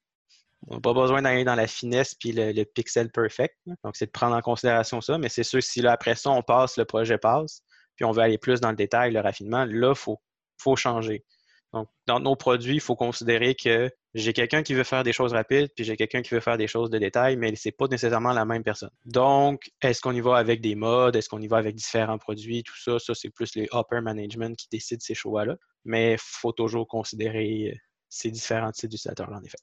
on 0.68 0.74
n'a 0.74 0.80
pas 0.80 0.92
besoin 0.92 1.22
d'aller 1.22 1.44
dans 1.44 1.54
la 1.54 1.66
finesse 1.66 2.14
puis 2.14 2.32
le, 2.32 2.64
pixel 2.64 3.10
perfect. 3.10 3.56
Donc, 3.84 3.96
c'est 3.96 4.06
de 4.06 4.10
prendre 4.10 4.36
en 4.36 4.42
considération 4.42 5.00
ça. 5.00 5.18
Mais 5.18 5.28
c'est 5.28 5.42
sûr, 5.42 5.62
si 5.62 5.80
là, 5.80 5.92
après 5.92 6.14
ça, 6.14 6.30
on 6.30 6.42
passe, 6.42 6.76
le 6.76 6.84
projet 6.84 7.18
passe, 7.18 7.62
puis 7.96 8.04
on 8.04 8.12
veut 8.12 8.22
aller 8.22 8.38
plus 8.38 8.60
dans 8.60 8.70
le 8.70 8.76
détail, 8.76 9.12
le 9.12 9.20
raffinement, 9.20 9.64
là, 9.64 9.90
il 9.90 9.98
faut, 9.98 10.20
faut 10.58 10.76
changer. 10.76 11.24
Donc, 11.72 11.88
dans 12.06 12.18
nos 12.18 12.34
produits, 12.34 12.74
il 12.74 12.80
faut 12.80 12.96
considérer 12.96 13.54
que 13.54 13.90
j'ai 14.14 14.32
quelqu'un 14.32 14.64
qui 14.64 14.74
veut 14.74 14.82
faire 14.82 15.04
des 15.04 15.12
choses 15.12 15.32
rapides, 15.32 15.70
puis 15.76 15.84
j'ai 15.84 15.96
quelqu'un 15.96 16.20
qui 16.20 16.34
veut 16.34 16.40
faire 16.40 16.58
des 16.58 16.66
choses 16.66 16.90
de 16.90 16.98
détail, 16.98 17.36
mais 17.36 17.54
ce 17.54 17.68
n'est 17.68 17.72
pas 17.72 17.86
nécessairement 17.86 18.32
la 18.32 18.44
même 18.44 18.64
personne. 18.64 18.90
Donc, 19.04 19.70
est-ce 19.80 20.00
qu'on 20.00 20.12
y 20.12 20.20
va 20.20 20.36
avec 20.36 20.60
des 20.60 20.74
modes? 20.74 21.14
Est-ce 21.14 21.28
qu'on 21.28 21.40
y 21.40 21.46
va 21.46 21.58
avec 21.58 21.76
différents 21.76 22.18
produits? 22.18 22.64
Tout 22.64 22.76
ça, 22.76 22.98
ça, 22.98 23.14
c'est 23.14 23.30
plus 23.30 23.54
les 23.54 23.68
upper 23.72 24.00
management 24.00 24.56
qui 24.56 24.66
décident 24.68 25.00
ces 25.00 25.14
choix-là. 25.14 25.56
Mais 25.84 26.16
faut 26.18 26.52
toujours 26.52 26.88
considérer 26.88 27.80
ces 28.08 28.32
différents 28.32 28.72
types 28.72 28.90
d'utilisateurs-là, 28.90 29.38
en 29.38 29.42
effet. 29.44 29.58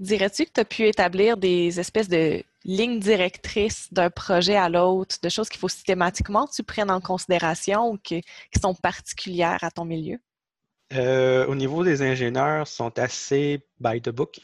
Dirais-tu 0.00 0.46
que 0.46 0.50
tu 0.54 0.60
as 0.60 0.64
pu 0.64 0.86
établir 0.88 1.36
des 1.36 1.78
espèces 1.78 2.08
de 2.08 2.42
lignes 2.64 3.00
directrices 3.00 3.92
d'un 3.92 4.08
projet 4.08 4.56
à 4.56 4.70
l'autre, 4.70 5.16
de 5.22 5.28
choses 5.28 5.50
qu'il 5.50 5.60
faut 5.60 5.68
systématiquement 5.68 6.46
que 6.46 6.54
tu 6.54 6.62
prennes 6.62 6.90
en 6.90 7.02
considération 7.02 7.90
ou 7.90 7.98
qui 7.98 8.22
sont 8.60 8.74
particulières 8.74 9.62
à 9.62 9.70
ton 9.70 9.84
milieu? 9.84 10.18
Euh, 10.94 11.46
au 11.46 11.54
niveau 11.54 11.84
des 11.84 12.00
ingénieurs, 12.00 12.66
sont 12.66 12.98
assez 12.98 13.62
by 13.78 14.00
the 14.00 14.08
book. 14.08 14.40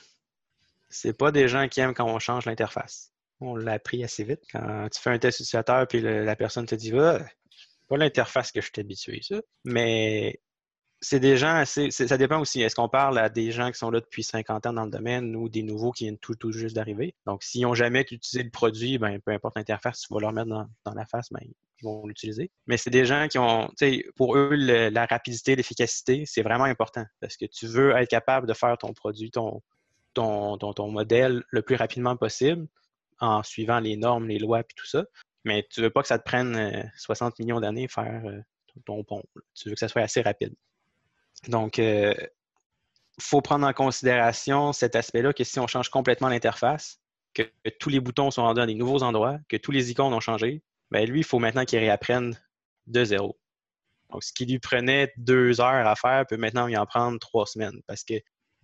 C'est 0.90 1.16
pas 1.16 1.32
des 1.32 1.48
gens 1.48 1.68
qui 1.68 1.80
aiment 1.80 1.94
quand 1.94 2.06
on 2.06 2.18
change 2.18 2.44
l'interface. 2.44 3.12
On 3.40 3.56
l'a 3.56 3.72
appris 3.72 4.04
assez 4.04 4.24
vite. 4.24 4.42
Quand 4.52 4.88
tu 4.90 5.00
fais 5.00 5.10
un 5.10 5.18
test 5.18 5.40
utilisateur 5.40 5.88
puis 5.88 6.02
la 6.02 6.36
personne 6.36 6.66
te 6.66 6.74
dit 6.74 6.92
ah, 6.98 7.18
pas 7.88 7.96
l'interface 7.96 8.52
que 8.52 8.60
je 8.60 8.66
suis 8.66 8.80
habitué, 8.80 9.20
ça. 9.22 9.36
Mais 9.64 10.38
c'est 11.00 11.20
des 11.20 11.36
gens 11.36 11.54
assez. 11.54 11.90
Ça 11.90 12.16
dépend 12.16 12.40
aussi. 12.40 12.62
Est-ce 12.62 12.74
qu'on 12.74 12.88
parle 12.88 13.18
à 13.18 13.28
des 13.28 13.50
gens 13.50 13.70
qui 13.70 13.78
sont 13.78 13.90
là 13.90 14.00
depuis 14.00 14.22
50 14.22 14.66
ans 14.66 14.72
dans 14.72 14.84
le 14.84 14.90
domaine 14.90 15.36
ou 15.36 15.48
des 15.48 15.62
nouveaux 15.62 15.92
qui 15.92 16.04
viennent 16.04 16.18
tout, 16.18 16.36
juste 16.52 16.74
d'arriver? 16.74 17.14
Donc, 17.26 17.42
s'ils 17.42 17.62
n'ont 17.62 17.74
jamais 17.74 18.00
utilisé 18.00 18.42
le 18.42 18.50
produit, 18.50 18.98
ben, 18.98 19.20
peu 19.20 19.32
importe 19.32 19.56
l'interface, 19.56 20.00
tu 20.00 20.14
vas 20.14 20.20
leur 20.20 20.32
mettre 20.32 20.48
dans, 20.48 20.94
la 20.94 21.06
face, 21.06 21.28
ben, 21.30 21.40
ils 21.42 21.84
vont 21.84 22.06
l'utiliser. 22.06 22.50
Mais 22.66 22.76
c'est 22.76 22.90
des 22.90 23.04
gens 23.04 23.28
qui 23.28 23.38
ont, 23.38 23.70
pour 24.16 24.36
eux, 24.36 24.54
la 24.54 25.06
rapidité, 25.06 25.54
l'efficacité, 25.54 26.24
c'est 26.26 26.42
vraiment 26.42 26.64
important 26.64 27.04
parce 27.20 27.36
que 27.36 27.44
tu 27.44 27.66
veux 27.66 27.92
être 27.92 28.08
capable 28.08 28.46
de 28.46 28.54
faire 28.54 28.78
ton 28.78 28.92
produit, 28.94 29.30
ton, 29.30 29.62
modèle 30.78 31.42
le 31.50 31.62
plus 31.62 31.76
rapidement 31.76 32.16
possible 32.16 32.66
en 33.20 33.42
suivant 33.42 33.80
les 33.80 33.96
normes, 33.96 34.28
les 34.28 34.38
lois 34.38 34.60
et 34.60 34.64
tout 34.76 34.86
ça. 34.86 35.04
Mais 35.44 35.66
tu 35.70 35.80
veux 35.82 35.90
pas 35.90 36.02
que 36.02 36.08
ça 36.08 36.18
te 36.18 36.24
prenne 36.24 36.90
60 36.96 37.32
euh, 37.32 37.44
millions 37.44 37.60
d'années 37.60 37.86
faire 37.86 38.22
euh, 38.24 38.40
ton 38.84 39.04
pont. 39.04 39.22
Tu 39.54 39.68
veux 39.68 39.74
que 39.74 39.80
ça 39.80 39.88
soit 39.88 40.02
assez 40.02 40.20
rapide. 40.20 40.54
Donc, 41.48 41.78
il 41.78 41.84
euh, 41.84 42.14
faut 43.20 43.40
prendre 43.40 43.66
en 43.66 43.72
considération 43.72 44.72
cet 44.72 44.96
aspect-là 44.96 45.32
que 45.32 45.44
si 45.44 45.58
on 45.60 45.66
change 45.66 45.88
complètement 45.88 46.28
l'interface, 46.28 47.00
que, 47.34 47.42
tous 47.78 47.88
les 47.88 48.00
boutons 48.00 48.30
sont 48.30 48.42
rendus 48.42 48.60
à 48.60 48.66
des 48.66 48.74
nouveaux 48.74 49.02
endroits, 49.02 49.38
que 49.48 49.56
tous 49.56 49.70
les 49.70 49.90
icônes 49.90 50.12
ont 50.12 50.20
changé, 50.20 50.62
ben 50.90 51.08
lui, 51.08 51.20
il 51.20 51.24
faut 51.24 51.38
maintenant 51.38 51.64
qu'il 51.64 51.78
réapprenne 51.78 52.38
de 52.86 53.04
zéro. 53.04 53.38
Donc, 54.10 54.22
ce 54.22 54.32
qui 54.32 54.46
lui 54.46 54.58
prenait 54.58 55.12
deux 55.16 55.60
heures 55.60 55.86
à 55.86 55.96
faire 55.96 56.24
peut 56.26 56.36
maintenant 56.36 56.66
lui 56.66 56.76
en 56.76 56.86
prendre 56.86 57.18
trois 57.18 57.46
semaines 57.46 57.80
parce 57.86 58.04
que 58.04 58.14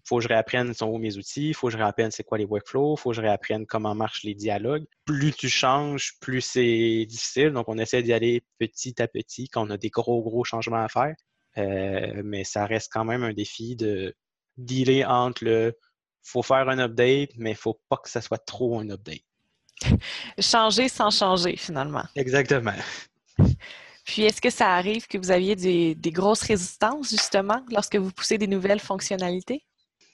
faut 0.04 0.16
que 0.16 0.22
je 0.22 0.28
réapprenne 0.28 0.74
sont 0.74 0.98
mes 0.98 1.16
outils, 1.16 1.48
il 1.48 1.54
faut 1.54 1.68
que 1.68 1.72
je 1.72 1.78
réapprenne 1.78 2.10
c'est 2.10 2.24
quoi 2.24 2.38
les 2.38 2.44
workflows, 2.44 2.96
faut 2.96 3.10
que 3.10 3.16
je 3.16 3.20
réapprenne 3.20 3.66
comment 3.66 3.94
marchent 3.94 4.24
les 4.24 4.34
dialogues. 4.34 4.84
Plus 5.04 5.32
tu 5.32 5.48
changes, 5.48 6.14
plus 6.20 6.40
c'est 6.40 7.06
difficile. 7.06 7.50
Donc, 7.50 7.68
on 7.68 7.78
essaie 7.78 8.02
d'y 8.02 8.12
aller 8.12 8.42
petit 8.58 9.00
à 9.00 9.06
petit 9.06 9.48
quand 9.48 9.66
on 9.66 9.70
a 9.70 9.76
des 9.76 9.90
gros, 9.90 10.22
gros 10.22 10.44
changements 10.44 10.82
à 10.82 10.88
faire. 10.88 11.14
Euh, 11.58 12.22
mais 12.24 12.44
ça 12.44 12.66
reste 12.66 12.90
quand 12.92 13.04
même 13.04 13.22
un 13.22 13.32
défi 13.32 13.76
de 13.76 14.14
dealer 14.56 15.04
entre 15.04 15.44
le 15.44 15.78
faut 16.24 16.42
faire 16.42 16.68
un 16.68 16.78
update, 16.78 17.30
mais 17.36 17.50
il 17.50 17.54
ne 17.54 17.58
faut 17.58 17.80
pas 17.88 17.96
que 17.96 18.08
ça 18.08 18.20
soit 18.20 18.38
trop 18.38 18.78
un 18.78 18.88
update. 18.90 19.24
changer 20.38 20.88
sans 20.88 21.10
changer, 21.10 21.56
finalement. 21.56 22.04
Exactement. 22.14 22.74
Puis, 24.04 24.22
est-ce 24.22 24.40
que 24.40 24.50
ça 24.50 24.74
arrive 24.74 25.06
que 25.06 25.18
vous 25.18 25.30
aviez 25.30 25.56
des, 25.56 25.94
des, 25.94 26.10
grosses 26.10 26.42
résistances, 26.42 27.10
justement, 27.10 27.64
lorsque 27.70 27.96
vous 27.96 28.10
poussez 28.10 28.38
des 28.38 28.46
nouvelles 28.46 28.80
fonctionnalités? 28.80 29.64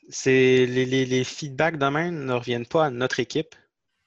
c'est 0.09 0.67
les, 0.67 0.87
les, 1.05 1.25
feedbacks 1.25 1.79
de 1.79 1.87
même 1.87 2.25
ne 2.25 2.33
reviennent 2.33 2.67
pas 2.67 2.87
à 2.87 2.91
notre 2.91 3.21
équipe. 3.21 3.55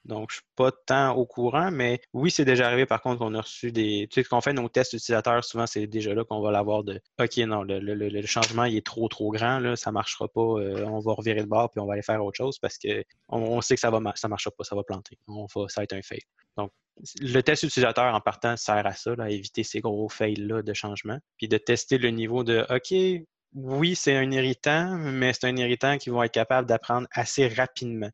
Donc, 0.04 0.30
je 0.32 0.36
ne 0.36 0.40
suis 0.40 0.50
pas 0.56 0.72
tant 0.72 1.12
au 1.12 1.26
courant, 1.26 1.70
mais 1.70 2.00
oui, 2.12 2.30
c'est 2.30 2.44
déjà 2.44 2.66
arrivé 2.66 2.86
par 2.86 3.00
contre 3.00 3.20
qu'on 3.20 3.34
a 3.34 3.40
reçu 3.40 3.70
des. 3.70 4.08
Tu 4.10 4.22
sais, 4.22 4.28
qu'on 4.28 4.40
fait 4.40 4.52
nos 4.52 4.68
tests 4.68 4.94
utilisateurs, 4.94 5.44
souvent, 5.44 5.66
c'est 5.66 5.86
déjà 5.86 6.12
là 6.12 6.24
qu'on 6.24 6.40
va 6.40 6.50
l'avoir 6.50 6.82
de 6.82 7.00
OK, 7.20 7.36
non, 7.38 7.62
le, 7.62 8.26
changement 8.26 8.64
il 8.64 8.76
est 8.76 8.86
trop, 8.86 9.08
trop 9.08 9.30
grand, 9.30 9.60
là, 9.60 9.76
ça 9.76 9.90
ne 9.90 9.94
marchera 9.94 10.26
pas, 10.28 10.40
euh, 10.40 10.84
on 10.86 10.98
va 10.98 11.12
revirer 11.12 11.40
le 11.40 11.46
bord 11.46 11.70
puis 11.70 11.80
on 11.80 11.86
va 11.86 11.94
aller 11.94 12.02
faire 12.02 12.24
autre 12.24 12.36
chose 12.36 12.58
parce 12.58 12.78
qu'on 12.78 13.04
on 13.30 13.60
sait 13.60 13.74
que 13.74 13.80
ça 13.80 13.90
ne 13.90 14.10
ça 14.16 14.28
marchera 14.28 14.50
pas, 14.56 14.64
ça 14.64 14.74
va 14.74 14.82
planter. 14.82 15.18
On 15.28 15.46
va, 15.54 15.68
ça 15.68 15.80
va 15.80 15.84
être 15.84 15.92
un 15.92 16.02
fail. 16.02 16.22
Donc, 16.56 16.72
le 17.20 17.40
test 17.40 17.62
utilisateur 17.62 18.14
en 18.14 18.20
partant 18.20 18.56
sert 18.56 18.86
à 18.86 18.94
ça, 18.94 19.14
à 19.18 19.30
éviter 19.30 19.62
ces 19.62 19.80
gros 19.80 20.08
fails-là 20.08 20.62
de 20.62 20.74
changement, 20.74 21.18
puis 21.38 21.48
de 21.48 21.58
tester 21.58 21.98
le 21.98 22.10
niveau 22.10 22.44
de 22.44 22.66
OK, 22.70 23.24
oui, 23.54 23.94
c'est 23.94 24.16
un 24.16 24.30
irritant, 24.30 24.96
mais 24.96 25.32
c'est 25.32 25.46
un 25.46 25.56
irritant 25.56 25.98
qui 25.98 26.10
va 26.10 26.26
être 26.26 26.32
capable 26.32 26.66
d'apprendre 26.66 27.06
assez 27.12 27.48
rapidement. 27.48 28.10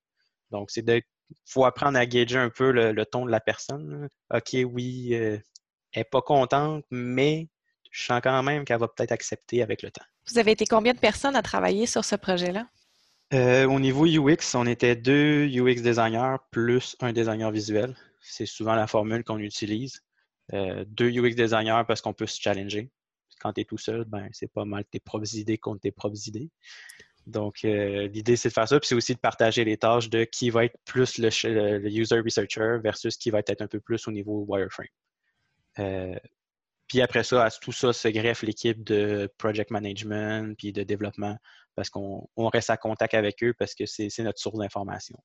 Donc, 0.51 0.71
c'est 0.71 0.83
de 0.83 1.01
faut 1.45 1.65
apprendre 1.65 1.99
à 1.99 2.07
gager 2.07 2.39
un 2.39 2.51
peu 2.51 2.71
le, 2.71 3.05
ton 3.05 3.27
de 3.27 3.31
la 3.31 3.41
personne. 3.41 4.09
OK, 4.33 4.57
oui, 4.65 5.11
euh, 5.13 5.39
elle 5.93 6.01
n'est 6.01 6.05
pas 6.05 6.23
contente, 6.23 6.85
mais 6.91 7.49
je 7.91 8.05
sens 8.05 8.21
quand 8.23 8.43
même 8.43 8.65
qu'elle 8.65 8.79
va 8.79 8.89
peut-être 8.89 9.13
accepter 9.13 9.63
avec 9.63 9.83
le 9.83 9.91
temps. 9.91 10.05
Vous 10.31 10.39
avez 10.39 10.53
été 10.53 10.67
combien 10.67 10.93
de 10.93 10.99
personnes 10.99 11.37
à 11.37 11.43
travailler 11.43 11.87
sur 11.87 12.05
ce 12.05 12.17
projet-là? 12.17 12.67
Euh, 13.35 13.67
au 13.67 13.79
niveau 13.79 14.07
UX, 14.07 14.55
on 14.55 14.67
était 14.67 14.97
deux 14.97 15.47
UX 15.47 15.83
designers 15.83 16.37
plus 16.51 16.97
un 17.01 17.13
designer 17.13 17.51
visuel. 17.51 17.95
C'est 18.21 18.47
souvent 18.47 18.75
la 18.75 18.87
formule 18.87 19.25
qu'on 19.25 19.39
utilise. 19.39 20.03
Euh, 20.55 20.85
deux 20.87 21.11
UX 21.11 21.35
designers 21.35 21.83
parce 21.87 22.01
qu'on 22.01 22.15
peut 22.15 22.27
se 22.27 22.41
challenger 22.41 22.91
quand 23.39 23.53
tu 23.53 23.63
es 23.63 23.65
tout 23.65 23.79
seul, 23.79 24.05
ben, 24.05 24.29
c'est 24.33 24.53
pas 24.53 24.65
mal 24.65 24.85
tes 24.85 25.01
propres 25.01 25.35
idées 25.35 25.59
contre 25.59 25.81
tes 25.81 25.91
propres 25.91 26.29
idées. 26.29 26.51
Donc, 27.29 27.57
euh, 27.65 28.09
l'idée, 28.09 28.37
c'est 28.37 28.49
de 28.49 28.55
faire 28.55 28.67
ça. 28.67 28.81
Puis 28.81 28.89
c'est 28.89 28.95
aussi 28.95 29.15
de 29.15 29.21
partager 29.21 29.65
les 29.65 29.77
tâches 29.77 30.09
de 30.09 30.25
qui 30.25 30.51
va 30.51 30.65
être 30.65 30.77
plus 30.85 31.19
le, 31.19 31.87
user 31.89 32.21
researcher 32.21 32.79
versus 32.83 33.17
qui 33.17 33.31
va 33.31 33.41
être 33.41 33.61
un 33.61 33.67
peu 33.67 33.81
plus 33.81 34.09
au 34.09 34.13
niveau 34.13 34.45
wireframe. 34.49 34.87
Euh, 35.79 36.19
puis 36.89 37.03
après 37.03 37.23
ça, 37.23 37.45
à 37.45 37.51
tout 37.51 37.73
ça 37.73 37.93
se 37.93 38.09
greffe 38.09 38.43
l'équipe 38.43 38.83
de 38.83 39.31
project 39.37 39.71
management 39.71 40.57
puis 40.57 40.73
de 40.73 40.83
développement 40.83 41.37
parce 41.75 41.91
qu'on 41.91 42.27
reste 42.37 42.71
à 42.71 42.79
contact 42.79 43.13
avec 43.13 43.43
eux 43.45 43.53
parce 43.59 43.75
que 43.75 43.85
c'est 43.85 44.19
notre 44.21 44.41
source 44.41 44.59
d'information. 44.59 45.19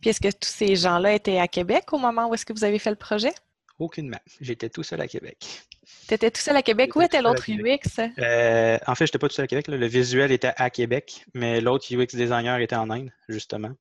Puis 0.00 0.10
est-ce 0.10 0.20
que 0.20 0.30
tous 0.30 0.48
ces 0.48 0.76
gens-là 0.76 1.14
étaient 1.14 1.38
à 1.38 1.48
Québec 1.48 1.92
au 1.92 1.98
moment 1.98 2.28
où 2.28 2.34
est-ce 2.34 2.46
que 2.46 2.52
vous 2.52 2.64
avez 2.64 2.78
fait 2.78 2.90
le 2.90 2.96
projet? 2.96 3.32
Aucunement. 3.78 4.20
J'étais 4.40 4.70
tout 4.70 4.84
seul 4.84 5.00
à 5.00 5.08
Québec. 5.08 5.66
Tu 6.08 6.14
étais 6.14 6.30
tout 6.30 6.40
seul 6.40 6.56
à 6.56 6.62
Québec? 6.62 6.94
Où 6.96 7.02
était 7.02 7.22
l'autre 7.22 7.44
UX? 7.48 8.00
Euh, 8.18 8.78
en 8.86 8.94
fait, 8.94 9.06
je 9.06 9.10
n'étais 9.10 9.18
pas 9.18 9.28
tout 9.28 9.34
seul 9.34 9.44
à 9.44 9.48
Québec. 9.48 9.68
Le 9.68 9.86
visuel 9.86 10.32
était 10.32 10.52
à 10.56 10.70
Québec, 10.70 11.24
mais 11.34 11.60
l'autre 11.60 11.86
UX 11.90 12.08
designer 12.14 12.60
était 12.60 12.76
en 12.76 12.90
Inde, 12.90 13.10
justement. 13.28 13.72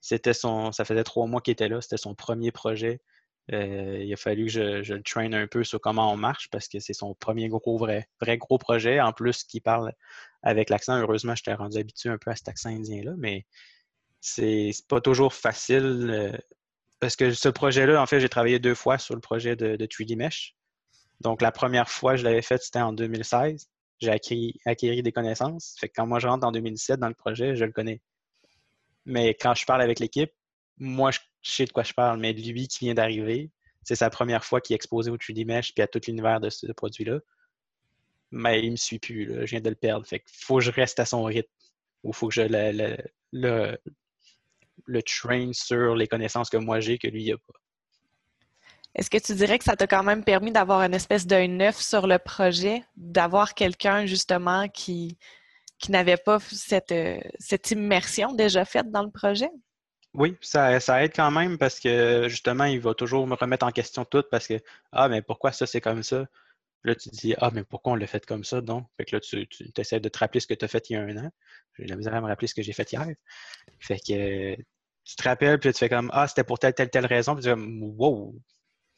C'était 0.00 0.32
son, 0.32 0.72
ça 0.72 0.84
faisait 0.84 1.04
trois 1.04 1.26
mois 1.26 1.40
qu'il 1.40 1.52
était 1.52 1.68
là. 1.68 1.80
C'était 1.80 1.96
son 1.96 2.14
premier 2.14 2.52
projet. 2.52 3.00
Euh, 3.52 4.02
il 4.04 4.12
a 4.12 4.16
fallu 4.16 4.46
que 4.46 4.82
je, 4.82 4.94
le 4.94 5.02
traîne 5.02 5.34
un 5.34 5.46
peu 5.46 5.64
sur 5.64 5.80
comment 5.80 6.12
on 6.12 6.16
marche 6.16 6.48
parce 6.50 6.68
que 6.68 6.78
c'est 6.78 6.92
son 6.92 7.14
premier 7.14 7.48
gros, 7.48 7.76
vrai, 7.76 8.08
vrai 8.20 8.38
gros 8.38 8.58
projet. 8.58 9.00
En 9.00 9.12
plus, 9.12 9.42
qui 9.44 9.60
parle 9.60 9.92
avec 10.42 10.70
l'accent. 10.70 10.98
Heureusement, 10.98 11.34
je 11.34 11.42
t'ai 11.42 11.52
rendu 11.52 11.78
habitué 11.78 12.10
un 12.10 12.18
peu 12.18 12.30
à 12.30 12.36
cet 12.36 12.48
accent 12.48 12.70
indien-là, 12.70 13.12
mais 13.18 13.44
c'est 14.20 14.72
pas 14.88 15.00
toujours 15.00 15.34
facile 15.34 16.10
euh, 16.10 16.38
parce 17.00 17.16
que 17.16 17.32
ce 17.32 17.48
projet-là, 17.48 18.00
en 18.00 18.06
fait, 18.06 18.20
j'ai 18.20 18.28
travaillé 18.28 18.58
deux 18.58 18.74
fois 18.74 18.98
sur 18.98 19.14
le 19.14 19.20
projet 19.20 19.56
de, 19.56 19.76
3D 19.86 20.16
Mesh. 20.16 20.54
Donc, 21.20 21.42
la 21.42 21.52
première 21.52 21.88
fois 21.88 22.16
je 22.16 22.24
l'avais 22.24 22.42
fait, 22.42 22.62
c'était 22.62 22.80
en 22.80 22.92
2016. 22.92 23.68
J'ai 24.00 24.10
acquis, 24.10 25.02
des 25.02 25.12
connaissances. 25.12 25.76
Fait 25.78 25.88
que 25.88 25.94
quand 25.96 26.06
moi 26.06 26.18
je 26.18 26.26
rentre 26.26 26.46
en 26.46 26.52
2017 26.52 26.98
dans 27.00 27.08
le 27.08 27.14
projet, 27.14 27.54
je 27.56 27.64
le 27.64 27.72
connais. 27.72 28.00
Mais 29.04 29.34
quand 29.34 29.54
je 29.54 29.66
parle 29.66 29.82
avec 29.82 30.00
l'équipe, 30.00 30.32
moi, 30.78 31.10
je 31.10 31.18
sais 31.42 31.66
de 31.66 31.72
quoi 31.72 31.82
je 31.82 31.92
parle, 31.92 32.18
mais 32.18 32.32
lui 32.32 32.68
qui 32.68 32.86
vient 32.86 32.94
d'arriver, 32.94 33.50
c'est 33.82 33.96
sa 33.96 34.10
première 34.10 34.44
fois 34.44 34.60
qu'il 34.60 34.74
est 34.74 34.76
exposé 34.76 35.10
au 35.10 35.16
3D 35.16 35.44
Mesh 35.44 35.74
puis 35.74 35.82
à 35.82 35.86
tout 35.86 36.00
l'univers 36.06 36.40
de 36.40 36.48
ce 36.48 36.66
produit-là. 36.72 37.20
Mais 38.30 38.64
il 38.64 38.72
me 38.72 38.76
suit 38.76 38.98
plus, 38.98 39.26
je 39.26 39.50
viens 39.50 39.60
de 39.60 39.68
le 39.68 39.74
perdre. 39.76 40.06
Fait 40.06 40.20
qu'il 40.20 40.36
faut 40.36 40.56
que 40.58 40.64
je 40.64 40.70
reste 40.70 41.00
à 41.00 41.04
son 41.04 41.24
rythme. 41.24 41.50
Ou 42.02 42.12
faut 42.12 42.28
que 42.28 42.34
je 42.34 42.42
le, 43.32 43.76
le 44.86 45.02
train 45.02 45.52
sur 45.52 45.94
les 45.94 46.06
connaissances 46.06 46.50
que 46.50 46.56
moi 46.56 46.80
j'ai 46.80 46.98
que 46.98 47.08
lui 47.08 47.30
n'a 47.30 47.36
pas. 47.36 47.60
Est-ce 48.94 49.10
que 49.10 49.18
tu 49.18 49.34
dirais 49.34 49.58
que 49.58 49.64
ça 49.64 49.76
t'a 49.76 49.86
quand 49.86 50.02
même 50.02 50.24
permis 50.24 50.50
d'avoir 50.50 50.82
une 50.82 50.94
espèce 50.94 51.26
d'œil 51.26 51.48
neuf 51.48 51.80
sur 51.80 52.06
le 52.06 52.18
projet, 52.18 52.84
d'avoir 52.96 53.54
quelqu'un 53.54 54.06
justement 54.06 54.68
qui, 54.68 55.16
n'avait 55.88 56.16
pas 56.16 56.38
cette, 56.40 56.94
cette 57.38 57.70
immersion 57.70 58.32
déjà 58.32 58.64
faite 58.64 58.90
dans 58.90 59.02
le 59.02 59.10
projet? 59.10 59.50
Oui, 60.12 60.36
ça, 60.40 60.80
ça, 60.80 61.04
aide 61.04 61.12
quand 61.14 61.30
même 61.30 61.56
parce 61.56 61.78
que 61.78 62.26
justement, 62.28 62.64
il 62.64 62.80
va 62.80 62.94
toujours 62.94 63.26
me 63.28 63.34
remettre 63.34 63.64
en 63.64 63.70
question 63.70 64.04
tout 64.04 64.24
parce 64.28 64.48
que 64.48 64.60
Ah, 64.90 65.08
mais 65.08 65.22
pourquoi 65.22 65.52
ça 65.52 65.66
c'est 65.66 65.80
comme 65.80 66.02
ça? 66.02 66.26
Là, 66.84 66.94
tu 66.96 67.10
dis 67.10 67.34
Ah, 67.38 67.50
mais 67.52 67.64
pourquoi 67.64 67.92
on 67.92 67.96
l'a 67.96 68.06
fait 68.08 68.26
comme 68.26 68.44
ça 68.44 68.60
donc? 68.60 68.86
Fait 68.96 69.04
que 69.04 69.16
là, 69.16 69.20
tu, 69.20 69.46
tu 69.48 69.70
essaies 69.78 70.00
de 70.00 70.08
te 70.08 70.18
rappeler 70.18 70.40
ce 70.40 70.48
que 70.48 70.54
tu 70.54 70.64
as 70.64 70.68
fait 70.68 70.90
il 70.90 70.94
y 70.94 70.96
a 70.96 71.02
un 71.02 71.16
an. 71.18 71.30
J'ai 71.78 71.86
la 71.86 71.96
misère 71.96 72.14
à 72.14 72.20
me 72.20 72.26
rappeler 72.26 72.48
ce 72.48 72.54
que 72.54 72.62
j'ai 72.62 72.72
fait 72.72 72.90
hier. 72.92 73.06
Fait 73.80 73.98
que 74.00 74.56
tu 75.04 75.16
te 75.16 75.22
rappelles, 75.22 75.58
puis 75.60 75.72
tu 75.72 75.78
fais 75.78 75.88
comme 75.88 76.10
Ah, 76.12 76.26
c'était 76.28 76.44
pour 76.44 76.58
telle, 76.58 76.74
telle, 76.74 76.90
telle 76.90 77.06
raison, 77.06 77.34
puis 77.34 77.44
tu 77.44 77.50
fais 77.50 77.56
Wow! 77.56 78.34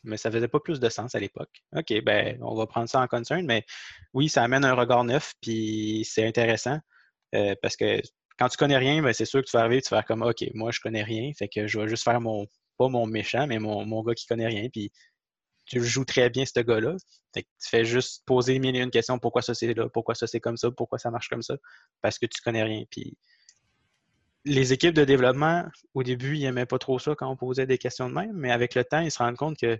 Mais 0.04 0.16
ça 0.16 0.30
faisait 0.30 0.48
pas 0.48 0.60
plus 0.60 0.80
de 0.80 0.88
sens 0.88 1.14
à 1.14 1.20
l'époque. 1.20 1.62
OK, 1.76 1.92
ben, 2.02 2.38
on 2.42 2.54
va 2.54 2.66
prendre 2.66 2.88
ça 2.88 3.00
en 3.00 3.06
concern, 3.06 3.44
mais 3.46 3.64
oui, 4.14 4.28
ça 4.28 4.42
amène 4.42 4.64
un 4.64 4.74
regard 4.74 5.04
neuf, 5.04 5.34
puis 5.40 6.06
c'est 6.08 6.26
intéressant 6.26 6.78
euh, 7.34 7.54
parce 7.62 7.76
que 7.76 8.00
quand 8.38 8.48
tu 8.48 8.56
connais 8.56 8.78
rien, 8.78 9.02
ben, 9.02 9.12
c'est 9.12 9.24
sûr 9.24 9.40
que 9.40 9.46
tu 9.46 9.56
vas 9.56 9.60
arriver 9.60 9.78
et 9.78 9.82
tu 9.82 9.90
vas 9.90 9.98
faire 9.98 10.06
comme 10.06 10.22
OK, 10.22 10.44
moi, 10.54 10.70
je 10.72 10.80
connais 10.80 11.02
rien, 11.02 11.32
fait 11.38 11.48
que 11.48 11.66
je 11.66 11.78
vais 11.78 11.88
juste 11.88 12.04
faire 12.04 12.20
mon, 12.20 12.46
pas 12.78 12.88
mon 12.88 13.06
méchant, 13.06 13.46
mais 13.46 13.58
mon, 13.58 13.84
mon 13.84 14.02
gars 14.02 14.14
qui 14.14 14.26
connaît 14.26 14.46
rien, 14.46 14.68
puis 14.70 14.90
tu 15.66 15.82
joues 15.82 16.04
très 16.04 16.30
bien, 16.30 16.44
ce 16.44 16.60
gars-là. 16.60 16.96
Tu 17.34 17.44
fais 17.60 17.84
juste 17.84 18.24
poser 18.26 18.58
mille 18.58 18.76
et 18.76 18.80
une 18.80 18.90
questions 18.90 19.18
pourquoi 19.18 19.42
ça 19.42 19.54
c'est 19.54 19.72
là, 19.74 19.88
pourquoi 19.88 20.14
ça 20.14 20.26
c'est 20.26 20.40
comme 20.40 20.56
ça, 20.56 20.70
pourquoi 20.70 20.98
ça 20.98 21.10
marche 21.10 21.28
comme 21.28 21.42
ça, 21.42 21.56
parce 22.00 22.18
que 22.18 22.26
tu 22.26 22.40
connais 22.42 22.62
rien. 22.62 22.84
Puis 22.90 23.16
les 24.44 24.72
équipes 24.72 24.94
de 24.94 25.04
développement, 25.04 25.64
au 25.94 26.02
début, 26.02 26.36
ils 26.36 26.42
n'aimaient 26.42 26.66
pas 26.66 26.78
trop 26.78 26.98
ça 26.98 27.14
quand 27.14 27.30
on 27.30 27.36
posait 27.36 27.66
des 27.66 27.78
questions 27.78 28.08
de 28.08 28.14
même, 28.14 28.32
mais 28.34 28.50
avec 28.50 28.74
le 28.74 28.84
temps, 28.84 29.00
ils 29.00 29.10
se 29.10 29.18
rendent 29.18 29.36
compte 29.36 29.56
que 29.58 29.78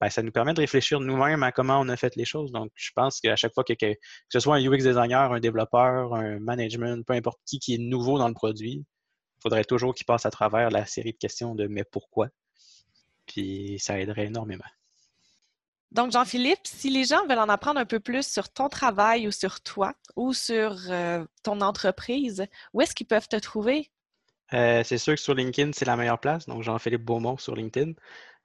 ben, 0.00 0.10
ça 0.10 0.22
nous 0.22 0.32
permet 0.32 0.52
de 0.52 0.60
réfléchir 0.60 0.98
nous-mêmes 0.98 1.44
à 1.44 1.52
comment 1.52 1.78
on 1.78 1.88
a 1.88 1.96
fait 1.96 2.16
les 2.16 2.24
choses. 2.24 2.50
Donc, 2.50 2.72
je 2.74 2.90
pense 2.92 3.20
qu'à 3.20 3.36
chaque 3.36 3.54
fois 3.54 3.62
que, 3.62 3.74
que, 3.74 3.94
ce 4.28 4.40
soit 4.40 4.56
un 4.56 4.60
UX 4.60 4.78
designer, 4.78 5.32
un 5.32 5.38
développeur, 5.38 6.14
un 6.14 6.40
management, 6.40 7.06
peu 7.06 7.12
importe 7.12 7.38
qui 7.46 7.60
qui 7.60 7.74
est 7.74 7.78
nouveau 7.78 8.18
dans 8.18 8.26
le 8.26 8.34
produit, 8.34 8.84
il 9.36 9.40
faudrait 9.40 9.64
toujours 9.64 9.94
qu'il 9.94 10.04
passe 10.04 10.26
à 10.26 10.30
travers 10.32 10.70
la 10.70 10.86
série 10.86 11.12
de 11.12 11.18
questions 11.18 11.54
de 11.54 11.68
mais 11.68 11.84
pourquoi. 11.84 12.28
Puis 13.26 13.78
ça 13.78 14.00
aiderait 14.00 14.26
énormément. 14.26 14.64
Donc, 15.92 16.10
Jean-Philippe, 16.10 16.66
si 16.66 16.90
les 16.90 17.04
gens 17.04 17.24
veulent 17.26 17.38
en 17.38 17.48
apprendre 17.48 17.78
un 17.78 17.84
peu 17.84 18.00
plus 18.00 18.26
sur 18.26 18.48
ton 18.48 18.68
travail 18.68 19.28
ou 19.28 19.30
sur 19.30 19.60
toi 19.60 19.92
ou 20.16 20.32
sur 20.32 20.74
euh, 20.90 21.24
ton 21.44 21.60
entreprise, 21.60 22.46
où 22.72 22.80
est-ce 22.80 22.94
qu'ils 22.94 23.06
peuvent 23.06 23.28
te 23.28 23.36
trouver? 23.36 23.91
Euh, 24.54 24.82
c'est 24.84 24.98
sûr 24.98 25.14
que 25.14 25.20
sur 25.20 25.34
LinkedIn, 25.34 25.72
c'est 25.72 25.84
la 25.84 25.96
meilleure 25.96 26.18
place. 26.18 26.46
Donc, 26.46 26.62
Jean-Philippe 26.62 27.04
Beaumont 27.04 27.36
sur 27.38 27.54
LinkedIn. 27.54 27.92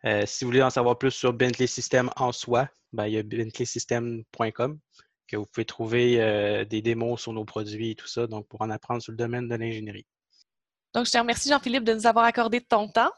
Euh, 0.06 0.24
si 0.26 0.44
vous 0.44 0.50
voulez 0.50 0.62
en 0.62 0.70
savoir 0.70 0.98
plus 0.98 1.12
sur 1.12 1.34
Bentley 1.34 1.68
System 1.68 2.10
en 2.16 2.32
soi, 2.32 2.70
ben, 2.94 3.08
il 3.08 3.14
y 3.14 3.18
a 3.18 3.24
bentley-system.com 3.24 4.80
que 5.28 5.36
vous 5.36 5.46
pouvez 5.46 5.66
trouver 5.66 6.66
des 6.70 6.82
démos 6.82 7.20
sur 7.20 7.34
nos 7.34 7.44
produits 7.44 7.92
et 7.92 7.96
tout 7.96 8.08
ça, 8.08 8.28
donc 8.28 8.48
pour 8.48 8.62
en 8.62 8.70
apprendre 8.70 9.02
sur 9.02 9.12
le 9.12 9.18
domaine 9.18 9.50
de 9.50 9.56
l'ingénierie. 9.56 10.06
Donc, 10.94 11.06
je 11.06 11.12
te 11.12 11.18
remercie, 11.18 11.50
Jean-Philippe, 11.50 11.84
de 11.84 11.94
nous 11.94 12.08
avoir 12.08 12.24
accordé 12.24 12.62
ton 12.62 12.88
temps. 12.88 13.12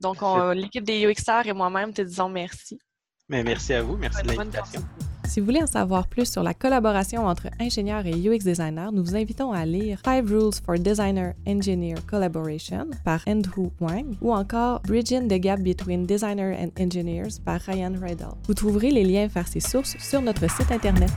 Donc, 0.00 0.18
l'équipe 0.56 0.82
des 0.82 1.02
UXR 1.02 1.46
et 1.46 1.52
moi-même 1.52 1.94
te 1.94 2.02
disons 2.02 2.28
merci. 2.28 2.80
Mais 3.28 3.44
merci 3.44 3.74
à 3.74 3.82
vous, 3.82 3.96
merci 3.96 4.22
de 4.22 4.32
l'invitation. 4.32 4.82
Si 5.28 5.40
vous 5.40 5.46
voulez 5.46 5.62
en 5.62 5.66
savoir 5.66 6.06
plus 6.06 6.30
sur 6.32 6.42
la 6.42 6.54
collaboration 6.54 7.26
entre 7.26 7.48
ingénieurs 7.60 8.06
et 8.06 8.12
UX 8.12 8.38
designers, 8.44 8.88
nous 8.94 9.04
vous 9.04 9.14
invitons 9.14 9.52
à 9.52 9.66
lire 9.66 10.00
Five 10.02 10.26
Rules 10.26 10.54
for 10.64 10.78
Designer 10.78 11.34
Engineer 11.46 11.96
Collaboration 12.10 12.86
par 13.04 13.20
Andrew 13.28 13.68
Wang 13.78 14.16
ou 14.22 14.32
encore 14.32 14.80
Bridging 14.80 15.28
the 15.28 15.38
Gap 15.38 15.60
Between 15.60 16.06
Designer 16.06 16.56
and 16.58 16.70
Engineers 16.82 17.40
par 17.44 17.60
Ryan 17.60 17.92
Riddle. 18.00 18.34
Vous 18.46 18.54
trouverez 18.54 18.90
les 18.90 19.04
liens 19.04 19.26
vers 19.26 19.48
ces 19.48 19.60
sources 19.60 19.98
sur 19.98 20.22
notre 20.22 20.50
site 20.50 20.72
Internet. 20.72 21.12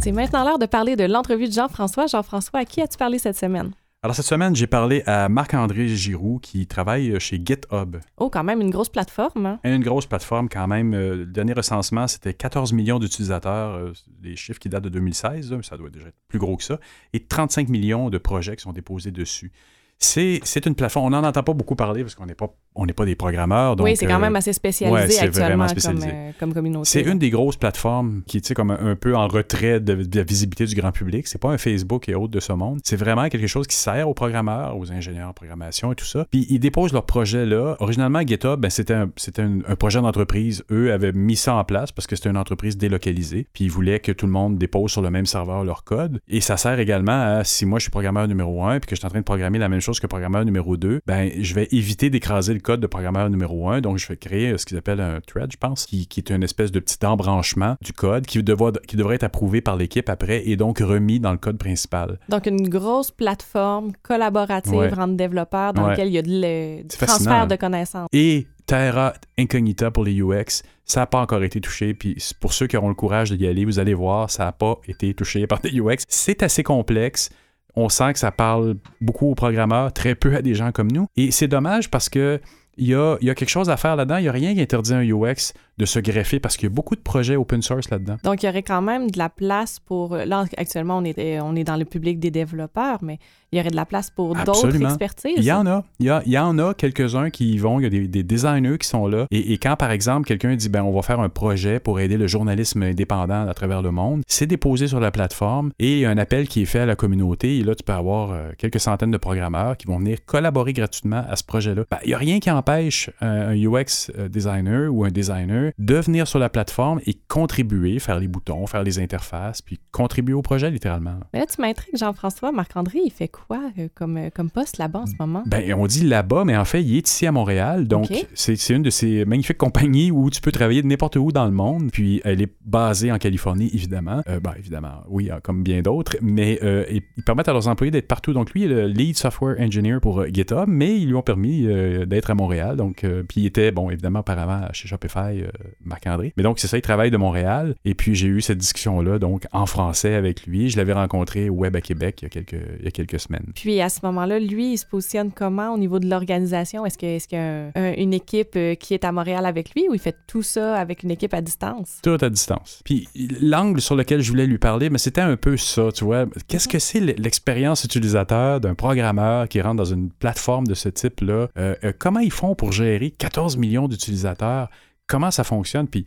C'est 0.00 0.12
maintenant 0.12 0.44
l'heure 0.44 0.58
de 0.58 0.66
parler 0.66 0.96
de 0.96 1.04
l'entrevue 1.04 1.46
de 1.46 1.52
Jean-François. 1.52 2.08
Jean-François, 2.08 2.60
à 2.60 2.64
qui 2.64 2.82
as-tu 2.82 2.98
parlé 2.98 3.20
cette 3.20 3.36
semaine? 3.36 3.70
Alors, 4.06 4.14
cette 4.14 4.26
semaine, 4.26 4.54
j'ai 4.54 4.68
parlé 4.68 5.02
à 5.06 5.28
Marc-André 5.28 5.88
Giroux 5.88 6.38
qui 6.40 6.68
travaille 6.68 7.18
chez 7.18 7.42
GitHub. 7.44 7.96
Oh, 8.18 8.30
quand 8.30 8.44
même, 8.44 8.60
une 8.60 8.70
grosse 8.70 8.88
plateforme. 8.88 9.46
Hein? 9.46 9.58
Une 9.64 9.82
grosse 9.82 10.06
plateforme, 10.06 10.48
quand 10.48 10.68
même. 10.68 10.94
Euh, 10.94 11.16
le 11.16 11.26
dernier 11.26 11.54
recensement, 11.54 12.06
c'était 12.06 12.32
14 12.32 12.72
millions 12.72 13.00
d'utilisateurs, 13.00 13.74
euh, 13.74 13.92
des 14.20 14.36
chiffres 14.36 14.60
qui 14.60 14.68
datent 14.68 14.84
de 14.84 14.90
2016, 14.90 15.50
là, 15.50 15.58
ça 15.62 15.76
doit 15.76 15.90
déjà 15.90 16.06
être 16.06 16.14
plus 16.28 16.38
gros 16.38 16.56
que 16.56 16.62
ça, 16.62 16.78
et 17.14 17.24
35 17.26 17.68
millions 17.68 18.08
de 18.08 18.18
projets 18.18 18.54
qui 18.54 18.62
sont 18.62 18.72
déposés 18.72 19.10
dessus. 19.10 19.50
C'est 19.98 20.66
une 20.66 20.76
plateforme, 20.76 21.06
on 21.06 21.10
n'en 21.10 21.24
entend 21.24 21.42
pas 21.42 21.54
beaucoup 21.54 21.74
parler 21.74 22.02
parce 22.02 22.14
qu'on 22.14 22.26
n'est 22.26 22.36
pas, 22.36 22.54
on 22.76 22.86
n'est 22.86 22.92
pas 22.92 23.04
des 23.04 23.16
programmeurs. 23.16 23.76
Donc, 23.76 23.86
oui, 23.86 23.96
c'est 23.96 24.06
quand 24.06 24.18
même 24.18 24.34
euh, 24.34 24.38
assez 24.38 24.52
spécialisé 24.52 25.14
ouais, 25.14 25.18
actuellement 25.18 25.68
spécialisé. 25.68 26.08
Comme, 26.08 26.16
euh, 26.16 26.30
comme, 26.38 26.54
communauté. 26.54 26.84
C'est 26.84 27.02
une 27.02 27.18
des 27.18 27.30
grosses 27.30 27.56
plateformes 27.56 28.22
qui 28.26 28.38
est 28.38 28.54
comme 28.54 28.70
un, 28.70 28.92
un, 28.92 28.96
peu 28.96 29.16
en 29.16 29.26
retrait 29.28 29.80
de, 29.80 29.94
de, 29.94 30.18
la 30.18 30.24
visibilité 30.24 30.66
du 30.66 30.74
grand 30.74 30.92
public. 30.92 31.26
C'est 31.26 31.40
pas 31.40 31.50
un 31.50 31.58
Facebook 31.58 32.08
et 32.08 32.14
autres 32.14 32.32
de 32.32 32.40
ce 32.40 32.52
monde. 32.52 32.80
C'est 32.84 32.96
vraiment 32.96 33.28
quelque 33.28 33.46
chose 33.46 33.66
qui 33.66 33.76
sert 33.76 34.08
aux 34.08 34.14
programmeurs, 34.14 34.76
aux 34.76 34.92
ingénieurs 34.92 35.28
en 35.28 35.32
programmation 35.32 35.92
et 35.92 35.94
tout 35.94 36.04
ça. 36.04 36.26
Puis 36.30 36.46
ils 36.48 36.58
déposent 36.58 36.92
leur 36.92 37.06
projet 37.06 37.46
là. 37.46 37.76
Originalement, 37.80 38.20
GitHub, 38.20 38.60
ben, 38.60 38.70
c'était 38.70 38.94
un, 38.94 39.10
un, 39.38 39.58
un, 39.66 39.76
projet 39.76 40.00
d'entreprise. 40.00 40.64
Eux 40.70 40.92
avaient 40.92 41.12
mis 41.12 41.36
ça 41.36 41.54
en 41.54 41.64
place 41.64 41.92
parce 41.92 42.06
que 42.06 42.16
c'était 42.16 42.30
une 42.30 42.36
entreprise 42.36 42.76
délocalisée. 42.76 43.46
Puis 43.52 43.64
ils 43.64 43.70
voulaient 43.70 44.00
que 44.00 44.12
tout 44.12 44.26
le 44.26 44.32
monde 44.32 44.58
dépose 44.58 44.90
sur 44.90 45.02
le 45.02 45.10
même 45.10 45.26
serveur 45.26 45.64
leur 45.64 45.84
code. 45.84 46.20
Et 46.28 46.40
ça 46.40 46.56
sert 46.56 46.78
également 46.78 47.38
à 47.38 47.44
si 47.44 47.66
moi 47.66 47.78
je 47.78 47.84
suis 47.84 47.90
programmeur 47.90 48.28
numéro 48.28 48.64
un 48.64 48.78
puis 48.80 48.88
que 48.88 48.96
je 48.96 49.00
suis 49.00 49.06
en 49.06 49.10
train 49.10 49.20
de 49.20 49.24
programmer 49.24 49.58
la 49.58 49.68
même 49.68 49.80
chose 49.80 50.00
que 50.00 50.06
programmeur 50.06 50.44
numéro 50.44 50.76
2, 50.76 51.00
ben, 51.06 51.30
je 51.40 51.54
vais 51.54 51.68
éviter 51.72 52.10
d'écraser 52.10 52.54
le 52.54 52.60
code 52.66 52.80
de 52.80 52.86
programmeur 52.88 53.30
numéro 53.30 53.70
1. 53.70 53.80
Donc, 53.80 53.98
je 53.98 54.08
vais 54.08 54.16
créer 54.16 54.50
euh, 54.50 54.58
ce 54.58 54.66
qu'ils 54.66 54.76
appellent 54.76 55.00
un 55.00 55.20
thread, 55.20 55.50
je 55.52 55.56
pense, 55.56 55.86
qui, 55.86 56.06
qui, 56.06 56.20
est 56.20 56.30
une 56.30 56.42
espèce 56.42 56.72
de 56.72 56.80
petit 56.80 57.04
embranchement 57.06 57.76
du 57.80 57.92
code 57.92 58.26
qui, 58.26 58.42
devra, 58.42 58.72
qui 58.86 58.96
devrait 58.96 59.14
être 59.14 59.22
approuvé 59.22 59.60
par 59.60 59.76
l'équipe 59.76 60.08
après 60.08 60.48
et 60.48 60.56
donc 60.56 60.80
remis 60.80 61.20
dans 61.20 61.30
le 61.30 61.38
code 61.38 61.58
principal. 61.58 62.18
Donc, 62.28 62.46
une 62.46 62.68
grosse 62.68 63.12
plateforme 63.12 63.92
collaborative 64.02 64.74
ouais. 64.74 64.92
entre 64.92 65.14
développeurs 65.14 65.72
dans 65.72 65.84
ouais. 65.84 65.90
laquelle 65.90 66.08
il 66.08 66.14
y 66.14 66.18
a 66.18 66.22
de 66.22 66.28
le, 66.28 66.82
du 66.82 66.96
transfert 66.96 67.46
de 67.46 67.54
connaissances. 67.54 68.08
Et 68.12 68.48
Terra 68.66 69.12
Incognita 69.38 69.92
pour 69.92 70.04
les 70.04 70.20
UX, 70.20 70.62
ça 70.84 71.00
n'a 71.00 71.06
pas 71.06 71.20
encore 71.20 71.44
été 71.44 71.60
touché. 71.60 71.94
Puis 71.94 72.16
pour 72.40 72.52
ceux 72.52 72.66
qui 72.66 72.76
auront 72.76 72.88
le 72.88 72.94
courage 72.94 73.30
d'y 73.30 73.46
aller, 73.46 73.64
vous 73.64 73.78
allez 73.78 73.94
voir, 73.94 74.28
ça 74.28 74.44
n'a 74.44 74.52
pas 74.52 74.80
été 74.88 75.14
touché 75.14 75.46
par 75.46 75.60
des 75.60 75.70
UX. 75.80 75.98
C'est 76.08 76.42
assez 76.42 76.64
complexe 76.64 77.30
on 77.76 77.88
sent 77.88 78.14
que 78.14 78.18
ça 78.18 78.32
parle 78.32 78.76
beaucoup 79.00 79.30
aux 79.30 79.34
programmeurs, 79.34 79.92
très 79.92 80.14
peu 80.14 80.34
à 80.34 80.42
des 80.42 80.54
gens 80.54 80.72
comme 80.72 80.90
nous. 80.90 81.06
Et 81.16 81.30
c'est 81.30 81.48
dommage 81.48 81.90
parce 81.90 82.08
que 82.08 82.40
il 82.78 82.88
y 82.88 82.94
a, 82.94 83.16
y 83.22 83.30
a, 83.30 83.34
quelque 83.34 83.48
chose 83.48 83.70
à 83.70 83.76
faire 83.76 83.96
là-dedans. 83.96 84.18
Il 84.18 84.22
n'y 84.22 84.28
a 84.28 84.32
rien 84.32 84.54
qui 84.54 84.60
interdit 84.60 84.92
un 84.92 85.02
UX 85.02 85.54
de 85.78 85.84
se 85.84 85.98
greffer 85.98 86.40
parce 86.40 86.56
qu'il 86.56 86.68
y 86.68 86.72
a 86.72 86.74
beaucoup 86.74 86.96
de 86.96 87.00
projets 87.00 87.36
open 87.36 87.62
source 87.62 87.90
là-dedans. 87.90 88.16
Donc, 88.24 88.42
il 88.42 88.46
y 88.46 88.48
aurait 88.48 88.62
quand 88.62 88.82
même 88.82 89.10
de 89.10 89.18
la 89.18 89.28
place 89.28 89.78
pour... 89.78 90.16
Là, 90.16 90.44
actuellement, 90.56 90.98
on 90.98 91.04
est, 91.04 91.40
on 91.40 91.54
est 91.54 91.64
dans 91.64 91.76
le 91.76 91.84
public 91.84 92.18
des 92.18 92.30
développeurs, 92.30 92.98
mais 93.02 93.18
il 93.52 93.58
y 93.58 93.60
aurait 93.60 93.70
de 93.70 93.76
la 93.76 93.86
place 93.86 94.10
pour 94.10 94.34
d'autres 94.34 94.82
expertises. 94.82 95.34
Il 95.36 95.44
y 95.44 95.52
en 95.52 95.66
a. 95.66 95.84
Il 96.00 96.06
y, 96.06 96.10
a, 96.10 96.22
il 96.26 96.32
y 96.32 96.38
en 96.38 96.58
a 96.58 96.74
quelques-uns 96.74 97.30
qui 97.30 97.52
y 97.52 97.58
vont. 97.58 97.78
Il 97.78 97.84
y 97.84 97.86
a 97.86 97.90
des, 97.90 98.08
des 98.08 98.22
designers 98.22 98.78
qui 98.78 98.88
sont 98.88 99.06
là. 99.06 99.26
Et, 99.30 99.52
et, 99.52 99.58
quand, 99.58 99.76
par 99.76 99.90
exemple, 99.90 100.26
quelqu'un 100.26 100.56
dit, 100.56 100.68
ben, 100.68 100.82
on 100.82 100.92
va 100.92 101.02
faire 101.02 101.20
un 101.20 101.28
projet 101.28 101.78
pour 101.78 102.00
aider 102.00 102.16
le 102.16 102.26
journalisme 102.26 102.82
indépendant 102.82 103.46
à 103.46 103.54
travers 103.54 103.82
le 103.82 103.90
monde, 103.90 104.22
c'est 104.26 104.46
déposé 104.46 104.88
sur 104.88 105.00
la 105.00 105.10
plateforme 105.10 105.70
et 105.78 105.92
il 105.92 105.98
y 106.00 106.04
a 106.06 106.10
un 106.10 106.18
appel 106.18 106.48
qui 106.48 106.62
est 106.62 106.66
fait 106.66 106.80
à 106.80 106.86
la 106.86 106.96
communauté. 106.96 107.58
Et 107.58 107.62
là, 107.62 107.74
tu 107.74 107.84
peux 107.84 107.92
avoir 107.92 108.32
euh, 108.32 108.50
quelques 108.58 108.80
centaines 108.80 109.10
de 109.10 109.16
programmeurs 109.18 109.76
qui 109.76 109.86
vont 109.86 109.98
venir 109.98 110.24
collaborer 110.24 110.72
gratuitement 110.72 111.24
à 111.28 111.36
ce 111.36 111.44
projet-là. 111.44 111.84
Ben, 111.90 111.98
il 112.04 112.08
n'y 112.08 112.14
a 112.14 112.18
rien 112.18 112.40
qui 112.40 112.50
empêche 112.50 113.10
un 113.20 113.54
UX 113.54 114.10
designer 114.28 114.92
ou 114.92 115.04
un 115.04 115.10
designer 115.10 115.65
de 115.78 115.94
venir 115.96 116.28
sur 116.28 116.38
la 116.38 116.48
plateforme 116.48 117.00
et 117.06 117.14
contribuer, 117.28 117.98
faire 117.98 118.18
les 118.18 118.28
boutons, 118.28 118.66
faire 118.66 118.82
les 118.82 118.98
interfaces, 118.98 119.62
puis 119.62 119.78
contribuer 119.92 120.34
au 120.34 120.42
projet 120.42 120.70
littéralement. 120.70 121.16
Mais 121.32 121.40
là, 121.40 121.46
tu 121.46 121.60
m'intrigues, 121.60 121.96
Jean-François. 121.96 122.52
Marc-André, 122.52 123.00
il 123.04 123.10
fait 123.10 123.28
quoi 123.28 123.60
euh, 123.78 123.88
comme, 123.94 124.16
euh, 124.16 124.30
comme 124.34 124.50
poste 124.50 124.78
là-bas 124.78 125.00
en 125.00 125.06
ce 125.06 125.14
moment? 125.18 125.42
Ben, 125.46 125.74
on 125.74 125.86
dit 125.86 126.04
là-bas, 126.04 126.44
mais 126.44 126.56
en 126.56 126.64
fait, 126.64 126.82
il 126.82 126.96
est 126.96 127.08
ici 127.08 127.26
à 127.26 127.32
Montréal. 127.32 127.88
Donc, 127.88 128.04
okay. 128.04 128.26
c'est 128.34 128.70
une 128.70 128.82
de 128.82 128.90
ces 128.90 129.24
magnifiques 129.24 129.58
compagnies 129.58 130.10
où 130.10 130.30
tu 130.30 130.40
peux 130.40 130.52
travailler 130.52 130.82
de 130.82 130.86
n'importe 130.86 131.16
où 131.16 131.32
dans 131.32 131.44
le 131.44 131.50
monde. 131.50 131.90
Puis, 131.92 132.20
elle 132.24 132.42
est 132.42 132.52
basée 132.64 133.12
en 133.12 133.18
Californie, 133.18 133.70
évidemment. 133.72 134.22
Euh, 134.28 134.40
ben, 134.40 134.54
évidemment, 134.58 135.04
oui, 135.08 135.30
comme 135.42 135.62
bien 135.62 135.82
d'autres. 135.82 136.16
Mais 136.20 136.58
euh, 136.62 136.84
ils 136.90 137.02
permettent 137.24 137.48
à 137.48 137.52
leurs 137.52 137.68
employés 137.68 137.90
d'être 137.90 138.08
partout. 138.08 138.32
Donc, 138.32 138.52
lui, 138.52 138.62
il 138.62 138.72
est 138.72 138.74
le 138.74 138.86
lead 138.86 139.16
software 139.16 139.56
engineer 139.60 140.00
pour 140.00 140.24
GitHub, 140.26 140.66
mais 140.68 140.98
ils 140.98 141.06
lui 141.06 141.14
ont 141.14 141.22
permis 141.22 141.66
d'être 142.06 142.30
à 142.30 142.34
Montréal. 142.34 142.76
Donc, 142.76 143.04
puis, 143.28 143.42
il 143.42 143.46
était, 143.46 143.70
bon, 143.70 143.90
évidemment, 143.90 144.20
auparavant 144.20 144.68
chez 144.72 144.88
Shopify, 144.88 145.42
Marc-André. 145.84 146.32
Mais 146.36 146.42
donc, 146.42 146.58
c'est 146.58 146.68
ça, 146.68 146.78
il 146.78 146.82
travaille 146.82 147.10
de 147.10 147.16
Montréal. 147.16 147.74
Et 147.84 147.94
puis, 147.94 148.14
j'ai 148.14 148.28
eu 148.28 148.40
cette 148.40 148.58
discussion-là, 148.58 149.18
donc, 149.18 149.46
en 149.52 149.66
français 149.66 150.14
avec 150.14 150.46
lui. 150.46 150.70
Je 150.70 150.76
l'avais 150.76 150.92
rencontré 150.92 151.48
au 151.48 151.54
Web 151.54 151.76
à 151.76 151.80
Québec 151.80 152.22
il 152.22 152.24
y 152.24 152.26
a 152.26 152.28
quelques, 152.30 152.62
il 152.78 152.84
y 152.84 152.88
a 152.88 152.90
quelques 152.90 153.20
semaines. 153.20 153.46
Puis, 153.54 153.80
à 153.80 153.88
ce 153.88 154.00
moment-là, 154.04 154.38
lui, 154.38 154.72
il 154.72 154.78
se 154.78 154.86
positionne 154.86 155.30
comment 155.32 155.74
au 155.74 155.78
niveau 155.78 155.98
de 155.98 156.08
l'organisation? 156.08 156.86
Est-ce 156.86 156.98
qu'il 156.98 157.08
est 157.08 157.26
qu 157.26 157.36
y 157.36 157.38
a 157.38 157.70
un, 157.74 157.92
une 157.94 158.14
équipe 158.14 158.58
qui 158.78 158.94
est 158.94 159.04
à 159.04 159.12
Montréal 159.12 159.46
avec 159.46 159.74
lui 159.74 159.88
ou 159.88 159.94
il 159.94 160.00
fait 160.00 160.16
tout 160.26 160.42
ça 160.42 160.76
avec 160.76 161.02
une 161.02 161.10
équipe 161.10 161.34
à 161.34 161.40
distance? 161.40 161.98
Tout 162.02 162.18
à 162.20 162.28
distance. 162.28 162.82
Puis, 162.84 163.08
l'angle 163.40 163.80
sur 163.80 163.96
lequel 163.96 164.20
je 164.20 164.30
voulais 164.30 164.46
lui 164.46 164.58
parler, 164.58 164.90
mais 164.90 164.98
c'était 164.98 165.20
un 165.20 165.36
peu 165.36 165.56
ça, 165.56 165.90
tu 165.92 166.04
vois. 166.04 166.26
Qu'est-ce 166.48 166.68
que 166.68 166.78
c'est 166.78 167.00
l'expérience 167.00 167.84
utilisateur 167.84 168.60
d'un 168.60 168.74
programmeur 168.74 169.48
qui 169.48 169.60
rentre 169.60 169.76
dans 169.76 169.84
une 169.84 170.10
plateforme 170.10 170.66
de 170.66 170.74
ce 170.74 170.88
type-là? 170.88 171.48
Euh, 171.58 171.74
euh, 171.84 171.92
comment 171.98 172.20
ils 172.20 172.32
font 172.32 172.54
pour 172.54 172.72
gérer 172.72 173.10
14 173.10 173.56
millions 173.56 173.88
d'utilisateurs? 173.88 174.68
Comment 175.06 175.30
ça 175.30 175.44
fonctionne. 175.44 175.88
Puis, 175.88 176.04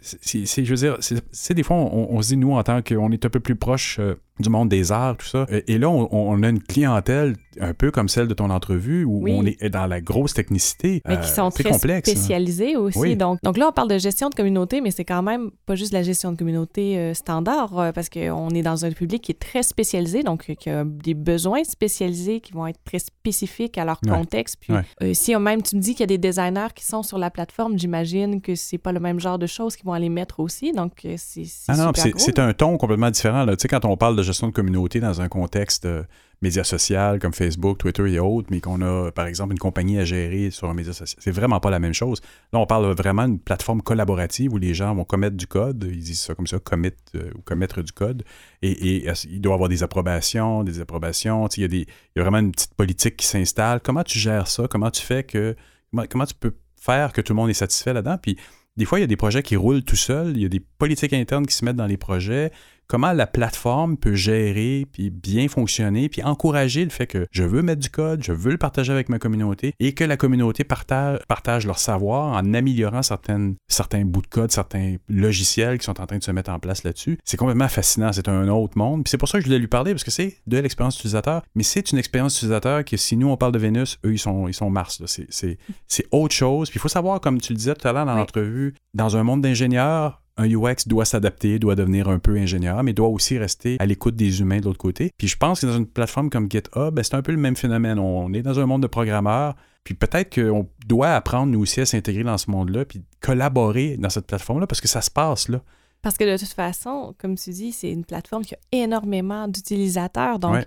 c'est, 0.00 0.64
je 0.64 0.70
veux 0.70 0.76
dire, 0.76 0.96
c'est 1.32 1.54
des 1.54 1.62
fois, 1.62 1.76
on, 1.76 2.08
on, 2.10 2.22
se 2.22 2.28
dit, 2.28 2.36
nous, 2.36 2.52
en 2.52 2.62
tant 2.62 2.82
qu'on 2.82 3.12
est 3.12 3.24
un 3.24 3.30
peu 3.30 3.40
plus 3.40 3.56
proche 3.56 3.98
euh, 4.00 4.16
du 4.42 4.50
monde 4.50 4.68
des 4.68 4.92
arts, 4.92 5.16
tout 5.16 5.26
ça, 5.26 5.46
et, 5.50 5.72
et 5.74 5.78
là, 5.78 5.88
on, 5.88 6.08
on, 6.12 6.42
a 6.42 6.48
une 6.48 6.62
clientèle 6.62 7.36
un 7.60 7.72
peu 7.74 7.90
comme 7.90 8.08
celle 8.08 8.28
de 8.28 8.34
ton 8.34 8.50
entrevue, 8.50 9.04
où 9.04 9.22
oui. 9.24 9.32
on 9.34 9.44
est 9.46 9.70
dans 9.70 9.86
la 9.86 10.00
grosse 10.00 10.34
technicité. 10.34 11.02
Mais 11.08 11.18
qui 11.20 11.28
sont 11.28 11.46
euh, 11.46 11.50
très 11.50 11.70
complexe, 11.70 12.10
spécialisés 12.10 12.76
aussi. 12.76 12.98
Oui. 12.98 13.16
Donc, 13.16 13.38
donc 13.42 13.56
là, 13.56 13.68
on 13.68 13.72
parle 13.72 13.88
de 13.88 13.98
gestion 13.98 14.28
de 14.28 14.34
communauté, 14.34 14.80
mais 14.80 14.90
c'est 14.90 15.04
quand 15.04 15.22
même 15.22 15.50
pas 15.66 15.74
juste 15.74 15.92
la 15.92 16.02
gestion 16.02 16.32
de 16.32 16.36
communauté 16.36 16.98
euh, 16.98 17.14
standard, 17.14 17.78
euh, 17.78 17.92
parce 17.92 18.08
qu'on 18.08 18.50
est 18.50 18.62
dans 18.62 18.84
un 18.84 18.90
public 18.90 19.22
qui 19.22 19.32
est 19.32 19.38
très 19.40 19.62
spécialisé, 19.62 20.22
donc 20.22 20.54
qui 20.58 20.70
a 20.70 20.84
des 20.84 21.14
besoins 21.14 21.64
spécialisés 21.64 22.40
qui 22.40 22.52
vont 22.52 22.66
être 22.66 22.80
très 22.84 22.98
spécifiques 22.98 23.78
à 23.78 23.84
leur 23.84 23.98
Ouais. 24.06 24.10
contexte. 24.10 24.56
Puis 24.60 24.72
Ouais. 24.72 24.82
euh, 25.02 25.14
si 25.14 25.34
même 25.36 25.62
tu 25.62 25.76
me 25.76 25.80
dis 25.80 25.92
qu'il 25.92 26.00
y 26.00 26.04
a 26.04 26.06
des 26.06 26.18
designers 26.18 26.68
qui 26.74 26.84
sont 26.84 27.02
sur 27.02 27.18
la 27.18 27.30
plateforme, 27.30 27.78
j'imagine 27.78 28.40
que 28.40 28.54
c'est 28.54 28.78
pas 28.78 28.92
le 28.92 29.00
même 29.00 29.20
genre 29.20 29.38
de 29.38 29.46
choses 29.46 29.76
qu'ils 29.76 29.86
vont 29.86 29.92
aller 29.92 30.08
mettre 30.08 30.40
aussi. 30.40 30.72
Donc, 30.72 30.92
euh, 31.04 31.14
c'est 31.16 31.44
Ah 31.68 31.76
non, 31.76 31.92
c'est 31.94 32.38
un 32.38 32.52
ton 32.52 32.76
complètement 32.78 33.10
différent. 33.10 33.46
Tu 33.46 33.54
sais, 33.58 33.68
quand 33.68 33.84
on 33.84 33.96
parle 33.96 34.16
de 34.16 34.22
gestion 34.22 34.31
de 34.40 34.52
communauté 34.52 35.00
dans 35.00 35.20
un 35.20 35.28
contexte 35.28 35.86
euh, 35.86 36.02
média 36.40 36.64
social 36.64 37.18
comme 37.18 37.32
Facebook, 37.32 37.78
Twitter 37.78 38.12
et 38.12 38.18
autres, 38.18 38.48
mais 38.50 38.60
qu'on 38.60 38.82
a, 38.82 39.12
par 39.12 39.26
exemple, 39.26 39.52
une 39.52 39.58
compagnie 39.58 39.98
à 39.98 40.04
gérer 40.04 40.50
sur 40.50 40.68
un 40.68 40.74
média 40.74 40.92
social, 40.92 41.22
c'est 41.22 41.30
vraiment 41.30 41.60
pas 41.60 41.70
la 41.70 41.78
même 41.78 41.92
chose. 41.92 42.20
Là, 42.52 42.58
on 42.58 42.66
parle 42.66 42.92
vraiment 42.94 43.26
d'une 43.26 43.38
plateforme 43.38 43.80
collaborative 43.82 44.52
où 44.52 44.58
les 44.58 44.74
gens 44.74 44.94
vont 44.94 45.04
commettre 45.04 45.36
du 45.36 45.46
code, 45.46 45.88
ils 45.88 46.00
disent 46.00 46.20
ça 46.20 46.34
comme 46.34 46.46
ça, 46.46 46.58
commit 46.58 46.90
euh, 47.14 47.30
ou 47.36 47.42
commettre 47.42 47.82
du 47.82 47.92
code, 47.92 48.24
et, 48.62 49.08
euh, 49.08 49.14
il 49.30 49.40
doit 49.40 49.54
avoir 49.54 49.68
des 49.68 49.82
approbations, 49.82 50.64
des 50.64 50.80
approbations, 50.80 51.46
il 51.56 51.62
y, 51.62 51.64
a 51.64 51.84
y 52.16 52.20
a 52.20 52.22
vraiment 52.22 52.38
une 52.38 52.52
petite 52.52 52.74
politique 52.74 53.16
qui 53.16 53.26
s'installe. 53.26 53.80
Comment 53.80 54.02
tu 54.02 54.18
gères 54.18 54.48
ça? 54.48 54.66
Comment 54.68 54.90
tu 54.90 55.02
fais 55.02 55.22
que... 55.24 55.54
Comment, 55.90 56.06
comment 56.08 56.26
tu 56.26 56.34
peux 56.34 56.54
faire 56.80 57.12
que 57.12 57.20
tout 57.20 57.32
le 57.32 57.36
monde 57.36 57.50
est 57.50 57.54
satisfait 57.54 57.92
là-dedans? 57.92 58.18
Puis 58.20 58.36
des 58.76 58.86
fois, 58.86 58.98
il 58.98 59.02
y 59.02 59.04
a 59.04 59.08
des 59.08 59.16
projets 59.16 59.42
qui 59.42 59.56
roulent 59.56 59.82
tout 59.82 59.96
seuls, 59.96 60.32
il 60.34 60.42
y 60.42 60.46
a 60.46 60.48
des 60.48 60.60
politiques 60.60 61.12
internes 61.12 61.46
qui 61.46 61.54
se 61.54 61.64
mettent 61.64 61.76
dans 61.76 61.86
les 61.86 61.98
projets. 61.98 62.50
Comment 62.92 63.12
la 63.12 63.26
plateforme 63.26 63.96
peut 63.96 64.14
gérer, 64.14 64.86
puis 64.92 65.08
bien 65.08 65.48
fonctionner, 65.48 66.10
puis 66.10 66.22
encourager 66.22 66.84
le 66.84 66.90
fait 66.90 67.06
que 67.06 67.26
je 67.30 67.42
veux 67.42 67.62
mettre 67.62 67.80
du 67.80 67.88
code, 67.88 68.22
je 68.22 68.32
veux 68.32 68.50
le 68.50 68.58
partager 68.58 68.92
avec 68.92 69.08
ma 69.08 69.18
communauté, 69.18 69.72
et 69.80 69.94
que 69.94 70.04
la 70.04 70.18
communauté 70.18 70.62
partage, 70.62 71.20
partage 71.26 71.66
leur 71.66 71.78
savoir 71.78 72.34
en 72.36 72.52
améliorant 72.52 73.00
certaines, 73.02 73.54
certains 73.66 74.04
bouts 74.04 74.20
de 74.20 74.26
code, 74.26 74.52
certains 74.52 74.96
logiciels 75.08 75.78
qui 75.78 75.86
sont 75.86 75.98
en 76.02 76.06
train 76.06 76.18
de 76.18 76.22
se 76.22 76.32
mettre 76.32 76.50
en 76.50 76.58
place 76.58 76.84
là-dessus. 76.84 77.16
C'est 77.24 77.38
complètement 77.38 77.68
fascinant, 77.68 78.12
c'est 78.12 78.28
un 78.28 78.46
autre 78.48 78.76
monde. 78.76 79.04
Puis 79.04 79.10
c'est 79.10 79.16
pour 79.16 79.28
ça 79.30 79.38
que 79.38 79.44
je 79.44 79.46
voulais 79.48 79.58
lui 79.58 79.68
parler, 79.68 79.92
parce 79.92 80.04
que 80.04 80.10
c'est 80.10 80.36
de 80.46 80.58
l'expérience 80.58 80.96
utilisateur, 80.98 81.40
mais 81.54 81.62
c'est 81.62 81.92
une 81.92 81.98
expérience 81.98 82.36
utilisateur 82.36 82.84
que 82.84 82.98
si 82.98 83.16
nous 83.16 83.28
on 83.30 83.38
parle 83.38 83.52
de 83.52 83.58
Vénus, 83.58 83.98
eux 84.04 84.12
ils 84.12 84.18
sont, 84.18 84.48
ils 84.48 84.54
sont 84.54 84.68
Mars. 84.68 85.02
C'est- 85.06 85.56
autre 86.10 86.34
chose. 86.34 86.68
Puis 86.68 86.76
il 86.76 86.80
faut 86.82 86.88
savoir, 86.88 87.22
comme 87.22 87.40
tu 87.40 87.54
le 87.54 87.56
disais 87.56 87.74
tout 87.74 87.88
à 87.88 87.92
l'heure 87.94 88.04
dans 88.04 88.12
Oui. 88.12 88.18
l'entrevue, 88.18 88.74
dans 88.92 89.16
un 89.16 89.22
monde 89.22 89.40
d'ingénieurs, 89.40 90.21
un 90.36 90.48
UX 90.48 90.86
doit 90.86 91.04
s'adapter, 91.04 91.58
doit 91.58 91.74
devenir 91.74 92.08
un 92.08 92.18
peu 92.18 92.36
ingénieur, 92.36 92.82
mais 92.82 92.92
doit 92.92 93.08
aussi 93.08 93.38
rester 93.38 93.76
à 93.78 93.86
l'écoute 93.86 94.16
des 94.16 94.40
humains 94.40 94.60
de 94.60 94.64
l'autre 94.64 94.78
côté. 94.78 95.10
Puis 95.18 95.28
je 95.28 95.36
pense 95.36 95.60
que 95.60 95.66
dans 95.66 95.76
une 95.76 95.86
plateforme 95.86 96.30
comme 96.30 96.50
GitHub, 96.50 96.94
ben, 96.94 97.02
c'est 97.02 97.14
un 97.14 97.22
peu 97.22 97.32
le 97.32 97.38
même 97.38 97.56
phénomène. 97.56 97.98
On 97.98 98.32
est 98.32 98.42
dans 98.42 98.58
un 98.58 98.66
monde 98.66 98.82
de 98.82 98.86
programmeurs, 98.86 99.54
puis 99.84 99.94
peut-être 99.94 100.34
qu'on 100.34 100.68
doit 100.86 101.10
apprendre, 101.14 101.52
nous 101.52 101.60
aussi, 101.60 101.80
à 101.80 101.86
s'intégrer 101.86 102.24
dans 102.24 102.38
ce 102.38 102.50
monde-là, 102.50 102.84
puis 102.84 103.02
collaborer 103.20 103.96
dans 103.98 104.10
cette 104.10 104.26
plateforme-là, 104.26 104.66
parce 104.66 104.80
que 104.80 104.88
ça 104.88 105.00
se 105.02 105.10
passe 105.10 105.48
là. 105.48 105.60
Parce 106.02 106.16
que 106.16 106.24
de 106.24 106.36
toute 106.36 106.52
façon, 106.52 107.14
comme 107.18 107.36
tu 107.36 107.50
dis, 107.50 107.70
c'est 107.70 107.90
une 107.90 108.04
plateforme 108.04 108.44
qui 108.44 108.54
a 108.54 108.58
énormément 108.72 109.46
d'utilisateurs. 109.46 110.38
Donc, 110.40 110.54
Ouais. 110.54 110.66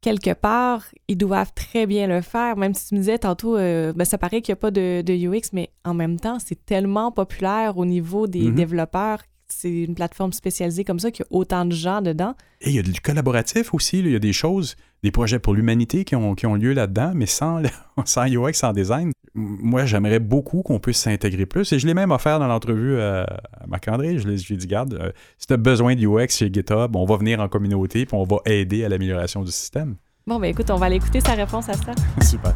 Quelque 0.00 0.32
part, 0.32 0.84
ils 1.08 1.16
doivent 1.16 1.52
très 1.54 1.86
bien 1.86 2.06
le 2.06 2.20
faire. 2.22 2.56
Même 2.56 2.74
si 2.74 2.88
tu 2.88 2.94
me 2.94 3.00
disais 3.00 3.18
tantôt, 3.18 3.56
euh, 3.56 3.92
ben, 3.94 4.04
ça 4.04 4.18
paraît 4.18 4.40
qu'il 4.42 4.52
n'y 4.52 4.58
a 4.58 4.60
pas 4.60 4.70
de, 4.70 5.02
de 5.02 5.12
UX, 5.12 5.50
mais 5.52 5.70
en 5.84 5.94
même 5.94 6.18
temps, 6.18 6.38
c'est 6.38 6.64
tellement 6.64 7.12
populaire 7.12 7.76
au 7.78 7.84
niveau 7.84 8.26
des 8.26 8.42
Mhm. 8.48 8.54
développeurs. 8.54 9.20
c'est 9.52 9.82
une 9.82 9.96
plateforme 9.96 10.32
spécialisée 10.32 10.84
comme 10.84 11.00
ça, 11.00 11.10
qu'il 11.10 11.24
y 11.28 11.34
a 11.34 11.36
autant 11.36 11.64
de 11.64 11.72
gens 11.72 12.02
dedans. 12.02 12.36
Et 12.60 12.68
il 12.70 12.76
y 12.76 12.78
a 12.78 12.82
du 12.82 13.00
collaboratif 13.00 13.74
aussi. 13.74 13.98
Il 13.98 14.08
y 14.08 14.14
a 14.14 14.20
des 14.20 14.32
choses, 14.32 14.76
des 15.02 15.10
projets 15.10 15.40
pour 15.40 15.54
l'humanité 15.54 16.04
qui 16.04 16.14
ont, 16.14 16.36
qui 16.36 16.46
ont 16.46 16.54
lieu 16.54 16.72
là-dedans, 16.72 17.10
mais 17.16 17.26
sans, 17.26 17.60
sans 18.04 18.26
UX, 18.28 18.52
sans 18.52 18.72
design. 18.72 19.10
Moi, 19.34 19.84
j'aimerais 19.84 20.18
beaucoup 20.18 20.62
qu'on 20.62 20.80
puisse 20.80 20.98
s'intégrer 20.98 21.46
plus. 21.46 21.72
Et 21.72 21.78
je 21.78 21.86
l'ai 21.86 21.94
même 21.94 22.10
offert 22.10 22.38
dans 22.38 22.48
l'entrevue 22.48 23.00
à, 23.00 23.26
Marc-André. 23.68 24.18
Je 24.18 24.26
lui 24.26 24.34
ai 24.34 24.56
dit, 24.56 24.66
garde, 24.66 24.94
euh, 24.94 25.12
si 25.38 25.46
tu 25.46 25.52
as 25.52 25.56
besoin 25.56 25.94
de 25.94 26.04
UX 26.04 26.28
chez 26.30 26.52
GitHub, 26.52 26.96
on 26.96 27.04
va 27.04 27.16
venir 27.16 27.40
en 27.40 27.48
communauté 27.48 28.06
puis 28.06 28.16
on 28.16 28.24
va 28.24 28.38
aider 28.46 28.84
à 28.84 28.88
l'amélioration 28.88 29.42
du 29.42 29.52
système. 29.52 29.96
Bon, 30.26 30.38
ben 30.38 30.48
écoute, 30.48 30.70
on 30.70 30.76
va 30.76 30.86
aller 30.86 30.96
écouter 30.96 31.20
sa 31.20 31.34
réponse 31.34 31.68
à 31.68 31.74
ça. 31.74 31.92
Super. 32.22 32.54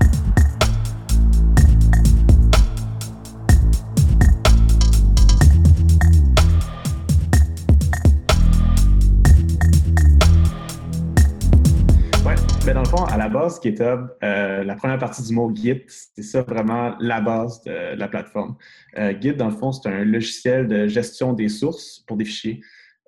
Mais 12.67 12.73
dans 12.73 12.81
le 12.81 12.89
fond, 12.89 13.05
à 13.05 13.19
la 13.19 13.29
base, 13.29 13.61
GitHub, 13.62 14.09
euh, 14.23 14.65
la 14.65 14.75
première 14.75 14.99
partie 14.99 15.23
du 15.23 15.35
mot 15.35 15.55
Git, 15.55 15.83
c'est 15.87 16.23
ça 16.23 16.41
vraiment 16.43 16.97
la 16.99 17.21
base 17.21 17.62
de, 17.65 17.95
la 17.95 18.09
plateforme. 18.09 18.57
Euh, 18.97 19.12
Git, 19.21 19.35
dans 19.35 19.51
le 19.51 19.55
fond, 19.57 19.71
c'est 19.71 19.89
un 19.89 20.05
logiciel 20.05 20.67
de 20.67 20.87
gestion 20.87 21.35
des 21.35 21.51
sources 21.51 22.03
pour 22.07 22.17
des 22.17 22.25
fichiers. 22.25 22.62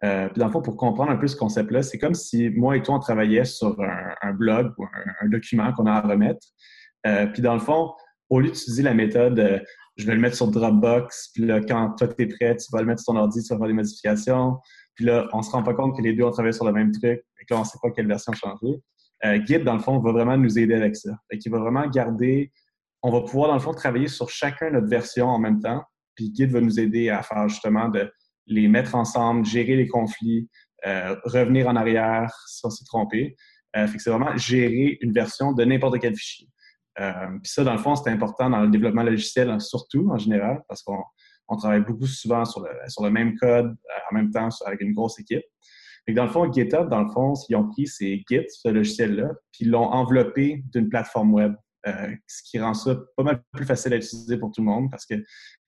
Euh, 0.05 0.29
puis 0.29 0.41
dans 0.41 0.47
le 0.47 0.53
fond, 0.53 0.61
pour 0.61 0.77
comprendre 0.77 1.11
un 1.11 1.17
peu 1.17 1.27
ce 1.27 1.37
concept-là, 1.37 1.83
c'est 1.83 1.99
comme 1.99 2.15
si 2.15 2.51
moi 2.51 2.77
et 2.77 2.83
toi, 2.83 2.97
on 2.97 2.99
travaillait 2.99 3.47
sur 3.47 3.81
un, 3.81 4.33
blog 4.35 4.73
ou 4.77 4.85
un, 4.85 5.29
document 5.29 5.73
qu'on 5.73 5.87
a 5.87 5.93
à 5.93 6.01
remettre. 6.03 6.47
puis 7.33 7.41
dans 7.41 7.55
le 7.55 7.61
fond, 7.61 7.93
au 8.29 8.41
lieu 8.41 8.49
d'utiliser 8.49 8.83
la 8.83 8.95
méthode 8.95 9.63
je 9.97 10.07
vais 10.07 10.15
le 10.15 10.21
mettre 10.21 10.37
sur 10.37 10.49
Dropbox, 10.49 11.31
puis 11.33 11.47
là, 11.47 11.61
quand 11.61 11.95
toi, 11.97 12.09
tu 12.09 12.23
es 12.23 12.27
prêt, 12.27 12.57
tu 12.57 12.67
vas 12.71 12.81
le 12.81 12.87
mettre 12.87 13.01
sur 13.01 13.15
ton 13.15 13.19
ordi, 13.19 13.43
tu 13.43 13.49
vas 13.49 13.59
faire 13.59 13.67
des 13.67 13.73
modifications. 13.73 14.59
Puis 14.95 15.07
là, 15.07 15.27
on 15.33 15.43
se 15.43 15.51
rend 15.51 15.63
pas 15.63 15.75
compte 15.75 15.97
que 15.97 16.03
les 16.03 16.13
deux 16.13 16.25
ont 16.25 16.31
travaillé 16.31 16.53
sur 16.53 16.67
le 16.67 16.73
même 16.73 16.93
truc, 16.93 17.21
et 17.41 17.45
que 17.47 17.55
là, 17.55 17.61
on 17.61 17.65
sait 17.65 17.79
pas 17.83 17.91
quelle 17.91 18.07
version 18.07 18.33
changer. 18.33 18.83
Euh, 19.27 19.45
Git, 19.45 19.59
dans 19.61 19.75
le 19.75 19.81
fond, 19.81 19.99
va 19.99 20.13
vraiment 20.13 20.37
nous 20.37 20.59
aider 20.59 20.75
avec 20.75 20.97
ça. 20.97 21.11
Qui 21.41 21.49
va 21.49 21.59
vraiment 21.59 21.87
garder, 21.89 22.53
on 23.03 23.11
va 23.11 23.21
pouvoir, 23.21 23.49
dans 23.49 23.55
le 23.55 23.61
fond, 23.61 23.73
travailler 23.73 24.09
sur 24.09 24.31
chacun 24.31 24.71
notre 24.71 24.89
version 24.89 25.27
en 25.27 25.39
même 25.39 25.61
temps. 25.61 25.83
Puis 26.15 26.33
Git 26.35 26.47
va 26.47 26.61
nous 26.61 26.81
aider 26.81 27.11
à 27.11 27.23
faire 27.23 27.49
justement 27.49 27.89
de 27.89 28.11
les 28.47 28.69
mettre 28.69 28.95
ensemble, 28.95 29.45
gérer 29.45 29.77
les 29.77 29.89
conflits, 29.89 30.49
euh, 30.87 31.17
revenir 31.25 31.69
en 31.69 31.77
arrière 31.77 32.33
si 32.47 32.65
on 32.65 32.71
s'est 32.71 32.85
trompé. 32.85 33.37
Euh, 33.77 33.87
c'est 33.99 34.11
vraiment 34.11 34.37
gérer 34.37 34.99
une 35.01 35.13
version 35.13 35.53
de 35.53 35.65
n'importe 35.65 35.99
quel 36.01 36.15
fichier. 36.15 36.49
Euh, 37.01 37.13
puis 37.43 37.53
ça, 37.53 37.65
dans 37.65 37.73
le 37.73 37.79
fond, 37.79 37.95
c'est 37.95 38.11
important 38.11 38.49
dans 38.49 38.61
le 38.61 38.69
développement 38.69 39.03
logiciel, 39.03 39.51
hein, 39.51 39.59
surtout 39.59 40.09
en 40.11 40.17
général, 40.17 40.63
parce 40.69 40.83
qu'on 40.83 41.03
on 41.49 41.57
travaille 41.57 41.83
beaucoup 41.83 42.07
souvent 42.07 42.45
sur 42.45 42.63
le, 42.63 42.71
sur 42.89 43.05
le 43.05 43.11
même 43.11 43.37
code 43.37 43.67
euh, 43.67 43.99
en 44.11 44.15
même 44.15 44.31
temps 44.31 44.49
avec 44.65 44.81
une 44.81 44.95
grosse 44.95 45.19
équipe. 45.21 45.45
Et 46.07 46.13
dans 46.13 46.25
le 46.25 46.31
fond, 46.31 46.51
GitHub, 46.53 46.89
dans 46.89 47.03
le 47.03 47.11
fond, 47.11 47.35
qu'ils 47.35 47.57
ont 47.57 47.69
pris, 47.69 47.87
c'est 47.87 48.23
Git, 48.31 48.47
ce 48.49 48.69
logiciel-là, 48.69 49.31
puis 49.53 49.65
ils 49.65 49.71
l'ont 49.71 49.87
enveloppé 49.87 50.63
d'une 50.73 50.89
plateforme 50.89 51.35
web, 51.35 51.55
euh, 51.87 52.15
ce 52.27 52.43
qui 52.45 52.59
rend 52.61 52.75
ça 52.75 52.97
pas 53.17 53.23
mal 53.23 53.43
plus 53.53 53.65
facile 53.65 53.93
à 53.93 53.97
utiliser 53.97 54.39
pour 54.39 54.53
tout 54.53 54.61
le 54.61 54.67
monde 54.67 54.91
parce 54.91 55.07
que 55.07 55.15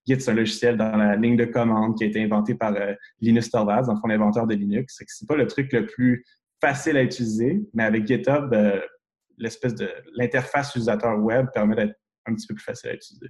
Git, 0.06 0.20
c'est 0.20 0.30
un 0.30 0.34
logiciel 0.34 0.76
dans 0.76 0.96
la 0.96 1.16
ligne 1.16 1.36
de 1.36 1.44
commande 1.44 1.96
qui 1.96 2.04
a 2.04 2.06
été 2.06 2.22
inventé 2.22 2.54
par 2.54 2.74
euh, 2.74 2.94
Linus 3.20 3.50
Torvalds, 3.50 3.86
dans 3.86 3.94
le 3.94 4.00
fond, 4.00 4.06
l'inventeur 4.06 4.46
de 4.46 4.54
Linux. 4.54 5.02
C'est 5.06 5.28
pas 5.28 5.36
le 5.36 5.46
truc 5.46 5.72
le 5.72 5.86
plus 5.86 6.24
facile 6.60 6.96
à 6.96 7.02
utiliser, 7.02 7.60
mais 7.74 7.84
avec 7.84 8.06
GitHub, 8.06 8.52
euh, 8.52 8.80
l'espèce 9.38 9.74
de 9.74 9.90
l'interface 10.14 10.70
utilisateur 10.70 11.18
web 11.18 11.46
permet 11.52 11.76
d'être 11.76 11.94
un 12.26 12.34
petit 12.34 12.46
peu 12.46 12.54
plus 12.54 12.64
facile 12.64 12.90
à 12.90 12.94
utiliser. 12.94 13.28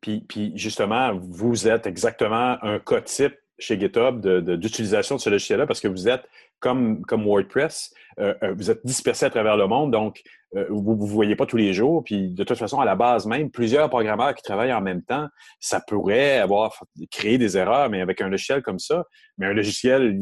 Puis, 0.00 0.24
puis 0.28 0.52
justement, 0.56 1.16
vous 1.18 1.68
êtes 1.68 1.86
exactement 1.86 2.56
un 2.62 2.78
cas 2.78 3.02
type 3.02 3.34
chez 3.60 3.78
GitHub 3.78 4.20
d'utilisation 4.56 5.16
de, 5.16 5.20
ce 5.20 5.30
logiciel-là 5.30 5.66
parce 5.66 5.80
que 5.80 5.88
vous 5.88 6.08
êtes 6.08 6.24
comme, 6.60 7.02
comme 7.02 7.24
WordPress, 7.24 7.92
euh, 8.18 8.34
euh, 8.42 8.54
vous 8.54 8.70
êtes 8.70 8.84
dispersé 8.84 9.24
à 9.24 9.30
travers 9.30 9.56
le 9.56 9.66
monde, 9.66 9.90
donc 9.90 10.22
euh, 10.54 10.66
vous 10.68 10.94
ne 10.94 10.98
vous 10.98 11.06
voyez 11.06 11.36
pas 11.36 11.46
tous 11.46 11.56
les 11.56 11.72
jours. 11.72 12.04
Puis 12.04 12.28
de 12.28 12.44
toute 12.44 12.58
façon, 12.58 12.80
à 12.80 12.84
la 12.84 12.94
base 12.94 13.26
même, 13.26 13.50
plusieurs 13.50 13.88
programmeurs 13.88 14.34
qui 14.34 14.42
travaillent 14.42 14.72
en 14.72 14.82
même 14.82 15.02
temps, 15.02 15.26
ça 15.58 15.80
pourrait 15.80 16.38
avoir 16.38 16.84
créé 17.10 17.38
des 17.38 17.56
erreurs, 17.56 17.88
mais 17.88 18.00
avec 18.00 18.20
un 18.20 18.28
logiciel 18.28 18.62
comme 18.62 18.78
ça, 18.78 19.04
mais 19.38 19.46
un 19.46 19.54
logiciel 19.54 20.20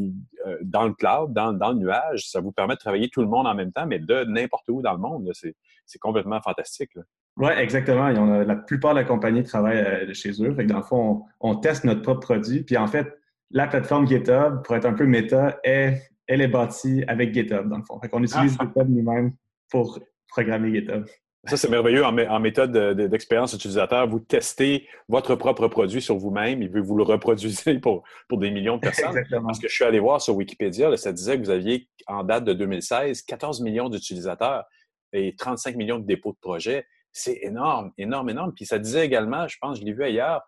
dans 0.61 0.85
le 0.85 0.93
cloud, 0.93 1.33
dans, 1.33 1.51
dans, 1.51 1.71
le 1.71 1.79
nuage, 1.79 2.29
ça 2.29 2.39
vous 2.39 2.51
permet 2.51 2.75
de 2.75 2.79
travailler 2.79 3.09
tout 3.09 3.21
le 3.21 3.27
monde 3.27 3.45
en 3.45 3.53
même 3.53 3.73
temps, 3.73 3.85
mais 3.85 3.99
de 3.99 4.23
n'importe 4.23 4.69
où 4.69 4.81
dans 4.81 4.93
le 4.93 4.99
monde. 4.99 5.29
C'est 5.33 5.99
complètement 5.99 6.41
fantastique. 6.41 6.91
Oui, 7.37 7.51
exactement. 7.57 8.05
a, 8.05 8.43
la 8.43 8.55
plupart 8.55 8.93
de 8.93 8.99
la 8.99 9.05
compagnie 9.05 9.43
travaille 9.43 10.13
chez 10.13 10.31
eux. 10.43 10.53
Fait 10.53 10.65
dans 10.65 10.77
le 10.77 10.83
fond, 10.83 11.25
on, 11.39 11.51
on, 11.51 11.55
teste 11.55 11.83
notre 11.83 12.01
propre 12.01 12.19
produit. 12.19 12.63
Puis 12.63 12.77
en 12.77 12.87
fait, 12.87 13.18
la 13.51 13.67
plateforme 13.67 14.07
GitHub, 14.07 14.63
pour 14.63 14.75
être 14.75 14.85
un 14.85 14.93
peu 14.93 15.05
méta, 15.05 15.59
est, 15.63 16.01
elle 16.27 16.41
est 16.41 16.47
bâtie 16.47 17.03
avec 17.07 17.33
GitHub, 17.33 17.67
dans 17.67 17.77
le 17.77 17.83
fond. 17.83 17.99
Fait 17.99 18.09
qu'on 18.09 18.23
utilise 18.23 18.55
ah. 18.59 18.65
GitHub 18.65 18.89
nous-mêmes 18.89 19.33
pour 19.69 19.99
programmer 20.27 20.73
GitHub. 20.73 21.05
Ça, 21.45 21.55
c'est 21.55 21.69
merveilleux 21.69 22.03
en, 22.03 22.39
méthode 22.39 22.71
d'expérience 23.09 23.53
utilisateur. 23.53 24.07
Vous 24.09 24.19
testez 24.19 24.87
votre 25.07 25.35
propre 25.35 25.69
produit 25.69 26.01
sur 26.01 26.17
vous-même 26.17 26.61
et 26.61 26.67
vous 26.67 26.97
le 26.97 27.03
reproduisez 27.03 27.79
pour, 27.79 28.03
pour 28.27 28.39
des 28.39 28.51
millions 28.51 28.75
de 28.75 28.81
personnes. 28.81 29.07
Exactement. 29.07 29.47
Parce 29.47 29.59
que 29.59 29.69
je 29.69 29.73
suis 29.73 29.85
allé 29.85 29.99
voir 29.99 30.21
sur 30.21 30.35
Wikipédia, 30.35 30.95
ça 30.97 31.13
disait 31.13 31.37
que 31.37 31.43
vous 31.45 31.49
aviez, 31.49 31.87
en 32.07 32.25
date 32.25 32.43
de 32.43 32.53
2016, 32.53 33.21
14 33.21 33.61
millions 33.61 33.87
d'utilisateurs 33.89 34.65
et 35.13 35.33
35 35.37 35.75
millions 35.77 35.97
de 35.97 36.05
dépôts 36.05 36.33
de 36.33 36.39
projets. 36.41 36.85
C'est 37.13 37.39
énorme, 37.41 37.91
énorme, 37.97 38.29
énorme. 38.29 38.53
Puis 38.53 38.65
ça 38.65 38.77
disait 38.77 39.05
également, 39.05 39.47
je 39.47 39.57
pense, 39.61 39.79
je 39.79 39.85
l'ai 39.85 39.93
vu 39.93 40.03
ailleurs, 40.03 40.41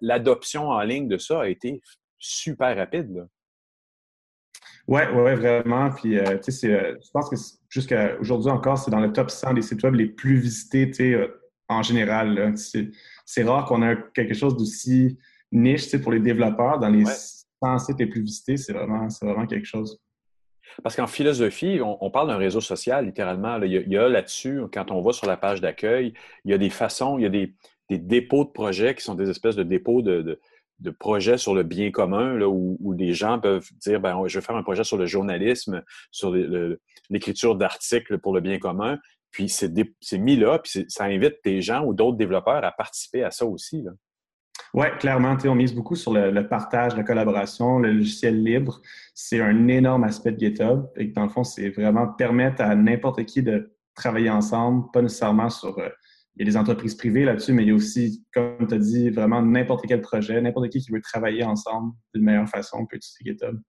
l'adoption 0.00 0.68
en 0.68 0.80
ligne 0.82 1.08
de 1.08 1.18
ça 1.18 1.42
a 1.42 1.48
été 1.48 1.80
super 2.18 2.76
rapide. 2.76 3.26
Oui, 4.86 5.02
ouais, 5.02 5.34
vraiment. 5.34 5.90
Puis, 5.90 6.18
euh, 6.18 6.38
tu 6.38 6.50
sais, 6.52 6.72
euh, 6.72 6.96
je 7.02 7.10
pense 7.12 7.30
que 7.30 7.36
jusqu'à 7.68 8.16
aujourd'hui 8.18 8.50
encore, 8.50 8.78
c'est 8.78 8.90
dans 8.90 9.00
le 9.00 9.12
top 9.12 9.30
100 9.30 9.54
des 9.54 9.62
sites 9.62 9.82
web 9.82 9.94
les 9.94 10.06
plus 10.06 10.36
visités, 10.36 10.88
tu 10.88 10.94
sais, 10.94 11.14
euh, 11.14 11.28
en 11.68 11.82
général. 11.82 12.54
C'est 12.56 13.44
rare 13.44 13.66
qu'on 13.66 13.88
ait 13.88 13.96
quelque 14.14 14.34
chose 14.34 14.56
d'aussi 14.56 15.18
niche, 15.52 15.84
tu 15.84 15.90
sais, 15.90 16.00
pour 16.00 16.12
les 16.12 16.20
développeurs. 16.20 16.78
Dans 16.80 16.88
les 16.88 17.04
100 17.62 17.78
sites 17.78 17.98
les 18.00 18.06
plus 18.06 18.22
visités, 18.22 18.56
c'est 18.56 18.72
vraiment, 18.72 19.06
vraiment 19.22 19.46
quelque 19.46 19.66
chose. 19.66 20.00
Parce 20.82 20.96
qu'en 20.96 21.06
philosophie, 21.06 21.80
on, 21.82 22.10
parle 22.10 22.28
d'un 22.28 22.36
réseau 22.36 22.60
social, 22.60 23.04
littéralement. 23.04 23.60
Il 23.62 23.72
y 23.72 23.96
a, 23.96 24.04
a 24.04 24.08
là-dessus, 24.08 24.62
quand 24.72 24.90
on 24.90 25.02
va 25.02 25.12
sur 25.12 25.26
la 25.26 25.36
page 25.36 25.60
d'accueil, 25.60 26.14
il 26.44 26.50
y 26.50 26.54
a 26.54 26.58
des 26.58 26.70
façons, 26.70 27.18
il 27.18 27.22
y 27.22 27.26
a 27.26 27.28
des, 27.28 27.54
des 27.90 27.98
dépôts 27.98 28.44
de 28.44 28.50
projets 28.50 28.94
qui 28.94 29.02
sont 29.02 29.14
des 29.14 29.28
espèces 29.28 29.56
de 29.56 29.64
dépôts 29.64 30.00
de, 30.00 30.38
de, 30.78 30.90
projets 30.90 31.36
sur 31.36 31.54
le 31.54 31.62
bien 31.62 31.90
commun, 31.90 32.34
là, 32.34 32.48
où, 32.48 32.78
où, 32.80 32.92
les 32.92 33.12
gens 33.12 33.38
peuvent 33.38 33.68
dire 33.80 34.00
ben, 34.00 34.16
je 34.26 34.38
vais 34.38 34.44
faire 34.44 34.56
un 34.56 34.62
projet 34.62 34.84
sur 34.84 34.96
le 34.96 35.04
journalisme, 35.04 35.82
sur 36.10 36.32
l'écriture 37.10 37.56
d'articles 37.56 38.18
pour 38.18 38.32
le 38.32 38.40
bien 38.40 38.58
commun. 38.58 38.98
Puis 39.30 39.48
c'est 39.48 40.18
mis 40.18 40.36
là, 40.36 40.58
puis 40.58 40.86
ça 40.88 41.04
invite 41.04 41.36
des 41.44 41.60
gens 41.60 41.84
ou 41.84 41.92
d'autres 41.92 42.16
développeurs 42.16 42.64
à 42.64 42.72
participer 42.72 43.22
à 43.24 43.30
ça 43.30 43.44
aussi. 43.44 43.84
Oui, 44.72 44.86
clairement, 44.98 45.36
on 45.44 45.54
mise 45.54 45.74
beaucoup 45.74 45.96
sur 45.96 46.12
le, 46.12 46.48
partage, 46.48 46.96
la 46.96 47.02
collaboration, 47.02 47.78
le 47.78 47.92
logiciel 47.92 48.42
libre. 48.42 48.80
C'est 49.14 49.40
un 49.40 49.68
énorme 49.68 50.04
aspect 50.04 50.32
de 50.32 50.38
GitHub. 50.38 50.86
Et 50.96 51.06
dans 51.06 51.24
le 51.24 51.28
fond, 51.28 51.44
c'est 51.44 51.70
vraiment 51.70 52.08
permettre 52.08 52.62
à 52.62 52.74
n'importe 52.74 53.24
qui 53.24 53.42
de 53.42 53.72
travailler 53.94 54.30
ensemble, 54.30 54.90
pas 54.92 55.02
nécessairement 55.02 55.50
sur 55.50 55.78
euh, 55.78 55.88
il 56.40 56.46
y 56.46 56.48
a 56.48 56.52
des 56.52 56.56
entreprises 56.56 56.94
privées 56.94 57.26
là-dessus, 57.26 57.52
mais 57.52 57.64
il 57.64 57.68
y 57.68 57.70
a 57.70 57.74
aussi, 57.74 58.24
comme 58.32 58.66
tu 58.66 58.74
as 58.74 58.78
dit, 58.78 59.10
vraiment 59.10 59.42
n'importe 59.42 59.84
quel 59.86 60.00
projet, 60.00 60.40
n'importe 60.40 60.70
qui 60.70 60.80
qui 60.80 60.90
veut 60.90 61.02
travailler 61.02 61.44
ensemble 61.44 61.92
d'une 62.14 62.24
meilleure 62.24 62.48
façon 62.48 62.86
peut 62.86 62.96
utiliser 62.96 63.32
GitHub. 63.32 63.60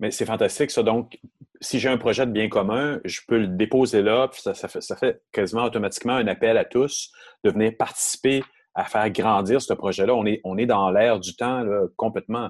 Mais 0.00 0.10
c'est 0.10 0.24
fantastique, 0.24 0.70
ça. 0.70 0.82
Donc, 0.82 1.18
si 1.60 1.78
j'ai 1.78 1.90
un 1.90 1.98
projet 1.98 2.24
de 2.24 2.32
bien 2.32 2.48
commun, 2.48 2.98
je 3.04 3.20
peux 3.28 3.38
le 3.38 3.48
déposer 3.48 4.00
là, 4.00 4.28
puis 4.28 4.40
ça, 4.40 4.54
fait, 4.54 5.22
quasiment 5.32 5.64
automatiquement 5.64 6.14
un 6.14 6.26
appel 6.28 6.56
à 6.56 6.64
tous 6.64 7.12
de 7.44 7.50
venir 7.50 7.76
participer 7.76 8.42
à 8.74 8.84
faire 8.84 9.10
grandir 9.10 9.60
ce 9.60 9.74
projet-là. 9.74 10.14
On 10.14 10.24
est, 10.24 10.40
on 10.44 10.56
est 10.56 10.66
dans 10.66 10.90
l'air 10.90 11.20
du 11.20 11.36
temps 11.36 11.62
complètement. 11.96 12.48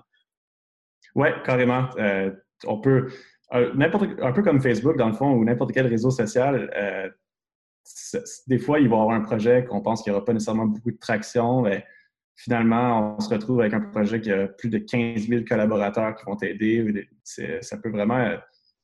Oui, 1.16 1.30
carrément. 1.44 1.88
Euh, 1.98 2.30
on 2.64 2.80
peut, 2.80 3.08
euh, 3.54 3.72
un 4.22 4.32
peu 4.32 4.42
comme 4.42 4.60
Facebook, 4.60 4.96
dans 4.96 5.08
le 5.08 5.14
fond, 5.14 5.32
ou 5.32 5.44
n'importe 5.44 5.72
quel 5.72 5.88
réseau 5.88 6.10
social, 6.10 6.70
euh, 6.76 7.08
des 8.46 8.58
fois, 8.58 8.80
il 8.80 8.88
va 8.88 8.96
y 8.96 9.00
avoir 9.00 9.16
un 9.16 9.20
projet 9.20 9.64
qu'on 9.64 9.80
pense 9.80 10.02
qu'il 10.02 10.12
n'y 10.12 10.16
aura 10.16 10.24
pas 10.24 10.32
nécessairement 10.32 10.66
beaucoup 10.66 10.90
de 10.90 10.98
traction, 10.98 11.62
mais 11.62 11.84
finalement, 12.36 13.16
on 13.16 13.20
se 13.20 13.28
retrouve 13.28 13.60
avec 13.60 13.74
un 13.74 13.80
projet 13.80 14.20
qui 14.20 14.30
a 14.30 14.46
plus 14.46 14.68
de 14.68 14.78
15 14.78 15.28
000 15.28 15.44
collaborateurs 15.48 16.14
qui 16.16 16.24
vont 16.24 16.36
t'aider. 16.36 17.08
Ça 17.24 17.76
peut 17.78 17.90
vraiment 17.90 18.20
être 18.20 18.42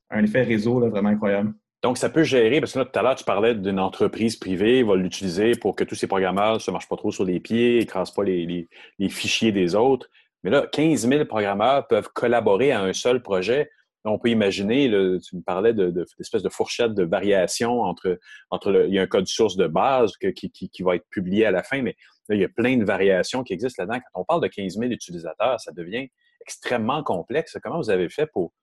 un 0.09 0.23
effet 0.23 0.43
réseau 0.43 0.79
vraiment 0.89 1.09
incroyable. 1.09 1.53
Donc, 1.85 1.97
ça 1.97 2.09
peut 2.09 2.23
gérer, 2.23 2.59
parce 2.59 2.73
que 2.73 2.79
là, 2.79 2.85
tout 2.85 2.97
à 2.97 3.03
l'heure, 3.03 3.15
tu 3.15 3.23
parlais 3.23 3.53
d'une 3.53 3.79
entreprise 3.79 4.35
privée, 4.37 4.81
va 4.81 4.95
l'utiliser 4.95 5.51
pour 5.51 5.75
que 5.75 5.83
tous 5.83 5.95
ces 5.95 6.07
programmeurs 6.07 6.55
ne 6.55 6.59
se 6.59 6.71
marchent 6.71 6.89
pas 6.89 6.95
trop 6.95 7.11
sur 7.11 7.25
les 7.25 7.39
pieds, 7.39 7.79
n'écrasent 7.79 8.11
pas 8.11 8.23
les, 8.23 8.67
fichiers 9.09 9.51
des 9.51 9.75
autres. 9.75 10.09
Mais 10.43 10.49
là, 10.49 10.67
15 10.71 11.07
000 11.07 11.25
programmeurs 11.25 11.87
peuvent 11.87 12.09
collaborer 12.13 12.71
à 12.71 12.81
un 12.81 12.93
seul 12.93 13.21
projet 13.21 13.69
on 14.05 14.19
peut 14.19 14.29
imaginer, 14.29 14.89
tu 15.19 15.35
me 15.35 15.41
parlais 15.41 15.73
de, 15.73 15.89
de, 15.89 16.05
de 16.05 16.49
fourchette 16.49 16.93
de 16.93 17.03
variation 17.03 17.81
entre, 17.81 18.19
entre 18.51 18.85
il 18.87 18.93
y 18.93 18.99
a 18.99 19.01
un 19.01 19.07
code 19.07 19.27
source 19.27 19.55
de 19.57 19.67
base 19.67 20.13
qui, 20.17 20.83
va 20.83 20.95
être 20.95 21.07
publié 21.09 21.45
à 21.45 21.51
la 21.51 21.63
fin, 21.63 21.81
mais 21.81 21.95
il 22.29 22.39
y 22.39 22.43
a 22.43 22.49
plein 22.49 22.77
de 22.77 22.85
variations 22.85 23.43
qui 23.43 23.53
existent 23.53 23.83
là-dedans. 23.83 23.99
Quand 24.13 24.21
on 24.21 24.25
parle 24.25 24.41
de 24.41 24.47
15 24.47 24.77
000 24.77 24.91
utilisateurs, 24.91 25.59
ça 25.59 25.71
devient 25.71 26.07
extrêmement 26.41 27.03
complexe. 27.03 27.57
Comment 27.63 27.77
vous 27.77 27.89
avez 27.89 28.09
fait 28.09 28.27
pour 28.27 28.53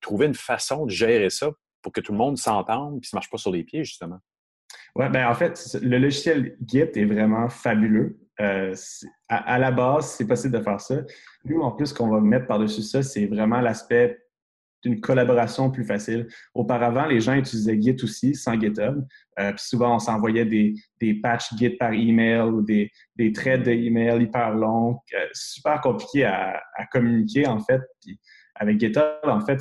trouver 0.00 0.26
une 0.26 0.34
façon 0.34 0.86
de 0.86 0.90
gérer 0.90 1.30
ça 1.30 1.50
pour 1.82 1.92
que 1.92 2.00
tout 2.00 2.12
le 2.12 2.18
monde 2.18 2.38
s'entende 2.38 2.98
et 2.98 3.00
que 3.00 3.06
ça 3.06 3.16
marche 3.16 3.30
pas 3.30 3.38
sur 3.38 3.50
les 3.50 3.64
pieds, 3.64 3.84
justement? 3.84 4.18
Oui, 4.94 5.08
ben 5.08 5.28
en 5.28 5.34
fait, 5.34 5.78
le 5.82 5.98
logiciel 5.98 6.56
Git 6.66 6.78
est 6.78 7.04
vraiment 7.04 7.48
fabuleux. 7.48 8.18
Euh, 8.40 8.74
à, 9.28 9.58
la 9.58 9.70
base, 9.70 10.12
c'est 10.12 10.26
possible 10.26 10.56
de 10.56 10.62
faire 10.62 10.80
ça. 10.80 10.96
Nous, 11.44 11.60
en 11.60 11.72
plus, 11.72 11.92
qu'on 11.92 12.08
va 12.08 12.20
mettre 12.20 12.46
par-dessus 12.46 12.82
ça, 12.82 13.02
c'est 13.02 13.26
vraiment 13.26 13.60
l'aspect 13.60 14.18
d'une 14.82 15.00
collaboration 15.00 15.70
plus 15.70 15.84
facile. 15.84 16.26
Auparavant, 16.54 17.06
les 17.06 17.20
gens 17.20 17.34
utilisaient 17.34 17.80
Git 17.80 17.96
aussi, 18.02 18.34
sans 18.34 18.58
GitHub. 18.58 19.04
Euh, 19.38 19.52
puis 19.52 19.64
souvent, 19.64 19.96
on 19.96 19.98
s'envoyait 19.98 20.44
des, 20.44 20.74
des 21.00 21.14
patchs 21.14 21.54
Git 21.56 21.70
par 21.70 21.92
email 21.92 22.42
ou 22.42 22.62
des, 22.62 22.90
des 23.16 23.32
threads 23.32 23.62
de 23.62 23.72
hyper 23.72 24.54
longs, 24.54 24.98
euh, 25.14 25.26
super 25.32 25.80
compliqué 25.80 26.24
à, 26.24 26.60
à, 26.76 26.86
communiquer, 26.86 27.46
en 27.46 27.60
fait. 27.60 27.80
Puis 28.00 28.18
avec 28.54 28.80
GitHub, 28.80 29.04
en 29.24 29.40
fait, 29.40 29.60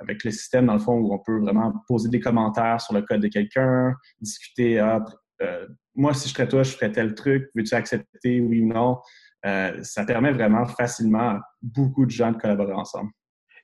avec 0.00 0.24
le 0.24 0.30
système, 0.30 0.66
dans 0.66 0.74
le 0.74 0.78
fond, 0.78 0.94
où 0.94 1.12
on 1.12 1.18
peut 1.18 1.38
vraiment 1.38 1.72
poser 1.86 2.08
des 2.08 2.20
commentaires 2.20 2.80
sur 2.80 2.94
le 2.94 3.02
code 3.02 3.20
de 3.20 3.28
quelqu'un, 3.28 3.94
discuter, 4.20 4.78
ah, 4.78 5.04
euh, 5.42 5.66
moi, 5.94 6.14
si 6.14 6.28
je 6.28 6.34
serais 6.34 6.48
toi, 6.48 6.62
je 6.62 6.70
ferais 6.72 6.92
tel 6.92 7.14
truc, 7.14 7.50
veux-tu 7.54 7.74
accepter, 7.74 8.40
oui 8.40 8.60
ou 8.60 8.66
non? 8.66 8.98
Euh, 9.46 9.78
ça 9.82 10.04
permet 10.04 10.32
vraiment 10.32 10.66
facilement 10.66 11.30
à 11.30 11.40
beaucoup 11.62 12.04
de 12.04 12.10
gens 12.10 12.32
de 12.32 12.36
collaborer 12.36 12.72
ensemble. 12.72 13.10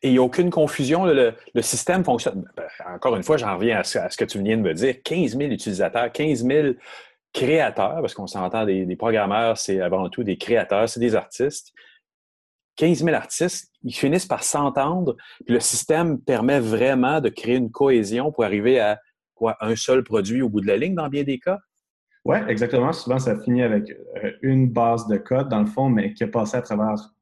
Et 0.05 0.09
il 0.09 0.13
n'y 0.13 0.19
a 0.19 0.23
aucune 0.23 0.51
confusion, 0.51 1.07
le, 1.07 1.33
système 1.63 2.05
fonctionne. 2.05 2.45
Ben, 2.55 2.67
encore 2.95 3.17
une 3.17 3.23
fois, 3.23 3.39
j'en 3.39 3.57
reviens 3.57 3.79
à 3.79 3.85
ce, 3.85 4.19
que 4.19 4.27
tu 4.27 4.39
viens 4.43 4.59
de 4.59 4.63
me 4.63 4.75
dire. 4.75 5.03
15 5.03 5.39
000 5.39 5.51
utilisateurs, 5.51 6.13
15 6.13 6.45
000 6.45 6.75
créateurs, 7.33 8.03
parce 8.03 8.13
qu'on 8.13 8.27
s'entend 8.27 8.67
des, 8.67 8.97
programmeurs, 8.97 9.57
c'est 9.57 9.81
avant 9.81 10.11
tout 10.11 10.23
des 10.23 10.37
créateurs, 10.37 10.91
c'est 10.91 11.01
des 11.01 11.15
artistes. 11.15 11.73
15 12.77 13.03
000 13.03 13.17
artistes, 13.17 13.73
ils 13.83 13.95
finissent 13.95 14.27
par 14.27 14.45
s'entendre, 14.45 15.17
puis 15.47 15.55
le 15.55 15.61
système 15.61 16.21
permet 16.21 16.61
vraiment 16.61 17.23
de 17.23 17.31
créer 17.31 17.57
une 17.57 17.71
cohésion 17.71 18.31
pour 18.31 18.45
arriver 18.45 18.81
à 18.81 19.01
quoi, 19.35 19.57
un 19.63 19.75
seul 19.75 20.05
produit 20.05 20.43
au 20.43 20.51
bout 20.51 20.61
de 20.61 20.67
la 20.67 20.77
ligne 20.77 20.95
dans 20.95 21.09
bien 21.09 21.23
des 21.23 21.39
cas? 21.39 21.61
Oui, 22.27 22.37
exactement. 22.47 22.93
Souvent, 22.93 23.19
ça 23.19 23.41
finit 23.41 23.63
avec 23.63 23.91
euh, 23.91 24.33
une 24.43 24.69
base 24.69 25.07
de 25.07 25.17
code, 25.17 25.49
dans 25.49 25.61
le 25.61 25.67
fond, 25.67 25.89
mais 25.89 26.13
qui 26.13 26.25
a 26.25 26.29
passé 26.29 26.59
à 26.59 26.63
travers 26.63 27.14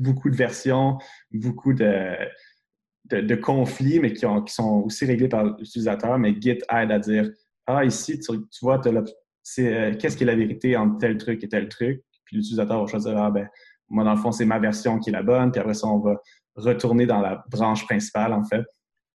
beaucoup 0.00 0.30
de 0.30 0.36
versions, 0.36 0.98
beaucoup 1.30 1.72
de, 1.72 2.16
de, 3.10 3.34
conflits, 3.36 4.00
mais 4.00 4.12
qui, 4.12 4.26
ont, 4.26 4.42
qui, 4.42 4.52
sont 4.54 4.82
aussi 4.84 5.04
réglés 5.04 5.28
par 5.28 5.44
l'utilisateur. 5.44 6.18
Mais 6.18 6.34
Git 6.40 6.58
aide 6.72 6.90
à 6.90 6.98
dire 6.98 7.30
Ah, 7.66 7.84
ici, 7.84 8.18
tu, 8.18 8.32
vois, 8.62 8.80
c'est, 9.42 9.74
euh, 9.74 9.94
qu'est-ce 9.96 10.16
qui 10.16 10.24
est 10.24 10.26
la 10.26 10.34
vérité 10.34 10.76
entre 10.76 10.98
tel 10.98 11.16
truc 11.16 11.44
et 11.44 11.48
tel 11.48 11.68
truc? 11.68 12.02
Puis 12.24 12.36
l'utilisateur 12.36 12.80
va 12.80 12.86
choisir 12.86 13.16
Ah, 13.16 13.30
ben, 13.30 13.48
moi, 13.88 14.04
dans 14.04 14.14
le 14.14 14.20
fond, 14.20 14.32
c'est 14.32 14.44
ma 14.44 14.58
version 14.58 14.98
qui 14.98 15.10
est 15.10 15.12
la 15.12 15.22
bonne, 15.22 15.50
puis 15.50 15.60
après 15.60 15.74
ça, 15.74 15.86
on 15.86 15.98
va 15.98 16.16
retourner 16.56 17.06
dans 17.06 17.20
la 17.20 17.44
branche 17.48 17.84
principale, 17.84 18.32
en 18.32 18.44
fait. 18.44 18.64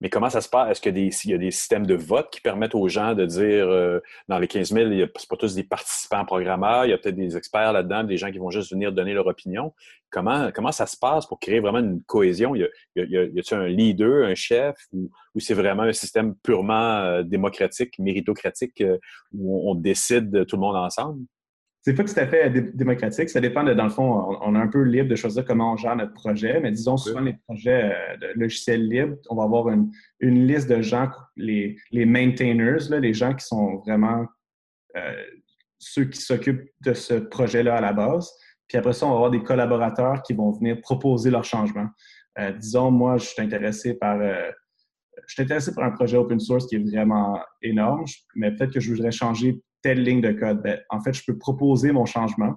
Mais 0.01 0.09
comment 0.09 0.31
ça 0.31 0.41
se 0.41 0.49
passe? 0.49 0.71
Est-ce 0.71 0.81
qu'il 0.81 1.31
y 1.31 1.33
a 1.33 1.37
des 1.37 1.51
systèmes 1.51 1.85
de 1.85 1.93
vote 1.93 2.29
qui 2.31 2.41
permettent 2.41 2.73
aux 2.73 2.87
gens 2.87 3.13
de 3.13 3.25
dire, 3.25 3.69
euh, 3.69 3.99
dans 4.27 4.39
les 4.39 4.47
15 4.47 4.73
000, 4.73 4.89
ce 4.89 5.27
pas 5.27 5.37
tous 5.37 5.53
des 5.53 5.63
participants 5.63 6.25
programmeurs, 6.25 6.85
il 6.85 6.89
y 6.89 6.93
a 6.93 6.97
peut-être 6.97 7.15
des 7.15 7.37
experts 7.37 7.71
là-dedans, 7.71 8.03
des 8.03 8.17
gens 8.17 8.31
qui 8.31 8.39
vont 8.39 8.49
juste 8.49 8.71
venir 8.71 8.91
donner 8.91 9.13
leur 9.13 9.27
opinion. 9.27 9.73
Comment, 10.09 10.51
comment 10.51 10.71
ça 10.71 10.87
se 10.87 10.97
passe 10.97 11.27
pour 11.27 11.39
créer 11.39 11.59
vraiment 11.59 11.79
une 11.79 12.01
cohésion? 12.03 12.55
Y 12.55 12.63
a-t-il 12.95 13.53
un 13.53 13.67
leader, 13.67 14.25
un 14.25 14.35
chef, 14.35 14.75
ou, 14.91 15.09
c'est 15.37 15.53
vraiment 15.53 15.83
un 15.83 15.93
système 15.93 16.35
purement 16.35 16.97
euh, 16.97 17.23
démocratique, 17.23 17.97
méritocratique, 17.99 18.81
euh, 18.81 18.97
où 19.33 19.69
on 19.69 19.75
décide 19.75 20.47
tout 20.47 20.55
le 20.55 20.61
monde 20.61 20.77
ensemble? 20.77 21.21
C'est 21.81 21.95
pas 21.95 22.03
tout 22.03 22.13
à 22.15 22.27
fait 22.27 22.49
démocratique. 22.75 23.29
Ça 23.29 23.41
dépend 23.41 23.63
de, 23.63 23.73
dans 23.73 23.85
le 23.85 23.89
fond, 23.89 24.37
on, 24.41 24.55
est 24.55 24.59
un 24.59 24.67
peu 24.67 24.83
libre 24.83 25.09
de 25.09 25.15
choisir 25.15 25.43
comment 25.43 25.73
on 25.73 25.77
gère 25.77 25.95
notre 25.95 26.13
projet, 26.13 26.59
mais 26.59 26.71
disons 26.71 26.95
souvent 26.95 27.21
les 27.21 27.33
projets 27.47 27.91
euh, 27.91 28.17
de 28.17 28.39
logiciels 28.39 28.87
libres, 28.87 29.17
on 29.29 29.35
va 29.35 29.43
avoir 29.43 29.69
une, 29.69 29.91
liste 30.21 30.69
de 30.69 30.81
gens, 30.81 31.09
les, 31.35 31.75
les 31.91 32.05
maintainers, 32.05 32.89
là, 32.89 32.99
les 32.99 33.13
gens 33.13 33.33
qui 33.33 33.45
sont 33.45 33.77
vraiment 33.77 34.27
euh, 34.95 35.23
ceux 35.79 36.05
qui 36.05 36.21
s'occupent 36.21 36.69
de 36.81 36.93
ce 36.93 37.15
projet-là 37.15 37.77
à 37.77 37.81
la 37.81 37.93
base. 37.93 38.31
Puis 38.67 38.77
après 38.77 38.93
ça, 38.93 39.07
on 39.07 39.09
va 39.09 39.15
avoir 39.15 39.31
des 39.31 39.41
collaborateurs 39.41 40.21
qui 40.21 40.33
vont 40.33 40.51
venir 40.51 40.79
proposer 40.81 41.31
leurs 41.31 41.43
changements. 41.43 41.89
Euh, 42.37 42.51
disons, 42.51 42.91
moi, 42.91 43.17
je 43.17 43.25
suis 43.25 43.41
intéressé 43.41 43.95
par 43.95 44.19
je 45.27 45.33
suis 45.33 45.43
intéressé 45.43 45.73
par 45.73 45.85
un 45.85 45.91
projet 45.91 46.17
open 46.17 46.39
source 46.39 46.67
qui 46.67 46.75
est 46.75 46.79
vraiment 46.79 47.39
énorme, 47.61 48.05
mais 48.35 48.51
peut-être 48.51 48.73
que 48.73 48.79
je 48.79 48.93
voudrais 48.93 49.11
changer 49.11 49.61
telle 49.81 50.03
ligne 50.03 50.21
de 50.21 50.31
code. 50.31 50.61
Ben, 50.61 50.79
en 50.89 51.01
fait, 51.01 51.13
je 51.13 51.23
peux 51.25 51.37
proposer 51.37 51.91
mon 51.91 52.05
changement. 52.05 52.55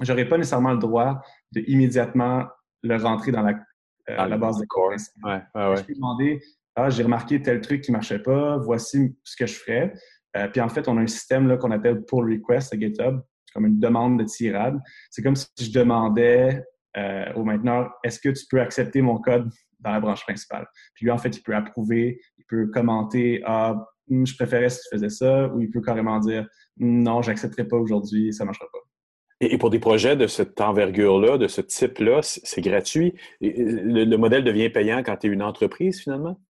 Je 0.00 0.10
n'aurai 0.10 0.28
pas 0.28 0.36
nécessairement 0.36 0.72
le 0.72 0.78
droit 0.78 1.20
de 1.52 1.62
immédiatement 1.66 2.46
le 2.82 2.96
rentrer 2.96 3.32
dans 3.32 3.42
la, 3.42 3.54
euh, 4.10 4.26
la 4.26 4.36
base 4.36 4.58
de 4.58 4.66
code. 4.66 4.98
Je 4.98 5.82
peux 5.82 5.94
demander 5.94 6.40
Ah, 6.76 6.90
j'ai 6.90 7.04
remarqué 7.04 7.40
tel 7.40 7.60
truc 7.60 7.82
qui 7.82 7.92
ne 7.92 7.96
marchait 7.96 8.18
pas, 8.18 8.58
voici 8.58 9.16
ce 9.22 9.36
que 9.36 9.46
je 9.46 9.54
ferais. 9.54 9.94
Euh, 10.36 10.48
puis 10.48 10.60
en 10.60 10.68
fait, 10.68 10.88
on 10.88 10.98
a 10.98 11.00
un 11.00 11.06
système 11.06 11.56
qu'on 11.58 11.70
appelle 11.70 12.04
pull 12.04 12.32
request 12.32 12.74
à 12.74 12.78
GitHub, 12.78 13.20
comme 13.54 13.66
une 13.66 13.78
demande 13.78 14.18
de 14.18 14.24
tirade. 14.24 14.80
C'est 15.10 15.22
comme 15.22 15.36
si 15.36 15.46
je 15.60 15.70
demandais 15.70 16.64
euh, 16.96 17.32
au 17.34 17.44
mainteneur 17.44 17.92
Est-ce 18.02 18.20
que 18.20 18.28
tu 18.28 18.44
peux 18.50 18.60
accepter 18.60 19.00
mon 19.02 19.18
code 19.18 19.50
dans 19.80 19.92
la 19.92 20.00
branche 20.00 20.22
principale? 20.22 20.66
Puis 20.94 21.04
lui, 21.04 21.10
en 21.12 21.18
fait, 21.18 21.36
il 21.36 21.42
peut 21.42 21.54
approuver, 21.54 22.20
il 22.38 22.44
peut 22.46 22.66
commenter 22.66 23.42
Ah, 23.46 23.86
je 24.10 24.34
préférais 24.34 24.70
si 24.70 24.80
tu 24.82 24.88
faisais 24.96 25.08
ça, 25.08 25.48
ou 25.48 25.60
il 25.60 25.70
peut 25.70 25.80
carrément 25.80 26.18
dire 26.18 26.46
non, 26.78 27.22
j'accepterai 27.22 27.66
pas 27.66 27.76
aujourd'hui, 27.76 28.32
ça 28.32 28.44
ne 28.44 28.46
marchera 28.46 28.66
pas. 28.72 28.80
Et 29.40 29.58
pour 29.58 29.70
des 29.70 29.78
projets 29.78 30.16
de 30.16 30.26
cette 30.26 30.60
envergure-là, 30.60 31.38
de 31.38 31.48
ce 31.48 31.60
type-là, 31.60 32.20
c'est 32.22 32.60
gratuit? 32.60 33.14
Le, 33.40 34.16
modèle 34.16 34.44
devient 34.44 34.70
payant 34.70 35.02
quand 35.02 35.16
tu 35.16 35.26
es 35.26 35.30
une 35.30 35.42
entreprise, 35.42 36.00
finalement? 36.00 36.40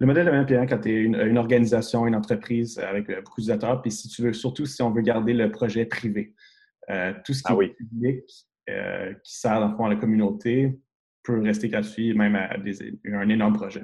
Le 0.00 0.06
modèle 0.06 0.26
devient 0.26 0.46
payant 0.46 0.66
quand 0.66 0.78
tu 0.78 0.90
es 0.90 1.02
une, 1.02 1.38
organisation, 1.38 2.06
une 2.06 2.14
entreprise 2.14 2.78
avec 2.78 3.10
euh, 3.10 3.20
beaucoup 3.20 3.40
d'utilisateurs. 3.40 3.82
Puis 3.82 3.90
si 3.90 4.08
tu 4.08 4.22
veux, 4.22 4.32
surtout 4.32 4.64
si 4.64 4.80
on 4.82 4.90
veut 4.90 5.02
garder 5.02 5.34
le 5.34 5.50
projet 5.50 5.86
privé. 5.86 6.34
Euh, 6.90 7.12
tout 7.24 7.32
ce 7.32 7.42
qui 7.42 7.52
ah 7.52 7.62
est 7.62 7.74
public, 7.74 8.24
euh, 8.70 9.12
qui 9.22 9.38
sert 9.38 9.60
dans 9.60 9.68
le 9.68 9.76
fond 9.76 9.86
à 9.86 9.88
la 9.90 9.96
communauté, 9.96 10.78
peut 11.22 11.40
rester 11.40 11.68
gratuit, 11.68 12.14
même 12.14 12.36
à 12.36 12.50
un 12.54 13.28
énorme 13.28 13.54
projet. 13.54 13.82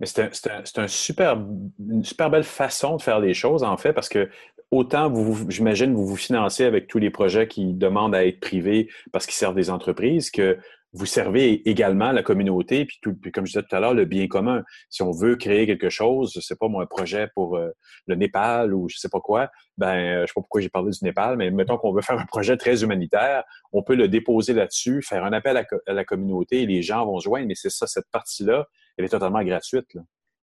Mais 0.00 0.06
c'est 0.06 0.78
un, 0.78 0.88
super, 0.88 1.38
une 1.78 2.04
super 2.04 2.30
belle 2.30 2.44
façon 2.44 2.96
de 2.96 3.02
faire 3.02 3.20
les 3.20 3.34
choses, 3.34 3.62
en 3.62 3.76
fait, 3.76 3.92
parce 3.92 4.08
que 4.08 4.30
autant, 4.70 5.10
vous, 5.10 5.50
j'imagine, 5.50 5.94
vous 5.94 6.06
vous 6.06 6.16
financez 6.16 6.64
avec 6.64 6.86
tous 6.86 6.98
les 6.98 7.10
projets 7.10 7.46
qui 7.46 7.74
demandent 7.74 8.14
à 8.14 8.24
être 8.24 8.40
privés 8.40 8.88
parce 9.12 9.26
qu'ils 9.26 9.34
servent 9.34 9.54
des 9.54 9.68
entreprises, 9.68 10.30
que 10.30 10.58
vous 10.92 11.06
servez 11.06 11.68
également 11.68 12.10
la 12.10 12.22
communauté, 12.22 12.84
puis, 12.84 12.98
tout, 13.00 13.16
comme 13.32 13.46
je 13.46 13.52
disais 13.52 13.62
tout 13.62 13.76
à 13.76 13.80
l'heure, 13.80 13.94
le 13.94 14.06
bien 14.06 14.26
commun. 14.26 14.64
Si 14.88 15.02
on 15.02 15.12
veut 15.12 15.36
créer 15.36 15.66
quelque 15.66 15.88
chose, 15.88 16.32
je 16.34 16.40
sais 16.40 16.56
pas 16.56 16.68
moi, 16.68 16.82
un 16.82 16.86
projet 16.86 17.28
pour 17.34 17.56
euh, 17.56 17.70
le 18.06 18.16
Népal 18.16 18.74
ou 18.74 18.88
je 18.88 18.96
sais 18.96 19.08
pas 19.08 19.20
quoi, 19.20 19.50
ben 19.78 19.94
euh, 19.94 20.20
je 20.22 20.26
sais 20.26 20.32
pas 20.34 20.40
pourquoi 20.40 20.60
j'ai 20.60 20.68
parlé 20.68 20.90
du 20.90 21.04
Népal, 21.04 21.36
mais 21.36 21.50
mettons 21.50 21.76
qu'on 21.76 21.92
veut 21.92 22.02
faire 22.02 22.18
un 22.18 22.26
projet 22.26 22.56
très 22.56 22.82
humanitaire, 22.82 23.44
on 23.72 23.82
peut 23.82 23.94
le 23.94 24.08
déposer 24.08 24.52
là-dessus, 24.52 25.02
faire 25.02 25.24
un 25.24 25.32
appel 25.32 25.56
à, 25.56 25.64
à, 25.86 25.92
la 25.92 26.04
communauté 26.04 26.62
et 26.62 26.66
les 26.66 26.82
gens 26.82 27.06
vont 27.06 27.20
se 27.20 27.24
joindre, 27.24 27.46
mais 27.46 27.54
c'est 27.54 27.70
ça, 27.70 27.86
cette 27.86 28.10
partie-là, 28.10 28.66
elle 29.00 29.06
est 29.06 29.08
totalement 29.08 29.42
gratuite. 29.42 29.96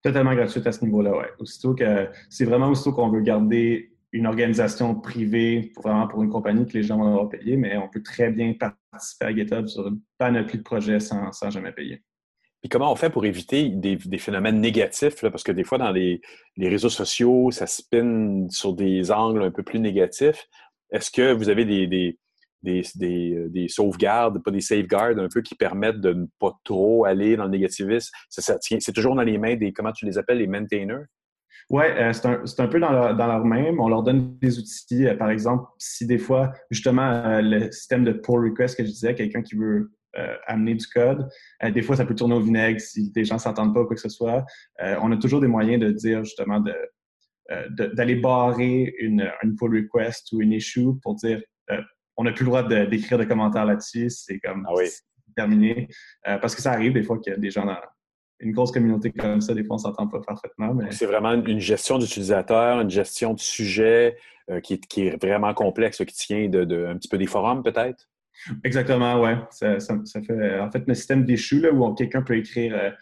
Totalement 0.03 0.34
gratuite 0.34 0.66
à 0.66 0.72
ce 0.72 0.84
niveau-là, 0.84 1.12
oui. 1.16 1.24
Aussitôt 1.38 1.74
que 1.74 2.09
c'est 2.28 2.44
vraiment 2.44 2.68
aussitôt 2.68 2.92
qu'on 2.92 3.09
veut 3.09 3.20
garder 3.20 3.92
une 4.12 4.26
organisation 4.26 4.94
privée, 4.94 5.72
pour, 5.74 5.84
vraiment 5.84 6.07
pour 6.07 6.22
une 6.22 6.28
compagnie 6.28 6.66
que 6.66 6.74
les 6.74 6.82
gens 6.82 6.98
vont 6.98 7.07
avoir 7.07 7.28
payé, 7.28 7.57
mais 7.57 7.76
on 7.78 7.88
peut 7.88 8.03
très 8.03 8.30
bien 8.30 8.53
participer 8.90 9.24
à 9.24 9.34
GitHub 9.34 9.66
sur 9.68 9.88
une 9.88 10.00
panoplie 10.18 10.59
de 10.59 10.62
projets 10.62 11.00
sans, 11.00 11.32
jamais 11.50 11.72
payer. 11.72 12.03
Puis 12.61 12.68
comment 12.68 12.92
on 12.92 12.96
fait 12.96 13.11
pour 13.11 13.24
éviter 13.24 13.70
des, 13.70 13.96
phénomènes 14.18 14.61
négatifs? 14.61 15.22
Parce 15.22 15.42
que 15.42 15.50
des 15.50 15.64
fois, 15.64 15.78
dans 15.78 15.90
les, 15.90 16.20
réseaux 16.59 16.90
sociaux, 16.90 17.50
ça 17.50 17.66
spin 17.66 18.46
sur 18.50 18.74
des 18.74 19.11
angles 19.11 19.42
un 19.42 19.50
peu 19.50 19.62
plus 19.62 19.80
négatifs. 19.80 20.46
Est-ce 20.92 21.11
que 21.11 21.32
vous 21.32 21.48
avez 21.48 21.64
des, 21.64 21.86
des, 21.86 22.18
des, 22.62 22.82
des, 22.94 23.66
sauvegardes, 23.68 24.42
pas 24.42 24.50
des 24.50 24.60
safeguards 24.60 25.18
un 25.18 25.28
peu 25.28 25.42
qui 25.42 25.54
permettent 25.54 26.00
de 26.00 26.12
ne 26.12 26.26
pas 26.38 26.52
trop 26.64 27.04
aller 27.04 27.36
dans 27.36 27.44
le 27.44 27.50
négativisme. 27.50 28.10
C'est 28.28 28.92
toujours 28.92 29.14
dans 29.14 29.22
les 29.22 29.38
mains 29.38 29.56
des, 29.56 29.72
comment 29.72 29.92
tu 29.92 30.06
les 30.06 30.18
appelles, 30.18 30.38
les 30.38 30.46
maintainers? 30.46 31.06
Oui, 31.70 31.84
euh, 31.84 32.12
c'est 32.12 32.60
un, 32.60 32.68
peu 32.68 32.80
dans 32.80 32.92
leur, 32.92 33.16
dans. 33.16 33.42
On 33.44 33.88
leur 33.88 34.02
donne 34.02 34.36
des 34.38 34.58
outils. 34.58 35.06
Euh, 35.06 35.16
par 35.16 35.30
exemple, 35.30 35.64
si 35.78 36.06
des 36.06 36.18
fois, 36.18 36.52
justement, 36.70 37.10
euh, 37.10 37.40
le 37.40 37.72
système 37.72 38.04
de 38.04 38.12
pull 38.12 38.50
request 38.50 38.76
que 38.76 38.84
je 38.84 38.90
disais, 38.90 39.14
quelqu'un 39.14 39.42
qui 39.42 39.56
veut 39.56 39.90
amener 40.46 40.74
du 40.74 40.86
code, 40.88 41.26
des 41.72 41.80
fois, 41.80 41.96
ça 41.96 42.04
peut 42.04 42.14
tourner 42.14 42.34
au 42.34 42.40
vinaigre 42.40 42.78
si 42.78 43.10
des 43.12 43.24
gens 43.24 43.38
s'entendent 43.38 43.72
pas 43.72 43.80
ou 43.80 43.86
quoi 43.86 43.96
que 43.96 44.02
ce 44.02 44.10
soit. 44.10 44.44
on 44.78 45.10
a 45.10 45.16
toujours 45.16 45.40
des 45.40 45.46
moyens 45.46 45.80
de 45.82 45.90
dire, 45.90 46.22
justement, 46.22 46.60
de 46.60 46.74
d'aller 47.70 48.16
barrer 48.16 48.94
une, 48.98 49.30
une 49.42 49.56
pull 49.56 49.74
request 49.74 50.30
ou 50.32 50.42
une 50.42 50.52
issue 50.52 50.98
pour 51.02 51.14
dire 51.14 51.40
on 52.16 52.24
n'a 52.24 52.32
plus 52.32 52.44
le 52.44 52.50
droit 52.50 52.62
d'écrire 52.62 53.18
de, 53.18 53.24
commentaires 53.24 53.64
là-dessus. 53.64 54.10
C'est 54.10 54.38
comme 54.38 54.66
ah 54.68 54.74
terminé. 55.34 55.88
Euh, 56.28 56.38
parce 56.38 56.54
que 56.54 56.62
ça 56.62 56.72
arrive 56.72 56.92
des 56.92 57.02
fois 57.02 57.18
qu'il 57.18 57.32
y 57.32 57.36
a 57.36 57.38
des 57.38 57.50
gens 57.50 57.64
dans 57.64 57.78
une 58.40 58.52
grosse 58.52 58.72
communauté 58.72 59.12
comme 59.12 59.40
ça, 59.40 59.54
des 59.54 59.64
fois 59.64 59.76
on 59.76 59.78
s'entend 59.78 60.08
pas 60.08 60.20
parfaitement. 60.20 60.76
C'est 60.90 61.06
vraiment 61.06 61.32
une 61.32 61.60
gestion 61.60 61.98
d'utilisateur, 61.98 62.80
une 62.80 62.90
gestion 62.90 63.34
de 63.34 63.40
sujet 63.40 64.16
euh, 64.50 64.60
qui, 64.60 64.74
est 64.74 65.22
vraiment 65.24 65.54
complexe, 65.54 65.98
qui 65.98 66.14
tient 66.14 66.48
de, 66.48 66.86
un 66.86 66.96
petit 66.96 67.08
peu 67.08 67.18
des 67.18 67.26
forums 67.26 67.62
peut-être? 67.62 68.08
Exactement, 68.64 69.20
ouais. 69.20 69.36
Ça, 69.50 69.78
fait, 69.78 70.60
en 70.60 70.70
fait, 70.70 70.82
un 70.88 70.94
système 70.94 71.24
d'échou 71.24 71.60
là, 71.60 71.70
où 71.72 71.94
quelqu'un 71.94 72.22
peut 72.22 72.36
écrire, 72.36 72.92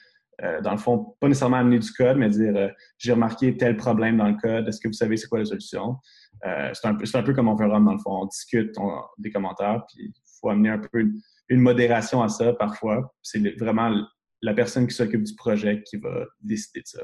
euh, 0.43 0.47
euh, 0.47 0.61
dans 0.61 0.73
le 0.73 0.79
fond, 0.79 1.17
pas 1.21 1.29
nécessairement 1.29 1.59
amener 1.59 1.79
du 1.79 1.91
code, 1.93 2.17
mais 2.17 2.29
dire 2.29 2.53
euh, 2.57 2.69
j'ai 2.99 3.13
remarqué 3.13 3.57
tel 3.57 3.77
problème 3.77 4.17
dans 4.17 4.29
le 4.29 4.37
code, 4.37 4.69
est-ce 4.69 4.81
que 4.81 4.89
vous 4.89 4.95
savez 4.95 5.17
c'est 5.17 5.29
quoi 5.29 5.39
la 5.39 5.45
solution? 5.45 5.97
c'est 6.43 6.87
un, 6.87 7.23
peu 7.23 7.35
comme 7.35 7.49
on 7.49 7.57
fait 7.59 7.67
run, 7.67 7.83
dans 7.83 7.93
le 7.93 7.99
fond. 7.99 8.23
On 8.23 8.27
discute 8.27 8.75
des 9.19 9.31
commentaires, 9.31 9.85
puis 9.89 10.07
il 10.07 10.13
faut 10.41 10.49
amener 10.49 10.71
un 10.71 10.79
peu 10.79 11.07
une, 11.49 11.61
modération 11.61 12.23
à 12.23 12.29
ça 12.29 12.55
parfois. 12.55 13.13
C'est 13.23 13.41
vraiment 13.59 13.95
la 14.41 14.55
personne 14.55 14.87
qui 14.87 14.95
s'occupe 14.95 15.23
du 15.23 15.35
projet 15.35 15.83
qui 15.83 15.99
va 15.99 16.25
décider 16.41 16.81
de 16.81 16.87
ça. 16.87 17.03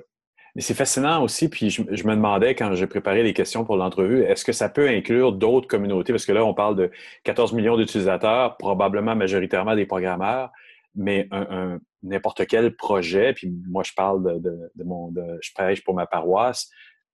Mais 0.54 0.62
c'est 0.62 0.72
fascinant 0.72 1.22
aussi, 1.22 1.50
puis 1.50 1.68
je, 1.68 1.82
me 1.82 2.14
demandais 2.14 2.54
quand 2.54 2.74
j'ai 2.74 2.86
préparé 2.86 3.22
les 3.22 3.34
questions 3.34 3.66
pour 3.66 3.76
l'entrevue, 3.76 4.22
est-ce 4.22 4.42
que 4.42 4.52
ça 4.52 4.70
peut 4.70 4.88
inclure 4.88 5.32
d'autres 5.32 5.68
communautés? 5.68 6.14
Parce 6.14 6.24
que 6.24 6.32
là, 6.32 6.42
on 6.42 6.54
parle 6.54 6.76
de 6.76 6.90
14 7.24 7.52
millions 7.52 7.76
d'utilisateurs, 7.76 8.56
probablement 8.56 9.14
majoritairement 9.14 9.76
des 9.76 9.84
programmeurs, 9.84 10.50
mais 10.94 11.28
un, 11.30 11.78
n'importe 12.06 12.46
quel 12.46 12.74
projet, 12.74 13.32
puis 13.34 13.52
moi 13.68 13.82
je 13.84 13.92
parle 13.94 14.40
de, 14.40 14.84
mon, 14.84 15.12
je 15.40 15.50
prêche 15.54 15.82
pour 15.84 15.94
ma 15.94 16.06
paroisse, 16.06 16.70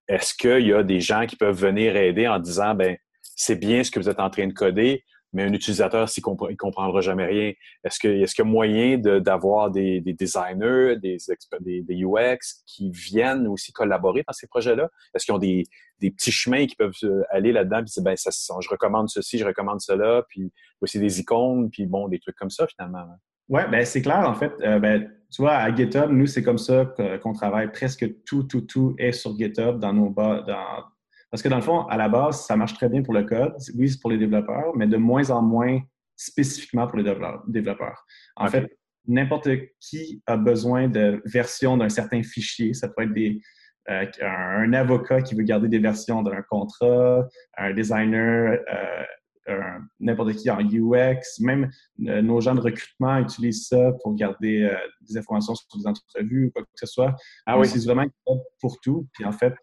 est-ce 0.09 0.35
qu'il 0.35 0.67
y 0.67 0.73
a 0.73 0.83
des 0.83 1.01
gens 1.01 1.27
qui 1.27 1.37
peuvent 1.37 1.59
venir 1.59 1.97
aider 1.97 2.27
en 2.29 2.39
disant, 2.39 2.75
ben 2.75 2.97
c'est 3.21 3.57
bien 3.57 3.83
ce 3.83 3.91
que 3.91 3.99
vous 3.99 4.09
êtes 4.09 4.21
en 4.21 4.31
train 4.31 4.47
de 4.47 4.53
coder, 4.53 5.05
mais 5.33 5.45
un 5.45 5.53
utilisateur, 5.53 6.09
il 6.15 6.21
ne 6.21 6.57
comprendra 6.57 7.01
jamais 7.01 7.25
rien? 7.25 7.53
Est-ce 7.85 7.99
qu'il 7.99 8.23
est 8.23 8.39
y 8.39 8.41
a 8.41 8.45
moyen 8.45 8.99
d'avoir 8.99 9.71
des, 9.71 10.01
des, 10.01 10.13
designers, 10.13 10.97
des, 11.01 11.17
des, 11.61 12.05
UX 12.05 12.63
qui 12.67 12.91
viennent 12.91 13.47
aussi 13.47 13.73
collaborer 13.73 14.25
dans 14.27 14.35
ces 14.35 14.47
projets-là? 14.47 14.91
Est-ce 15.15 15.25
qu'ils 15.25 15.35
ont 15.35 15.39
des, 15.39 15.65
petits 16.01 16.33
chemins 16.33 16.67
qui 16.67 16.77
peuvent 16.77 16.93
euh, 17.05 17.23
aller 17.31 17.53
là-dedans 17.53 17.81
et 17.81 17.85
dire, 17.85 18.03
ben, 18.03 18.17
ça, 18.17 18.31
je 18.61 18.69
recommande 18.69 19.09
ceci, 19.09 19.39
je 19.39 19.47
recommande 19.47 19.81
cela, 19.81 20.25
puis 20.29 20.53
aussi 20.83 20.99
des 20.99 21.21
icônes, 21.21 21.71
puis 21.71 21.87
bon, 21.87 22.09
des 22.09 22.19
trucs 22.19 22.37
comme 22.37 22.51
ça, 22.51 22.67
finalement? 22.67 23.07
Oui, 23.53 23.61
ben, 23.71 23.85
c'est 23.85 24.01
clair, 24.01 24.27
en 24.27 24.35
fait. 24.35 24.51
Euh, 24.63 24.79
ben, 24.79 25.11
tu 25.31 25.43
vois, 25.43 25.57
à 25.57 25.75
GitHub, 25.75 26.11
nous, 26.11 26.27
c'est 26.27 26.43
comme 26.43 26.57
ça 26.57 26.87
qu'on 27.23 27.35
travaille. 27.35 27.71
Presque 27.71 28.07
tout, 28.25 28.45
tout, 28.45 28.63
tout 28.63 28.95
est 28.99 29.13
sur 29.13 29.37
GitHub 29.37 29.79
dans 29.79 29.93
nos, 29.93 30.09
dans, 30.09 30.43
parce 31.31 31.43
que 31.43 31.51
dans 31.51 31.57
le 31.57 31.63
fond, 31.63 31.83
à 31.83 31.99
la 31.99 32.09
base, 32.09 32.47
ça 32.47 32.57
marche 32.57 32.73
très 32.73 32.89
bien 32.89 33.03
pour 33.03 33.13
le 33.13 33.25
code. 33.25 33.55
Oui, 33.77 33.91
c'est 33.91 34.01
pour 34.01 34.11
les 34.11 34.17
développeurs, 34.17 34.75
mais 34.75 34.87
de 34.87 34.97
moins 34.97 35.31
en 35.31 35.43
moins 35.43 35.81
spécifiquement 36.17 36.87
pour 36.87 36.97
les 36.97 37.05
développeurs. 37.47 38.07
En 38.37 38.49
fait, 38.49 38.71
n'importe 39.07 39.49
qui 39.81 40.23
a 40.27 40.39
besoin 40.39 40.89
de 40.89 41.21
versions 41.27 41.77
d'un 41.77 41.91
certain 41.91 42.23
fichier. 42.23 42.73
Ça 42.73 42.89
peut 42.89 43.03
être 43.03 43.13
des, 43.13 43.39
euh, 43.91 44.07
un 44.23 44.73
avocat 44.73 45.21
qui 45.21 45.35
veut 45.35 45.43
garder 45.43 45.69
des 45.69 45.79
versions 45.79 46.23
d'un 46.23 46.41
contrat, 46.49 47.29
un 47.59 47.75
designer, 47.75 48.59
euh, 48.73 49.05
n'importe 50.01 50.35
qui 50.35 50.51
en 50.51 50.61
UX, 50.61 51.41
même 51.41 51.71
euh, 52.07 52.23
nos 52.23 52.41
gens 52.41 52.55
de 52.55 52.61
recrutement 52.61 53.19
utilisent 53.19 53.67
ça 53.67 53.93
pour 54.03 54.15
garder 54.15 54.71
des 55.01 55.17
informations 55.17 55.55
sur 55.55 55.67
des 55.79 55.87
entrevues 55.87 56.47
ou 56.47 56.51
quoi 56.51 56.63
que 56.63 56.69
ce 56.75 56.87
soit. 56.87 57.15
Ah 57.47 57.59
oui. 57.59 57.67
C'est 57.67 57.85
vraiment 57.85 58.07
pour 58.61 58.81
tout. 58.81 59.07
Puis 59.13 59.25
en 59.25 59.33
fait, 59.33 59.55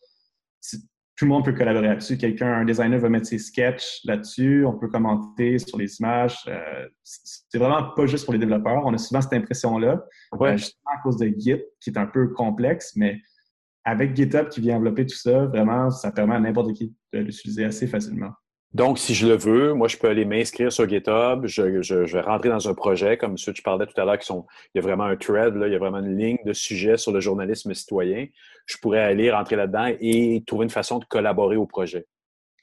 tout 1.19 1.25
le 1.25 1.31
monde 1.31 1.43
peut 1.43 1.51
collaborer 1.51 1.87
là-dessus. 1.87 2.17
Quelqu'un, 2.17 2.47
un 2.47 2.63
designer 2.63 2.97
va 2.97 3.09
mettre 3.09 3.27
ses 3.27 3.39
sketchs 3.39 3.99
là-dessus, 4.05 4.65
on 4.65 4.77
peut 4.77 4.87
commenter 4.87 5.59
sur 5.59 5.77
les 5.77 5.97
images. 5.97 6.37
Euh, 6.47 6.87
c'est 7.03 7.57
vraiment 7.57 7.91
pas 7.93 8.05
juste 8.05 8.23
pour 8.23 8.31
les 8.31 8.39
développeurs. 8.39 8.85
On 8.85 8.93
a 8.93 8.97
souvent 8.97 9.19
cette 9.19 9.33
impression-là, 9.33 10.01
euh, 10.41 10.57
justement 10.57 10.91
à 10.97 11.01
cause 11.03 11.17
de 11.17 11.27
Git, 11.37 11.61
qui 11.81 11.89
est 11.89 11.97
un 11.97 12.05
peu 12.05 12.29
complexe, 12.29 12.93
mais 12.95 13.19
avec 13.83 14.15
GitHub 14.15 14.47
qui 14.47 14.61
vient 14.61 14.77
envelopper 14.77 15.05
tout 15.05 15.17
ça, 15.17 15.45
vraiment, 15.47 15.89
ça 15.89 16.13
permet 16.13 16.35
à 16.35 16.39
n'importe 16.39 16.71
qui 16.71 16.95
de 17.11 17.19
l'utiliser 17.19 17.65
assez 17.65 17.87
facilement. 17.87 18.31
Donc, 18.73 18.99
si 18.99 19.15
je 19.15 19.27
le 19.27 19.35
veux, 19.35 19.73
moi, 19.73 19.87
je 19.87 19.97
peux 19.97 20.07
aller 20.07 20.25
m'inscrire 20.25 20.71
sur 20.71 20.87
GitHub, 20.87 21.45
je, 21.47 21.81
je, 21.81 21.95
vais 21.95 22.21
rentrer 22.21 22.49
dans 22.49 22.69
un 22.69 22.75
projet 22.75 23.17
comme 23.17 23.35
ceux 23.35 23.51
que 23.51 23.57
tu 23.57 23.63
parlais 23.63 23.87
tout 23.87 23.99
à 23.99 24.05
l'heure, 24.05 24.19
qui 24.19 24.27
sont, 24.27 24.45
il 24.73 24.77
y 24.77 24.79
a 24.79 24.83
vraiment 24.83 25.05
un 25.05 25.15
thread, 25.15 25.55
là, 25.55 25.67
il 25.67 25.73
y 25.73 25.75
a 25.75 25.79
vraiment 25.79 25.99
une 25.99 26.15
ligne 26.15 26.37
de 26.45 26.53
sujets 26.53 26.97
sur 26.97 27.11
le 27.11 27.19
journalisme 27.19 27.73
citoyen. 27.73 28.27
Je 28.67 28.77
pourrais 28.77 29.01
aller 29.01 29.31
rentrer 29.31 29.55
là-dedans 29.55 29.91
et 29.99 30.43
trouver 30.45 30.65
une 30.65 30.69
façon 30.69 30.99
de 30.99 31.05
collaborer 31.05 31.55
au 31.55 31.65
projet. 31.65 32.05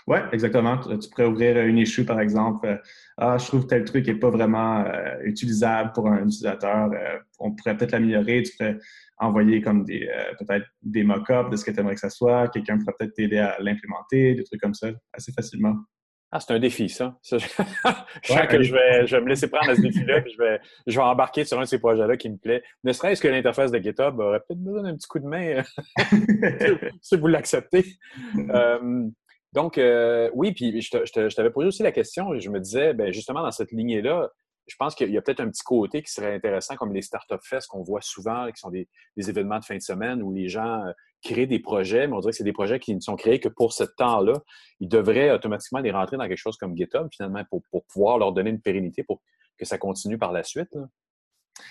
Oui, 0.07 0.18
exactement. 0.30 0.78
Tu 0.78 1.11
pourrais 1.11 1.26
ouvrir 1.26 1.59
une 1.66 1.78
issue, 1.78 2.04
par 2.04 2.20
exemple. 2.20 2.80
ah, 3.16 3.38
je 3.38 3.46
trouve 3.46 3.66
tel 3.66 3.84
truc 3.84 4.07
n'est 4.07 4.14
pas 4.14 4.30
vraiment 4.30 4.84
euh, 4.84 5.18
utilisable 5.24 5.90
pour 5.92 6.07
un 6.07 6.18
utilisateur. 6.18 6.92
Euh, 6.92 7.18
on 7.40 7.50
pourrait 7.52 7.76
peut-être 7.76 7.90
l'améliorer. 7.90 8.44
Tu 8.44 8.57
pourrais 8.57 8.78
envoyer 9.18 9.61
comme 9.61 9.84
des 9.84 10.09
euh, 10.09 10.32
peut-être 10.38 10.66
des 10.82 11.02
mock-ups 11.02 11.50
de 11.50 11.57
ce 11.57 11.64
que 11.64 11.72
tu 11.72 11.80
aimerais 11.80 11.94
que 11.94 12.00
ça 12.00 12.11
soit. 12.11 12.46
Quelqu'un 12.48 12.78
pourrait 12.78 12.94
peut-être 12.96 13.14
t'aider 13.14 13.38
à 13.38 13.57
l'implémenter, 13.59 14.36
des 14.36 14.44
trucs 14.44 14.61
comme 14.61 14.74
ça, 14.74 14.90
assez 15.12 15.32
facilement. 15.32 15.74
Ah, 16.33 16.41
c'est 16.41 16.53
un 16.53 16.59
défi, 16.59 16.89
ça. 16.89 17.16
je 17.22 17.39
sens 18.24 18.47
que 18.49 18.62
je 18.62 18.72
vais, 18.72 19.07
je 19.07 19.16
vais 19.16 19.22
me 19.22 19.29
laisser 19.29 19.49
prendre 19.49 19.70
à 19.70 19.77
ce 19.77 19.81
défi-là, 19.81 20.20
puis 20.22 20.33
je 20.33 20.39
vais, 20.39 20.61
je 20.87 20.97
vais 20.97 21.05
embarquer 21.05 21.45
sur 21.45 21.59
un 21.59 21.62
de 21.62 21.66
ces 21.66 21.79
projets-là 21.79 22.16
qui 22.16 22.29
me 22.29 22.37
plaît. 22.37 22.62
Ne 22.83 22.93
serait-ce 22.93 23.22
que 23.22 23.29
l'interface 23.29 23.70
de 23.70 23.79
GitHub 23.79 24.18
aurait 24.18 24.41
peut-être 24.41 24.62
besoin 24.62 24.83
d'un 24.83 24.97
petit 24.97 25.07
coup 25.07 25.20
de 25.20 25.27
main 25.27 25.62
euh, 25.99 26.77
si 27.01 27.16
vous 27.16 27.29
l'acceptez. 27.29 27.85
Euh, 28.51 29.09
donc, 29.53 29.79
euh, 29.79 30.29
oui, 30.35 30.53
puis 30.53 30.83
je 30.83 31.35
t'avais 31.35 31.51
posé 31.51 31.68
aussi 31.68 31.83
la 31.83 31.93
question 31.93 32.35
et 32.35 32.41
je 32.41 32.51
me 32.51 32.59
disais, 32.59 32.93
ben, 32.93 33.12
justement, 33.12 33.43
dans 33.43 33.53
cette 33.53 33.70
lignée-là, 33.70 34.29
je 34.66 34.74
pense 34.76 34.94
qu'il 34.94 35.10
y 35.10 35.18
a 35.18 35.22
peut-être 35.22 35.40
un 35.40 35.48
petit 35.48 35.62
côté 35.62 36.02
qui 36.02 36.10
serait 36.10 36.34
intéressant, 36.34 36.74
comme 36.74 36.92
les 36.92 37.02
Startup 37.02 37.40
Fest 37.42 37.68
qu'on 37.68 37.82
voit 37.82 38.00
souvent, 38.00 38.50
qui 38.50 38.60
sont 38.60 38.70
des, 38.70 38.88
événements 39.16 39.58
de 39.58 39.64
fin 39.64 39.76
de 39.76 39.82
semaine 39.82 40.22
où 40.22 40.32
les 40.32 40.48
gens 40.48 40.84
euh, 40.84 40.92
créent 41.22 41.46
des 41.46 41.60
projets, 41.60 42.06
mais 42.06 42.14
on 42.14 42.20
dirait 42.20 42.32
que 42.32 42.36
c'est 42.36 42.44
des 42.44 42.52
projets 42.52 42.80
qui 42.80 42.94
ne 42.94 43.00
sont 43.00 43.16
créés 43.16 43.38
que 43.38 43.48
pour 43.48 43.72
ce 43.72 43.84
temps-là. 43.84 44.34
Ils 44.80 44.88
devraient 44.88 45.30
automatiquement 45.30 45.78
les 45.78 45.92
rentrer 45.92 46.16
dans 46.16 46.26
quelque 46.26 46.38
chose 46.38 46.56
comme 46.56 46.76
GitHub, 46.76 47.08
finalement, 47.12 47.42
pour, 47.48 47.62
pouvoir 47.86 48.18
leur 48.18 48.32
donner 48.32 48.50
une 48.50 48.60
pérennité 48.60 49.04
pour 49.04 49.22
que 49.56 49.64
ça 49.64 49.78
continue 49.78 50.18
par 50.18 50.32
la 50.32 50.42
suite. 50.42 50.76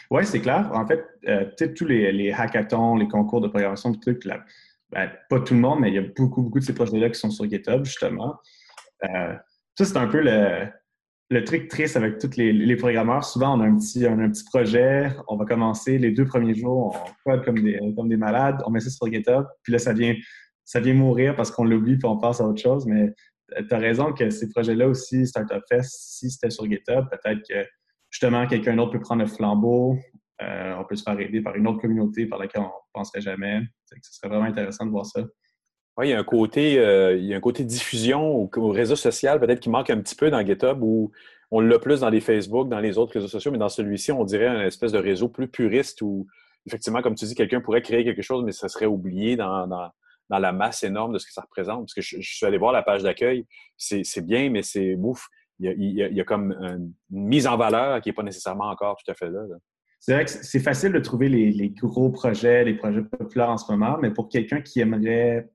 Oui, 0.10 0.26
c'est 0.26 0.42
clair. 0.42 0.70
En 0.74 0.88
fait, 0.88 1.06
euh, 1.28 1.46
tous 1.76 1.86
les, 1.86 2.32
hackathons, 2.32 2.96
les 2.96 3.08
concours 3.08 3.42
de 3.42 3.48
programmation, 3.48 3.94
tout 3.94 4.00
trucs, 4.00 4.26
ben, 4.26 5.12
pas 5.30 5.40
tout 5.42 5.54
le 5.54 5.60
monde, 5.60 5.82
mais 5.82 5.90
il 5.90 5.96
y 5.96 6.00
a 6.00 6.06
beaucoup, 6.16 6.42
beaucoup 6.42 6.60
de 6.60 6.64
ces 6.64 6.74
projets-là 6.74 7.10
qui 7.10 7.20
sont 7.20 7.30
sur 7.30 7.48
GitHub, 7.48 7.84
justement. 7.84 8.38
Euh, 9.04 9.36
ça, 9.78 9.86
c'est 9.86 9.98
un 9.98 10.08
peu 10.08 10.22
le, 10.22 10.68
le 11.30 11.44
truc 11.44 11.68
triste 11.68 11.98
avec 11.98 12.20
tous 12.20 12.38
les, 12.38 12.76
programmeurs, 12.76 13.24
souvent 13.24 13.58
on 13.58 13.62
a 13.62 13.66
un 13.66 13.78
petit, 13.78 14.02
petit 14.02 14.44
projet, 14.46 15.12
on 15.28 15.38
va 15.38 15.46
commencer 15.46 15.98
les 15.98 16.12
deux 16.12 16.26
premiers 16.26 16.54
jours, 16.54 16.96
on 17.26 17.32
code 17.32 17.44
comme 17.44 17.60
des, 17.60 17.80
comme 17.96 18.10
des 18.10 18.18
malades, 18.18 18.62
on 18.66 18.70
met 18.70 18.80
ça 18.80 18.90
sur 18.90 19.12
GitHub, 19.12 19.46
puis 19.64 19.74
là 19.74 19.80
ça 19.80 19.94
vient, 19.94 20.16
ça 20.64 20.80
vient 20.80 20.94
mourir 20.94 21.36
parce 21.36 21.50
qu'on 21.50 21.64
l'oublie 21.64 21.98
puis 21.98 22.08
on 22.08 22.18
passe 22.18 22.42
à 22.42 22.46
autre 22.46 22.62
chose. 22.62 22.86
Mais 22.86 23.14
tu 23.58 23.74
as 23.74 23.78
raison 23.78 24.14
que 24.14 24.30
ces 24.30 24.50
projets-là 24.50 24.88
aussi, 24.88 25.26
Startup 25.26 25.62
Fest, 25.68 25.96
si 26.00 26.30
c'était 26.30 26.52
sur 26.52 26.66
GitHub, 26.66 27.06
peut-être 27.10 27.42
que 27.48 27.68
justement 28.12 28.46
quelqu'un 28.46 28.76
d'autre 28.76 28.92
peut 28.92 29.00
prendre 29.00 29.24
le 29.24 29.28
flambeau, 29.28 29.98
euh, 30.42 30.76
on 30.78 30.84
peut 30.84 30.96
se 30.96 31.04
faire 31.04 31.20
aider 31.20 31.42
par 31.42 31.56
une 31.56 31.68
autre 31.68 31.80
communauté 31.80 32.28
par 32.28 32.40
laquelle 32.40 32.62
on 32.62 32.66
ne 32.66 32.94
penserait 32.94 33.22
jamais. 33.22 33.62
Ce 33.86 34.14
serait 34.14 34.28
vraiment 34.28 34.46
intéressant 34.46 34.86
de 34.86 34.92
voir 34.92 35.06
ça. 35.06 35.22
Oui, 35.98 36.08
il 36.08 36.10
y 36.12 36.14
a 36.14 36.20
un 36.20 36.24
côté, 36.24 36.78
euh, 36.78 37.16
il 37.16 37.24
y 37.24 37.34
a 37.34 37.38
un 37.38 37.42
côté 37.42 37.64
diffusion 37.64 38.50
au, 38.54 38.70
réseau 38.70 38.98
social 38.98 39.40
peut-être 39.40 39.62
qui 39.62 39.70
manque 39.70 39.90
un 39.90 40.00
petit 40.02 40.16
peu 40.16 40.30
dans 40.30 40.46
GitHub 40.46 40.82
où 40.82 41.12
on 41.52 41.62
l'a 41.62 41.80
plus 41.80 42.02
dans 42.02 42.10
les 42.10 42.20
Facebook, 42.20 42.68
dans 42.68 42.80
les 42.80 42.98
autres 42.98 43.14
réseaux 43.14 43.30
sociaux, 43.30 43.52
mais 43.52 43.58
dans 43.58 43.70
celui-ci, 43.70 44.12
on 44.12 44.26
dirait 44.26 44.48
un 44.48 44.66
espèce 44.66 44.92
de 44.92 44.98
réseau 44.98 45.30
plus 45.30 45.48
puriste 45.48 46.02
où, 46.02 46.28
effectivement, 46.66 47.02
comme 47.02 47.16
tu 47.16 47.24
dis, 47.24 47.36
quelqu'un 47.36 47.62
pourrait 47.62 47.82
créer 47.82 48.04
quelque 48.04 48.22
chose, 48.22 48.44
mais 48.44 48.52
ça 48.52 48.68
serait 48.68 48.88
oublié 48.88 49.38
dans, 49.38 49.68
dans, 49.68 49.90
dans, 50.30 50.40
la 50.40 50.52
masse 50.52 50.84
énorme 50.84 51.14
de 51.14 51.18
ce 51.18 51.26
que 51.26 51.32
ça 51.32 51.42
représente. 51.42 51.82
Parce 51.82 51.94
que 51.94 52.02
je, 52.02 52.20
suis 52.20 52.46
allé 52.46 52.58
voir 52.58 52.74
la 52.74 52.82
page 52.82 53.04
d'accueil, 53.04 53.46
c'est 53.78 54.26
bien, 54.26 54.50
mais 54.50 54.64
c'est 54.64 54.96
ouf. 54.96 55.28
Il 55.60 55.66
y, 55.66 55.70
a, 55.70 55.74
il, 56.10 56.18
y 56.18 56.20
a, 56.20 56.24
comme 56.26 56.52
une 56.52 56.92
mise 57.10 57.48
en 57.48 57.56
valeur 57.56 58.02
qui 58.02 58.10
n'est 58.10 58.14
pas 58.14 58.24
nécessairement 58.24 58.70
encore 58.70 58.98
tout 58.98 59.10
à 59.10 59.16
fait 59.16 59.30
là. 59.30 59.40
C'est 60.02 60.14
vrai 60.14 60.26
que 60.26 60.32
c'est 60.32 60.60
facile 60.60 60.92
de 60.92 61.00
trouver 61.00 61.30
les, 61.30 61.52
les, 61.52 61.70
gros 61.70 62.10
projets, 62.10 62.66
les 62.66 62.74
projets 62.74 63.04
populaires 63.04 63.50
en 63.50 63.58
ce 63.58 63.72
moment, 63.72 63.98
mais 64.02 64.12
pour 64.12 64.28
quelqu'un 64.28 64.60
qui 64.60 64.82
aimerait 64.82 65.50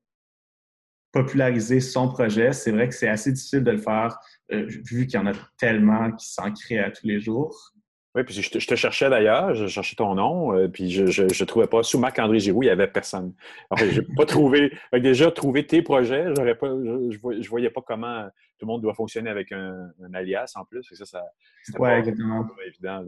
populariser 1.13 1.81
son 1.81 2.09
projet, 2.09 2.53
c'est 2.53 2.71
vrai 2.71 2.89
que 2.89 2.95
c'est 2.95 3.09
assez 3.09 3.33
difficile 3.33 3.65
de 3.65 3.71
le 3.73 3.79
faire, 3.79 4.19
euh, 4.53 4.65
vu 4.67 5.07
qu'il 5.07 5.19
y 5.19 5.23
en 5.23 5.27
a 5.27 5.33
tellement 5.59 6.13
qui 6.13 6.29
s'en 6.29 6.53
créent 6.53 6.79
à 6.79 6.91
tous 6.91 7.07
les 7.07 7.21
jours. 7.21 7.73
Oui, 8.17 8.25
puis 8.25 8.35
je 8.35 8.51
te, 8.51 8.75
cherchais 8.75 9.09
d'ailleurs, 9.09 9.55
je 9.55 9.69
cherchais 9.69 9.95
ton 9.95 10.17
nom, 10.17 10.53
euh, 10.53 10.67
puis 10.67 10.91
je 10.91 11.23
ne 11.23 11.45
trouvais 11.45 11.69
pas. 11.69 11.85
Sous 11.85 11.99
Marc-André 11.99 12.41
Giroux, 12.41 12.65
il 12.65 12.67
n'y 12.67 12.73
avait 12.73 12.89
personne. 12.89 13.35
Je 13.79 14.01
n'ai 14.01 14.07
pas 14.17 14.27
trouvé. 14.27 14.73
déjà, 14.95 15.31
trouvé 15.31 15.65
tes 15.65 15.81
projets, 15.81 16.27
j'aurais 16.35 16.57
pas, 16.57 16.67
je 16.67 17.19
ne 17.19 17.49
voyais 17.49 17.71
pas 17.71 17.83
comment 17.83 18.25
tout 18.59 18.67
le 18.67 18.73
monde 18.73 18.83
doit 18.83 18.95
fonctionner 18.95 19.31
avec 19.31 19.53
un, 19.53 19.93
alias 20.13 20.53
en 20.57 20.65
plus. 20.65 20.83
Ça, 20.93 21.05
ça 21.07 21.23
c'était 21.63 21.79
pas, 21.79 21.99
exactement. 21.99 22.49
évident. 22.67 23.05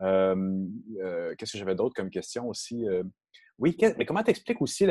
Euh, 0.00 1.34
qu'est-ce 1.36 1.52
que 1.52 1.58
j'avais 1.58 1.74
d'autre 1.74 1.94
comme 1.94 2.08
question 2.08 2.48
aussi? 2.48 2.86
Oui, 3.58 3.76
mais 3.98 4.04
comment 4.04 4.22
t'expliques 4.22 4.60
aussi 4.60 4.86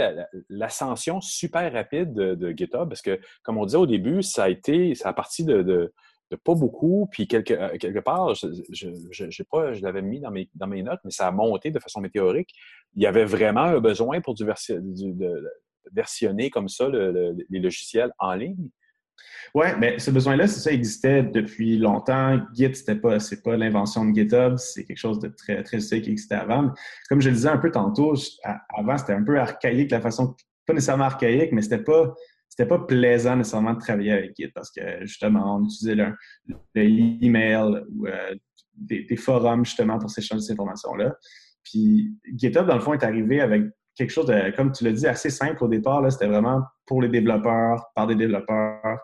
l'ascension 0.49 1.19
super 1.19 1.71
rapide 1.73 2.13
de, 2.13 2.51
GitHub? 2.51 2.87
Parce 2.87 3.01
que, 3.01 3.19
comme 3.43 3.57
on 3.57 3.65
disait 3.65 3.77
au 3.77 3.87
début, 3.87 4.23
ça 4.23 4.43
a 4.43 4.49
été, 4.49 4.95
ça 4.95 5.09
a 5.09 5.13
parti 5.13 5.43
de, 5.43 5.93
pas 6.43 6.55
beaucoup, 6.55 7.09
puis 7.11 7.27
quelque, 7.27 7.53
euh, 7.53 7.77
quelque 7.77 7.99
part, 7.99 8.33
je, 8.35 8.47
je, 9.11 9.43
pas, 9.43 9.73
je 9.73 9.81
l'avais 9.81 10.01
mis 10.01 10.21
dans 10.21 10.31
mes, 10.31 10.49
dans 10.55 10.67
mes 10.67 10.81
notes, 10.81 11.01
mais 11.03 11.11
ça 11.11 11.27
a 11.27 11.31
monté 11.31 11.71
de 11.71 11.79
façon 11.79 11.99
météorique. 11.99 12.53
Il 12.95 13.03
y 13.03 13.07
avait 13.07 13.25
vraiment 13.25 13.63
un 13.63 13.79
besoin 13.81 14.21
pour 14.21 14.35
du, 14.35 14.45
de 14.45 15.49
versionner 15.91 16.49
comme 16.49 16.69
ça 16.69 16.87
les 16.89 17.59
logiciels 17.59 18.11
en 18.19 18.33
ligne. 18.33 18.69
Oui, 19.53 19.67
mais 19.79 19.99
ce 19.99 20.11
besoin-là, 20.11 20.47
c'est 20.47 20.61
ça, 20.61 20.71
existait 20.71 21.23
depuis 21.23 21.77
longtemps. 21.77 22.39
Git, 22.53 22.73
c'était 22.73 22.95
pas, 22.95 23.19
c'est 23.19 23.43
pas 23.43 23.57
l'invention 23.57 24.05
de 24.05 24.15
GitHub, 24.15 24.57
c'est 24.57 24.85
quelque 24.85 24.97
chose 24.97 25.19
de 25.19 25.27
très, 25.27 25.61
très 25.63 25.79
qui 25.79 26.09
existait 26.09 26.35
avant. 26.35 26.71
Comme 27.09 27.21
je 27.21 27.29
le 27.29 27.35
disais 27.35 27.49
un 27.49 27.57
peu 27.57 27.69
tantôt, 27.69 28.13
avant, 28.77 28.97
c'était 28.97 29.13
un 29.13 29.23
peu 29.23 29.37
archaïque 29.39 29.91
la 29.91 29.99
façon, 29.99 30.35
pas 30.65 30.73
nécessairement 30.73 31.03
archaïque, 31.05 31.51
mais 31.51 31.61
c'était 31.61 31.83
pas, 31.83 32.13
c'était 32.47 32.65
pas 32.65 32.79
plaisant 32.79 33.35
nécessairement 33.35 33.73
de 33.73 33.79
travailler 33.79 34.13
avec 34.13 34.35
Git 34.37 34.49
parce 34.49 34.71
que 34.71 34.81
justement, 35.01 35.57
on 35.57 35.65
utilisait 35.65 35.95
le, 35.95 36.15
email 36.75 37.83
ou 37.93 38.07
euh, 38.07 38.35
des, 38.75 39.17
forums 39.17 39.65
justement 39.65 39.99
pour 39.99 40.09
s'échanger 40.09 40.41
ces 40.41 40.53
informations-là. 40.53 41.13
Puis 41.63 42.15
GitHub, 42.35 42.65
dans 42.67 42.75
le 42.75 42.81
fond, 42.81 42.93
est 42.93 43.03
arrivé 43.03 43.41
avec 43.41 43.63
quelque 43.95 44.11
chose 44.11 44.25
de, 44.25 44.55
comme 44.55 44.71
tu 44.71 44.83
l'as 44.83 44.91
dit, 44.91 45.07
assez 45.07 45.29
simple 45.29 45.63
au 45.63 45.67
départ. 45.67 46.09
C'était 46.11 46.27
vraiment 46.27 46.61
pour 46.85 47.01
les 47.01 47.09
développeurs, 47.09 47.91
par 47.95 48.07
des 48.07 48.15
développeurs. 48.15 48.99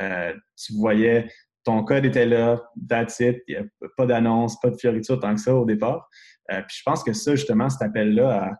Euh, 0.00 0.32
tu 0.56 0.74
voyais, 0.74 1.28
ton 1.64 1.84
code 1.84 2.04
était 2.04 2.26
là, 2.26 2.62
that's 2.88 3.20
it, 3.20 3.42
il 3.48 3.56
n'y 3.56 3.60
a 3.60 3.88
pas 3.96 4.06
d'annonce, 4.06 4.58
pas 4.60 4.70
de 4.70 4.76
fioriture 4.76 5.18
tant 5.18 5.34
que 5.34 5.40
ça 5.40 5.54
au 5.54 5.64
départ. 5.64 6.08
Euh, 6.50 6.62
puis 6.62 6.76
je 6.78 6.82
pense 6.84 7.02
que 7.02 7.12
ça, 7.12 7.34
justement, 7.34 7.68
cet 7.68 7.82
appel-là, 7.82 8.56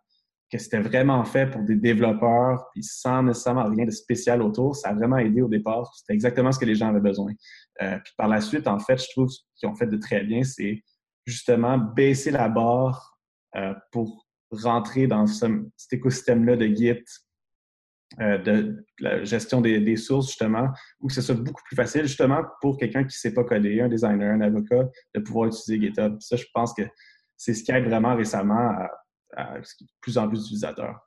que 0.50 0.58
c'était 0.58 0.80
vraiment 0.80 1.24
fait 1.24 1.46
pour 1.46 1.62
des 1.62 1.76
développeurs, 1.76 2.68
puis 2.72 2.82
sans 2.82 3.22
nécessairement 3.22 3.68
rien 3.68 3.84
de 3.84 3.90
spécial 3.90 4.42
autour, 4.42 4.74
ça 4.74 4.88
a 4.88 4.94
vraiment 4.94 5.18
aidé 5.18 5.42
au 5.42 5.48
départ. 5.48 5.92
C'était 5.94 6.14
exactement 6.14 6.52
ce 6.52 6.58
que 6.58 6.64
les 6.64 6.74
gens 6.74 6.88
avaient 6.88 7.00
besoin. 7.00 7.32
Euh, 7.82 7.98
puis 8.02 8.14
par 8.16 8.28
la 8.28 8.40
suite, 8.40 8.66
en 8.66 8.78
fait, 8.78 8.96
je 8.96 9.10
trouve 9.10 9.28
qu'ils 9.56 9.68
ont 9.68 9.74
fait 9.74 9.86
de 9.86 9.96
très 9.96 10.24
bien, 10.24 10.42
c'est 10.42 10.82
justement 11.26 11.76
baisser 11.76 12.30
la 12.30 12.48
barre 12.48 13.14
pour 13.90 14.27
rentrer 14.50 15.06
dans 15.06 15.26
cet 15.26 15.92
écosystème-là 15.92 16.56
de 16.56 16.66
Git, 16.66 17.04
euh, 18.20 18.38
de 18.38 18.84
la 19.00 19.22
gestion 19.22 19.60
des, 19.60 19.96
sources, 19.96 20.28
justement, 20.28 20.70
ou 21.00 21.08
que 21.08 21.12
ce 21.12 21.20
soit 21.20 21.34
beaucoup 21.34 21.62
plus 21.64 21.76
facile, 21.76 22.02
justement, 22.02 22.42
pour 22.60 22.78
quelqu'un 22.78 23.02
qui 23.02 23.08
ne 23.08 23.10
sait 23.10 23.34
pas 23.34 23.44
coder, 23.44 23.82
un 23.82 23.88
designer, 23.88 24.32
un 24.32 24.40
avocat, 24.40 24.88
de 25.14 25.20
pouvoir 25.20 25.48
utiliser 25.48 25.86
GitHub. 25.86 26.16
Ça, 26.20 26.36
je 26.36 26.46
pense 26.54 26.72
que 26.72 26.82
c'est 27.36 27.52
ce 27.52 27.62
qui 27.62 27.70
aide 27.70 27.84
vraiment 27.84 28.16
récemment 28.16 28.74
à, 29.36 29.54
plus 30.00 30.16
en 30.16 30.26
plus 30.26 30.38
d'utilisateurs. 30.42 30.98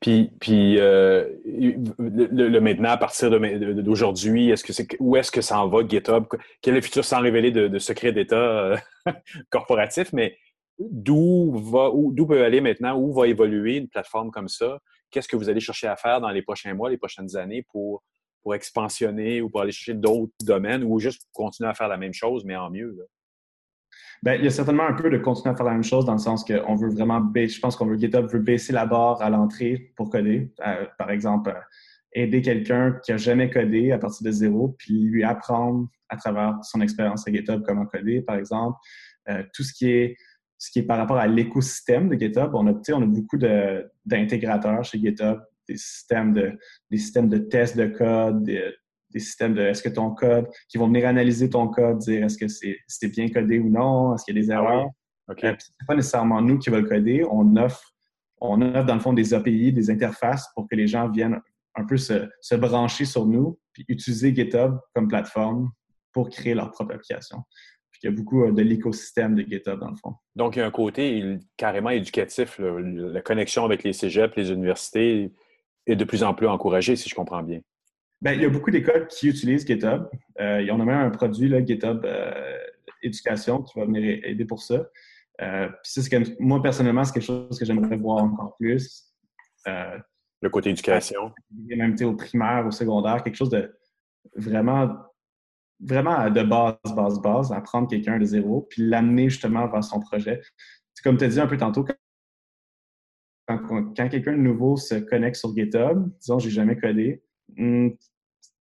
Puis, 0.00 0.30
puis 0.40 0.78
euh, 0.78 1.26
le, 1.46 2.58
maintenant, 2.60 2.90
à 2.90 2.96
partir 2.98 3.30
d'aujourd'hui, 3.30 4.50
est-ce 4.50 4.62
que 4.62 4.72
c'est 4.72 4.86
où 5.00 5.16
est-ce 5.16 5.30
que 5.30 5.40
ça 5.40 5.58
en 5.60 5.68
va, 5.68 5.86
GitHub? 5.86 6.24
Quel 6.60 6.74
est 6.74 6.76
le 6.76 6.82
futur 6.82 7.04
sans 7.04 7.20
révéler 7.20 7.50
de, 7.50 7.78
secrets 7.78 8.12
d'État 8.12 8.36
euh, 8.36 8.76
corporatif? 9.50 10.12
Mais 10.12 10.36
d'où 10.78 11.52
va, 11.58 11.90
d'où 11.92 12.26
peut 12.26 12.44
aller 12.44 12.60
maintenant, 12.60 12.98
où 12.98 13.12
va 13.12 13.26
évoluer 13.26 13.76
une 13.76 13.88
plateforme 13.88 14.30
comme 14.30 14.48
ça? 14.48 14.80
Qu'est-ce 15.10 15.28
que 15.28 15.36
vous 15.36 15.48
allez 15.48 15.60
chercher 15.60 15.86
à 15.86 15.96
faire 15.96 16.20
dans 16.20 16.30
les 16.30 16.42
prochains 16.42 16.74
mois, 16.74 16.90
les 16.90 16.98
prochaines 16.98 17.36
années 17.36 17.62
pour, 17.62 18.02
pour 18.42 18.54
expansionner 18.54 19.40
ou 19.40 19.48
pour 19.48 19.60
aller 19.60 19.72
chercher 19.72 19.94
d'autres 19.94 20.32
domaines 20.42 20.84
ou 20.84 20.98
juste 20.98 21.28
continuer 21.32 21.70
à 21.70 21.74
faire 21.74 21.88
la 21.88 21.96
même 21.96 22.12
chose, 22.12 22.44
mais 22.44 22.56
en 22.56 22.70
mieux? 22.70 22.96
Bien, 24.22 24.34
il 24.34 24.44
y 24.44 24.46
a 24.46 24.50
certainement 24.50 24.86
un 24.86 24.94
peu 24.94 25.10
de 25.10 25.18
continuer 25.18 25.52
à 25.52 25.56
faire 25.56 25.66
la 25.66 25.72
même 25.72 25.84
chose 25.84 26.04
dans 26.04 26.12
le 26.12 26.18
sens 26.18 26.44
qu'on 26.44 26.74
veut 26.74 26.90
vraiment 26.90 27.20
baisser, 27.20 27.56
je 27.56 27.60
pense 27.60 27.76
qu'on 27.76 27.86
veut 27.86 27.98
GitHub 27.98 28.26
veut 28.26 28.40
baisser 28.40 28.72
la 28.72 28.86
barre 28.86 29.20
à 29.22 29.30
l'entrée 29.30 29.92
pour 29.96 30.10
coder. 30.10 30.52
Euh, 30.66 30.86
par 30.98 31.10
exemple, 31.10 31.50
euh, 31.50 31.60
aider 32.12 32.40
quelqu'un 32.40 32.98
qui 33.04 33.12
n'a 33.12 33.18
jamais 33.18 33.50
codé 33.50 33.92
à 33.92 33.98
partir 33.98 34.26
de 34.26 34.32
zéro, 34.32 34.74
puis 34.78 35.02
lui 35.02 35.22
apprendre 35.22 35.88
à 36.08 36.16
travers 36.16 36.58
son 36.62 36.80
expérience 36.80 37.28
à 37.28 37.32
GitHub 37.32 37.62
comment 37.64 37.86
coder, 37.86 38.22
par 38.22 38.36
exemple. 38.36 38.78
Euh, 39.28 39.42
tout 39.52 39.62
ce 39.62 39.72
qui 39.72 39.90
est 39.90 40.16
ce 40.58 40.70
qui 40.70 40.80
est 40.80 40.84
par 40.84 40.98
rapport 40.98 41.18
à 41.18 41.26
l'écosystème 41.26 42.08
de 42.08 42.14
GitHub. 42.14 42.54
On 42.54 42.66
a, 42.66 42.72
on 42.92 43.02
a 43.02 43.06
beaucoup 43.06 43.38
d'intégrateurs 44.06 44.84
chez 44.84 44.98
GitHub, 44.98 45.40
des 45.68 45.76
systèmes 45.76 46.32
de, 46.32 46.58
des 46.90 46.98
systèmes 46.98 47.28
de 47.28 47.38
tests 47.38 47.76
de 47.76 47.86
code, 47.86 48.42
des, 48.44 48.72
systèmes 49.16 49.54
de 49.54 49.62
est-ce 49.62 49.82
que 49.82 49.88
ton 49.88 50.10
code, 50.10 50.46
qui 50.68 50.76
vont 50.76 50.88
venir 50.88 51.08
analyser 51.08 51.48
ton 51.48 51.68
code, 51.68 51.98
dire 51.98 52.24
est-ce 52.24 52.36
que 52.36 52.46
c'est 52.48 53.08
bien 53.08 53.28
codé 53.28 53.58
ou 53.58 53.70
non, 53.70 54.14
est-ce 54.14 54.24
qu'il 54.24 54.36
y 54.36 54.38
a 54.38 54.42
des 54.42 54.50
ah 54.50 54.54
erreurs. 54.54 54.88
Okay. 55.28 55.48
Euh, 55.48 55.54
c'est 55.58 55.86
pas 55.86 55.94
nécessairement 55.94 56.40
nous 56.42 56.58
qui 56.58 56.70
va 56.70 56.80
le 56.80 56.86
coder. 56.86 57.24
On 57.30 57.56
offre, 57.56 57.94
on 58.40 58.60
offre 58.60 58.84
dans 58.84 58.94
le 58.94 59.00
fond 59.00 59.12
des 59.12 59.34
API, 59.34 59.72
des 59.72 59.90
interfaces 59.90 60.48
pour 60.54 60.68
que 60.68 60.76
les 60.76 60.86
gens 60.86 61.08
viennent 61.08 61.40
un 61.74 61.84
peu 61.84 61.96
se, 61.96 62.28
se 62.40 62.54
brancher 62.54 63.04
sur 63.04 63.26
nous 63.26 63.58
puis 63.72 63.84
utiliser 63.88 64.34
GitHub 64.34 64.76
comme 64.94 65.08
plateforme 65.08 65.70
pour 66.12 66.30
créer 66.30 66.54
leur 66.54 66.70
propre 66.70 66.94
application. 66.94 67.42
Il 68.02 68.06
y 68.06 68.08
a 68.08 68.12
beaucoup 68.12 68.44
euh, 68.44 68.52
de 68.52 68.62
l'écosystème 68.62 69.34
de 69.34 69.42
GitHub, 69.42 69.78
dans 69.78 69.90
le 69.90 69.96
fond. 69.96 70.14
Donc, 70.34 70.56
il 70.56 70.60
y 70.60 70.62
a 70.62 70.66
un 70.66 70.70
côté 70.70 71.38
carrément 71.56 71.90
éducatif. 71.90 72.58
La 72.58 73.22
connexion 73.22 73.64
avec 73.64 73.82
les 73.82 73.92
cégeps, 73.92 74.36
les 74.36 74.50
universités 74.50 75.32
est 75.86 75.96
de 75.96 76.04
plus 76.04 76.22
en 76.22 76.34
plus 76.34 76.46
encouragée, 76.46 76.96
si 76.96 77.08
je 77.08 77.14
comprends 77.14 77.42
bien. 77.42 77.60
Bien, 78.20 78.32
il 78.32 78.42
y 78.42 78.44
a 78.44 78.48
beaucoup 78.48 78.70
d'écoles 78.70 79.06
qui 79.08 79.28
utilisent 79.28 79.66
GitHub. 79.66 80.08
Euh, 80.40 80.62
il 80.62 80.66
y 80.66 80.70
en 80.70 80.80
a 80.80 80.84
même 80.84 81.00
un 81.00 81.10
produit, 81.10 81.48
là, 81.48 81.64
GitHub 81.64 82.04
euh, 82.04 82.58
Éducation, 83.02 83.62
qui 83.62 83.78
va 83.78 83.84
venir 83.84 84.20
aider 84.24 84.44
pour 84.44 84.62
ça. 84.62 84.86
Euh, 85.42 85.68
que, 85.68 86.42
moi, 86.42 86.62
personnellement, 86.62 87.04
c'est 87.04 87.12
quelque 87.12 87.26
chose 87.26 87.58
que 87.58 87.64
j'aimerais 87.64 87.96
voir 87.96 88.24
encore 88.24 88.56
plus. 88.58 89.12
le 89.66 90.50
côté 90.50 90.70
éducation. 90.70 91.32
Même 91.68 91.94
au 92.02 92.14
primaire, 92.14 92.66
au 92.66 92.70
secondaire, 92.70 93.22
quelque 93.22 93.36
chose 93.36 93.50
de 93.50 93.70
vraiment 94.34 94.90
vraiment 95.80 96.30
de 96.30 96.42
base, 96.42 96.76
base, 96.94 97.20
base, 97.20 97.52
apprendre 97.52 97.88
quelqu'un 97.88 98.18
de 98.18 98.24
zéro, 98.24 98.66
puis 98.70 98.82
l'amener 98.82 99.28
justement 99.28 99.66
vers 99.68 99.84
son 99.84 100.00
projet. 100.00 100.40
C'est 100.94 101.02
comme 101.02 101.18
tu 101.18 101.24
as 101.24 101.28
dit 101.28 101.40
un 101.40 101.46
peu 101.46 101.56
tantôt, 101.56 101.84
quand, 103.46 103.92
quelqu'un 103.94 104.32
de 104.32 104.38
nouveau 104.38 104.76
se 104.76 104.94
connecte 104.96 105.36
sur 105.36 105.54
GitHub, 105.54 106.08
disons, 106.20 106.38
j'ai 106.38 106.50
jamais 106.50 106.76
codé, 106.76 107.22
hmm, 107.56 107.90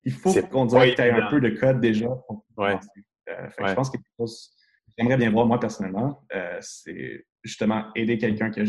il 0.03 0.11
faut 0.11 0.32
qu'on 0.51 0.66
dise 0.66 0.78
que 0.78 0.95
tu 0.95 1.01
aies 1.01 1.11
un 1.11 1.30
peu 1.30 1.41
de 1.41 1.49
code 1.49 1.80
déjà 1.80 2.09
pour 2.28 2.45
euh, 2.59 2.78
Je 3.57 3.74
pense 3.74 3.89
que 3.89 3.97
j'aimerais 4.97 5.18
bien 5.18 5.32
voir, 5.32 5.47
moi, 5.47 5.59
personnellement, 5.59 6.24
euh, 6.34 6.57
c'est 6.61 7.26
justement 7.43 7.86
aider 7.95 8.18
quelqu'un 8.18 8.51
qui 8.51 8.59
n'a 8.59 8.66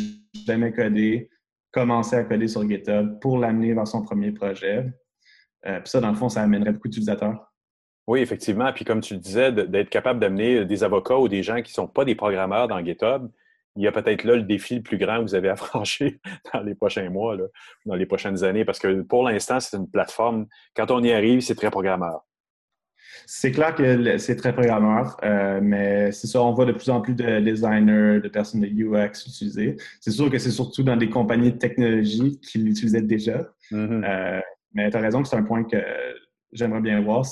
jamais 0.47 0.73
codé, 0.73 1.29
commencer 1.73 2.17
à 2.17 2.25
coder 2.25 2.49
sur 2.49 2.67
GitHub 2.67 3.21
pour 3.21 3.39
l'amener 3.39 3.75
vers 3.75 3.87
son 3.87 4.03
premier 4.03 4.33
projet. 4.33 4.87
Euh, 5.67 5.81
puis 5.81 5.91
ça, 5.91 6.01
dans 6.01 6.11
le 6.11 6.17
fond, 6.17 6.29
ça 6.29 6.43
amènerait 6.43 6.73
beaucoup 6.73 6.89
d'utilisateurs. 6.89 7.53
Oui, 8.07 8.21
effectivement. 8.21 8.73
Puis 8.73 8.85
comme 8.85 9.01
tu 9.01 9.15
le 9.15 9.21
disais, 9.21 9.53
d'être 9.53 9.91
capable 9.91 10.21
d'amener 10.21 10.65
des 10.65 10.85
avocats 10.85 11.19
ou 11.19 11.29
des 11.29 11.43
gens 11.43 11.57
qui 11.57 11.73
ne 11.73 11.75
sont 11.75 11.89
pas 11.89 12.05
des 12.05 12.15
programmeurs 12.15 12.69
dans 12.69 12.85
GitHub, 12.85 13.29
il 13.77 13.83
y 13.83 13.87
a 13.87 13.93
peut-être 13.93 14.25
là 14.25 14.37
le 14.37 14.43
défi 14.43 14.77
le 14.77 14.83
plus 14.83 14.97
grand 14.97 15.19
que 15.19 15.23
vous 15.23 15.35
avez 15.35 15.49
à 15.51 15.57
franchir 15.57 16.13
dans 16.53 16.61
les 16.61 16.75
prochains 16.75 17.11
mois, 17.11 17.37
dans 17.85 17.95
les 17.95 18.07
prochaines 18.07 18.45
années, 18.45 18.65
parce 18.65 18.79
que 18.79 19.03
pour 19.03 19.25
l'instant, 19.25 19.61
c'est 19.61 19.77
une 19.77 19.89
plateforme, 19.89 20.47
quand 20.75 20.91
on 20.91 21.03
y 21.03 21.13
arrive, 21.13 21.41
c'est 21.41 21.55
très 21.55 21.71
programmeur. 21.71 22.21
C'est 23.25 23.51
clair 23.51 23.75
que 23.75 24.19
c'est 24.19 24.37
très 24.37 24.53
programmeur, 24.53 25.17
euh, 25.25 25.61
mais 25.63 26.13
c'est 26.13 26.27
ça, 26.27 26.43
on 26.43 26.53
voit 26.53 26.67
de 26.67 26.73
plus 26.73 26.91
en 26.91 27.01
plus 27.01 27.15
de 27.15 27.41
designers, 27.41 28.21
de 28.21 28.29
personnes 28.29 28.61
de 28.61 28.69
UX 28.69 29.27
utiliser. 29.27 29.77
C'est 30.01 30.11
sûr 30.11 30.31
que 30.31 30.39
c'est 30.39 30.51
surtout 30.51 30.83
dans 30.83 30.97
des 30.97 31.09
compagnies 31.09 31.53
de 31.53 31.59
technologie 31.59 32.39
qui 32.41 32.59
l'utilisaient 32.59 33.03
déjà. 33.03 33.49
Mm-hmm. 33.73 34.05
Euh, 34.05 34.41
mais 34.75 34.91
tu 34.91 34.97
as 34.97 35.01
raison 35.01 35.23
que 35.23 35.29
c'est 35.29 35.37
un 35.37 35.43
point 35.43 35.65
que 35.65 35.79
j'aimerais 36.53 36.83
bien 36.83 37.01
voir 37.01 37.25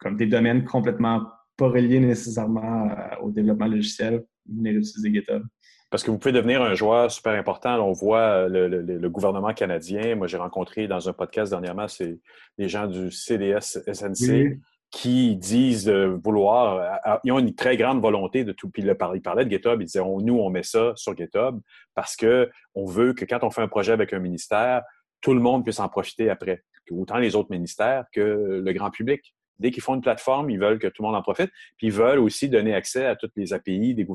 comme 0.00 0.16
des 0.16 0.26
domaines 0.26 0.64
complètement 0.64 1.26
pas 1.56 1.68
reliés 1.68 2.00
nécessairement 2.00 2.90
euh, 2.90 3.22
au 3.22 3.30
développement 3.30 3.66
logiciel, 3.66 4.24
venez 4.48 4.70
utiliser 4.70 5.12
GitHub. 5.12 5.42
Parce 5.90 6.02
que 6.02 6.10
vous 6.10 6.18
pouvez 6.18 6.32
devenir 6.32 6.62
un 6.62 6.74
joueur 6.74 7.10
super 7.10 7.32
important. 7.32 7.78
on 7.80 7.92
voit 7.92 8.48
euh, 8.48 8.48
le, 8.48 9.08
gouvernement 9.08 9.54
canadien. 9.54 10.16
Moi, 10.16 10.26
j'ai 10.26 10.36
rencontré 10.36 10.88
dans 10.88 11.08
un 11.08 11.12
podcast 11.12 11.50
dernièrement, 11.50 11.88
c'est 11.88 12.18
les 12.58 12.68
gens 12.68 12.86
du 12.86 13.10
CDS 13.10 13.80
SNC 13.92 14.58
qui 14.90 15.36
disent 15.36 15.88
vouloir, 15.88 17.00
euh, 17.06 17.16
ils 17.24 17.32
ont 17.32 17.38
une 17.38 17.54
très 17.54 17.76
grande 17.76 18.00
volonté 18.00 18.44
de 18.44 18.52
tout. 18.52 18.68
Puis 18.70 18.82
ils 18.82 18.94
parlaient 18.94 19.44
de 19.44 19.50
GitHub, 19.50 19.80
ils 19.80 19.86
disaient 19.86 20.04
nous, 20.04 20.38
on 20.38 20.50
met 20.50 20.62
ça 20.62 20.92
sur 20.96 21.16
GitHub 21.16 21.60
parce 21.94 22.16
qu'on 22.16 22.84
veut 22.84 23.12
que 23.12 23.24
quand 23.24 23.42
on 23.42 23.50
fait 23.50 23.62
un 23.62 23.68
projet 23.68 23.92
avec 23.92 24.12
un 24.12 24.18
ministère, 24.18 24.82
tout 25.20 25.34
le 25.34 25.40
monde 25.40 25.64
puisse 25.64 25.80
en 25.80 25.88
profiter 25.88 26.30
après, 26.30 26.62
autant 26.90 27.18
les 27.18 27.34
autres 27.36 27.50
ministères 27.50 28.04
que 28.12 28.60
le 28.64 28.72
grand 28.72 28.90
public 28.90 29.34
dès 29.58 29.70
qu'ils 29.70 29.82
font 29.82 29.94
une 29.94 30.02
plateforme, 30.02 30.50
ils 30.50 30.58
veulent 30.58 30.78
que 30.78 30.88
tout 30.88 31.02
le 31.02 31.08
monde 31.08 31.16
en 31.16 31.22
profite. 31.22 31.50
Puis 31.78 31.88
ils 31.88 31.92
veulent 31.92 32.18
aussi 32.18 32.48
donner 32.48 32.74
accès 32.74 33.06
à 33.06 33.16
toutes 33.16 33.32
les 33.36 33.52
API 33.52 33.94
des, 33.94 34.06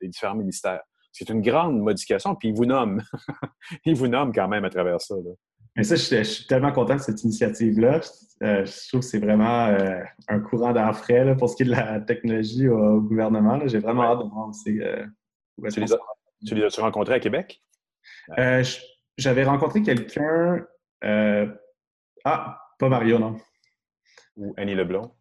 des 0.00 0.08
différents 0.08 0.34
ministères. 0.34 0.82
C'est 1.12 1.28
une 1.28 1.42
grande 1.42 1.80
modification, 1.80 2.34
puis 2.34 2.48
ils 2.48 2.54
vous 2.54 2.66
nomment. 2.66 3.02
ils 3.84 3.94
vous 3.94 4.08
nomment 4.08 4.32
quand 4.32 4.48
même 4.48 4.64
à 4.64 4.70
travers 4.70 5.00
ça. 5.00 5.16
Mais 5.76 5.84
ça, 5.84 5.96
je, 5.96 6.22
suis 6.22 6.46
tellement 6.46 6.72
content 6.72 6.96
de 6.96 7.00
cette 7.00 7.22
initiative-là. 7.22 8.00
Euh, 8.42 8.64
je 8.64 8.88
trouve 8.88 9.00
que 9.00 9.06
c'est 9.06 9.18
vraiment 9.18 9.66
euh, 9.66 10.02
un 10.28 10.40
courant 10.40 10.72
d'air 10.72 10.96
frais 10.96 11.36
pour 11.36 11.48
ce 11.48 11.56
qui 11.56 11.62
est 11.62 11.66
de 11.66 11.70
la 11.70 12.00
technologie 12.00 12.68
au, 12.68 13.00
gouvernement. 13.00 13.60
J'ai 13.66 13.78
vraiment 13.78 14.04
hâte 14.04 14.20
de 14.20 14.30
voir 14.30 14.48
aussi. 14.48 14.80
Euh, 14.80 15.04
tu, 15.72 15.80
les 15.80 15.92
as, 15.92 15.98
tu 16.46 16.54
les 16.54 16.64
as 16.64 16.82
rencontrés 16.82 17.14
à 17.14 17.20
Québec? 17.20 17.62
J'avais 19.18 19.44
rencontré 19.44 19.82
quelqu'un. 19.82 20.64
ah, 21.02 22.58
pas 22.78 22.88
Mario, 22.88 23.18
non 23.18 23.36
ou 24.40 24.54
Annie 24.56 24.74
Leblond? 24.74 25.12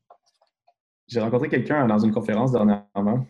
J'ai 1.08 1.20
rencontré 1.20 1.50
quelqu'un 1.50 1.86
dans 1.88 2.00
une 2.00 2.12
conférence 2.12 2.52
dernièrement. 2.52 3.26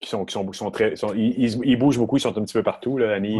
Qui 0.00 0.08
sont, 0.08 0.24
qui 0.24 0.34
sont, 0.34 0.70
très. 0.70 0.94
ils, 1.14 1.76
bougent 1.78 1.98
beaucoup, 1.98 2.16
ils 2.16 2.20
sont 2.20 2.36
un 2.36 2.42
petit 2.42 2.54
peu 2.54 2.62
partout, 2.62 2.98
là, 2.98 3.14
Annie 3.14 3.38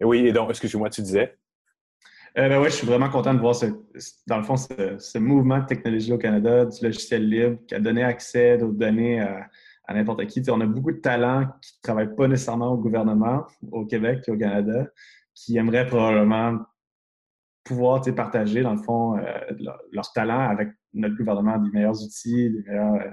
et, 0.00 0.04
Oui, 0.04 0.26
et 0.26 0.32
donc, 0.32 0.50
excuse-moi, 0.50 0.88
tu 0.88 1.02
disais? 1.02 1.36
Euh, 2.38 2.48
ben 2.48 2.60
ouais, 2.60 2.70
je 2.70 2.76
suis 2.76 2.86
vraiment 2.86 3.08
content 3.08 3.32
de 3.32 3.38
voir, 3.38 3.54
ce, 3.54 3.66
dans 4.26 4.38
le 4.38 4.42
fond, 4.42 4.56
ce, 4.56 5.18
mouvement 5.18 5.58
de 5.58 5.66
technologie 5.66 6.12
au 6.12 6.18
Canada, 6.18 6.64
du 6.64 6.84
logiciel 6.84 7.28
libre, 7.28 7.58
qui 7.66 7.74
a 7.74 7.80
donné 7.80 8.02
accès 8.02 8.60
aux 8.62 8.72
données 8.72 9.20
à, 9.20 9.48
n'importe 9.94 10.26
qui. 10.26 10.42
on 10.50 10.60
a 10.60 10.66
beaucoup 10.66 10.92
de 10.92 10.98
talents 10.98 11.46
qui 11.62 11.74
ne 11.78 11.82
travaillent 11.82 12.14
pas 12.14 12.26
nécessairement 12.26 12.72
au 12.72 12.76
gouvernement, 12.76 13.46
au 13.70 13.86
Québec 13.86 14.24
et 14.26 14.30
au 14.30 14.36
Canada, 14.36 14.86
qui 15.34 15.56
aimeraient 15.56 15.86
probablement 15.86 16.58
pouvoir 17.66 18.00
partager, 18.14 18.62
dans 18.62 18.72
le 18.72 18.82
fond, 18.82 19.18
euh, 19.18 19.22
leur, 19.92 20.12
talent 20.12 20.48
avec 20.48 20.68
notre 20.94 21.16
gouvernement, 21.16 21.58
des 21.58 21.70
meilleurs 21.70 22.00
outils, 22.02 22.50
des 22.50 22.62
meilleurs. 22.62 22.94
Euh, 22.94 23.10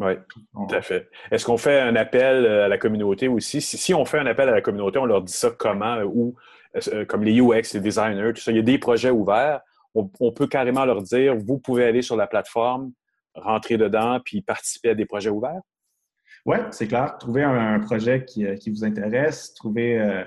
oui, 0.00 0.12
tout 0.52 0.74
à 0.74 0.82
fait. 0.82 1.08
Est-ce 1.30 1.44
qu'on 1.44 1.56
fait 1.56 1.80
un 1.80 1.96
appel 1.96 2.44
euh, 2.44 2.64
à 2.66 2.68
la 2.68 2.78
communauté 2.78 3.28
aussi? 3.28 3.60
Si, 3.60 3.94
on 3.94 4.04
fait 4.04 4.18
un 4.18 4.26
appel 4.26 4.48
à 4.48 4.52
la 4.52 4.60
communauté, 4.60 4.98
on 4.98 5.06
leur 5.06 5.22
dit 5.22 5.32
ça 5.32 5.50
comment 5.50 6.02
ou 6.02 6.34
comme 7.06 7.22
les 7.22 7.40
UX, 7.40 7.72
les 7.74 7.80
designers, 7.80 8.32
tout 8.34 8.40
ça, 8.40 8.50
il 8.50 8.56
y 8.56 8.60
a 8.60 8.62
des 8.62 8.78
projets 8.78 9.10
ouverts. 9.10 9.60
On, 9.94 10.32
peut 10.32 10.48
carrément 10.48 10.84
leur 10.84 11.02
dire, 11.02 11.36
vous 11.36 11.60
pouvez 11.60 11.84
aller 11.84 12.02
sur 12.02 12.16
la 12.16 12.26
plateforme, 12.26 12.90
rentrer 13.36 13.76
dedans, 13.76 14.18
puis 14.24 14.42
participer 14.42 14.90
à 14.90 14.94
des 14.96 15.06
projets 15.06 15.30
ouverts? 15.30 15.60
Oui, 16.44 16.56
c'est 16.72 16.88
clair. 16.88 17.16
Trouver 17.18 17.44
un, 17.44 17.78
projet 17.78 18.24
qui, 18.24 18.44
vous 18.70 18.84
intéresse, 18.84 19.54
trouver 19.54 20.24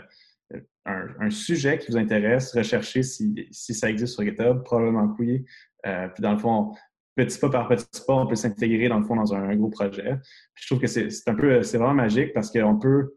un, 0.87 1.29
sujet 1.29 1.77
qui 1.77 1.91
vous 1.91 1.97
intéresse, 1.97 2.55
recherchez 2.55 3.03
si, 3.03 3.49
ça 3.51 3.89
existe 3.89 4.13
sur 4.13 4.23
GitHub, 4.23 4.63
probablement 4.63 5.09
que 5.09 5.21
oui. 5.21 5.45
Euh, 5.85 6.07
puis 6.09 6.21
dans 6.21 6.31
le 6.31 6.39
fond, 6.39 6.73
petit 7.15 7.37
pas 7.39 7.49
par 7.49 7.67
petit 7.67 8.01
pas, 8.05 8.13
on 8.13 8.27
peut 8.27 8.35
s'intégrer 8.35 8.87
dans 8.89 8.99
le 8.99 9.05
fond 9.05 9.15
dans 9.15 9.33
un, 9.33 9.55
gros 9.55 9.69
projet. 9.69 10.15
je 10.55 10.65
trouve 10.67 10.79
que 10.79 10.87
c'est 10.87 11.09
un 11.27 11.35
peu, 11.35 11.61
c'est 11.63 11.77
vraiment 11.77 11.93
magique 11.93 12.33
parce 12.33 12.51
qu'on 12.51 12.77
peut, 12.77 13.15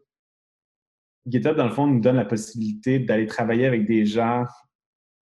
GitHub 1.25 1.55
dans 1.55 1.67
le 1.67 1.71
fond 1.71 1.87
nous 1.87 1.99
donne 1.99 2.17
la 2.17 2.25
possibilité 2.25 2.99
d'aller 2.99 3.27
travailler 3.27 3.65
avec 3.65 3.85
des 3.85 4.05
gens 4.05 4.45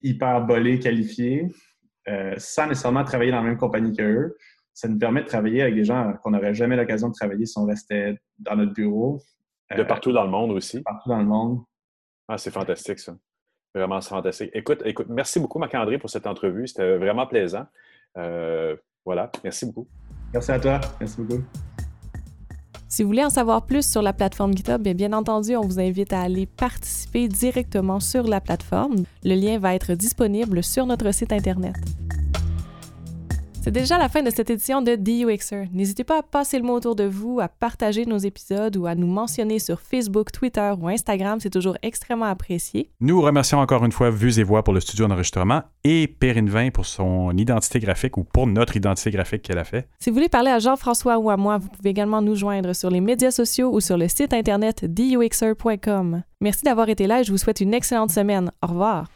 hyper 0.01 0.45
bolés, 0.45 0.79
qualifiés, 0.79 1.47
euh, 2.07 2.33
sans 2.37 2.67
nécessairement 2.67 3.03
travailler 3.03 3.31
dans 3.31 3.41
la 3.41 3.49
même 3.49 3.57
compagnie 3.57 3.95
qu'eux. 3.95 4.35
Ça 4.73 4.87
nous 4.87 4.97
permet 4.97 5.21
de 5.21 5.27
travailler 5.27 5.61
avec 5.61 5.75
des 5.75 5.83
gens 5.83 6.13
qu'on 6.23 6.31
n'aurait 6.31 6.53
jamais 6.53 6.77
l'occasion 6.77 7.09
de 7.09 7.13
travailler 7.13 7.45
si 7.45 7.57
on 7.57 7.65
restait 7.65 8.17
dans 8.37 8.55
notre 8.55 8.73
bureau. 8.73 9.21
De 9.75 9.83
partout 9.83 10.11
dans 10.11 10.23
le 10.23 10.31
monde 10.31 10.51
aussi. 10.51 10.81
Partout 10.81 11.09
dans 11.09 11.19
le 11.19 11.25
monde. 11.25 11.63
Ah, 12.29 12.37
c'est 12.37 12.51
fantastique, 12.51 12.99
ça. 12.99 13.15
Vraiment, 13.73 13.99
c'est 14.01 14.09
fantastique. 14.09 14.51
Écoute, 14.53 14.83
écoute, 14.85 15.07
merci 15.09 15.39
beaucoup, 15.39 15.57
Marc-André, 15.57 15.97
pour 15.97 16.11
cette 16.11 16.27
entrevue. 16.27 16.67
C'était 16.67 16.97
vraiment 16.97 17.25
plaisant. 17.25 17.65
Euh, 18.17 18.75
voilà, 19.03 19.31
merci 19.43 19.65
beaucoup. 19.65 19.87
Merci 20.31 20.51
à 20.51 20.59
toi. 20.59 20.79
Merci 20.99 21.17
beaucoup. 21.21 21.43
Si 22.87 23.01
vous 23.01 23.09
voulez 23.09 23.25
en 23.25 23.31
savoir 23.31 23.65
plus 23.65 23.89
sur 23.89 24.03
la 24.03 24.13
plateforme 24.13 24.55
GitHub, 24.55 24.81
bien, 24.81 24.93
bien 24.93 25.13
entendu, 25.13 25.55
on 25.55 25.61
vous 25.61 25.79
invite 25.79 26.13
à 26.13 26.21
aller 26.21 26.45
participer 26.45 27.27
directement 27.27 27.99
sur 27.99 28.27
la 28.27 28.41
plateforme. 28.41 29.05
Le 29.23 29.33
lien 29.33 29.57
va 29.57 29.73
être 29.73 29.95
disponible 29.95 30.63
sur 30.63 30.85
notre 30.85 31.11
site 31.11 31.33
Internet. 31.33 31.75
C'est 33.61 33.71
déjà 33.71 33.97
la 33.97 34.07
fin 34.07 34.23
de 34.23 34.29
cette 34.29 34.49
édition 34.49 34.81
de 34.81 34.95
DUXer. 34.95 35.67
N'hésitez 35.73 36.05
pas 36.05 36.19
à 36.19 36.23
passer 36.23 36.57
le 36.57 36.63
mot 36.63 36.75
autour 36.75 36.95
de 36.95 37.03
vous, 37.03 37.41
à 37.41 37.49
partager 37.49 38.05
nos 38.05 38.17
épisodes 38.17 38.77
ou 38.77 38.85
à 38.85 38.95
nous 38.95 39.05
mentionner 39.05 39.59
sur 39.59 39.81
Facebook, 39.81 40.31
Twitter 40.31 40.71
ou 40.79 40.87
Instagram. 40.87 41.39
C'est 41.41 41.49
toujours 41.49 41.77
extrêmement 41.81 42.25
apprécié. 42.25 42.89
Nous 43.01 43.21
remercions 43.21 43.59
encore 43.59 43.83
une 43.83 43.91
fois 43.91 44.11
Vues 44.11 44.39
et 44.39 44.43
Voix 44.43 44.63
pour 44.63 44.73
le 44.73 44.79
studio 44.79 45.07
d'enregistrement 45.07 45.63
et 45.83 46.07
Perrine 46.07 46.49
Vin 46.49 46.69
pour 46.69 46.85
son 46.85 47.35
identité 47.37 47.79
graphique 47.79 48.17
ou 48.17 48.23
pour 48.23 48.47
notre 48.47 48.77
identité 48.77 49.11
graphique 49.11 49.41
qu'elle 49.41 49.59
a 49.59 49.65
fait. 49.65 49.87
Si 49.99 50.09
vous 50.09 50.15
voulez 50.15 50.29
parler 50.29 50.51
à 50.51 50.59
Jean-François 50.59 51.17
ou 51.17 51.29
à 51.29 51.35
moi, 51.35 51.57
vous 51.57 51.67
pouvez 51.67 51.89
également 51.89 52.21
nous 52.21 52.35
joindre 52.35 52.73
sur 52.73 52.89
les 52.89 53.01
médias 53.01 53.31
sociaux 53.31 53.71
ou 53.73 53.81
sur 53.81 53.97
le 53.97 54.07
site 54.07 54.33
internet 54.33 54.85
duxer.com. 54.85 56.23
Merci 56.39 56.63
d'avoir 56.63 56.87
été 56.87 57.07
là 57.07 57.19
et 57.19 57.23
je 57.25 57.31
vous 57.31 57.37
souhaite 57.37 57.59
une 57.59 57.73
excellente 57.73 58.11
semaine. 58.11 58.51
Au 58.63 58.67
revoir. 58.67 59.07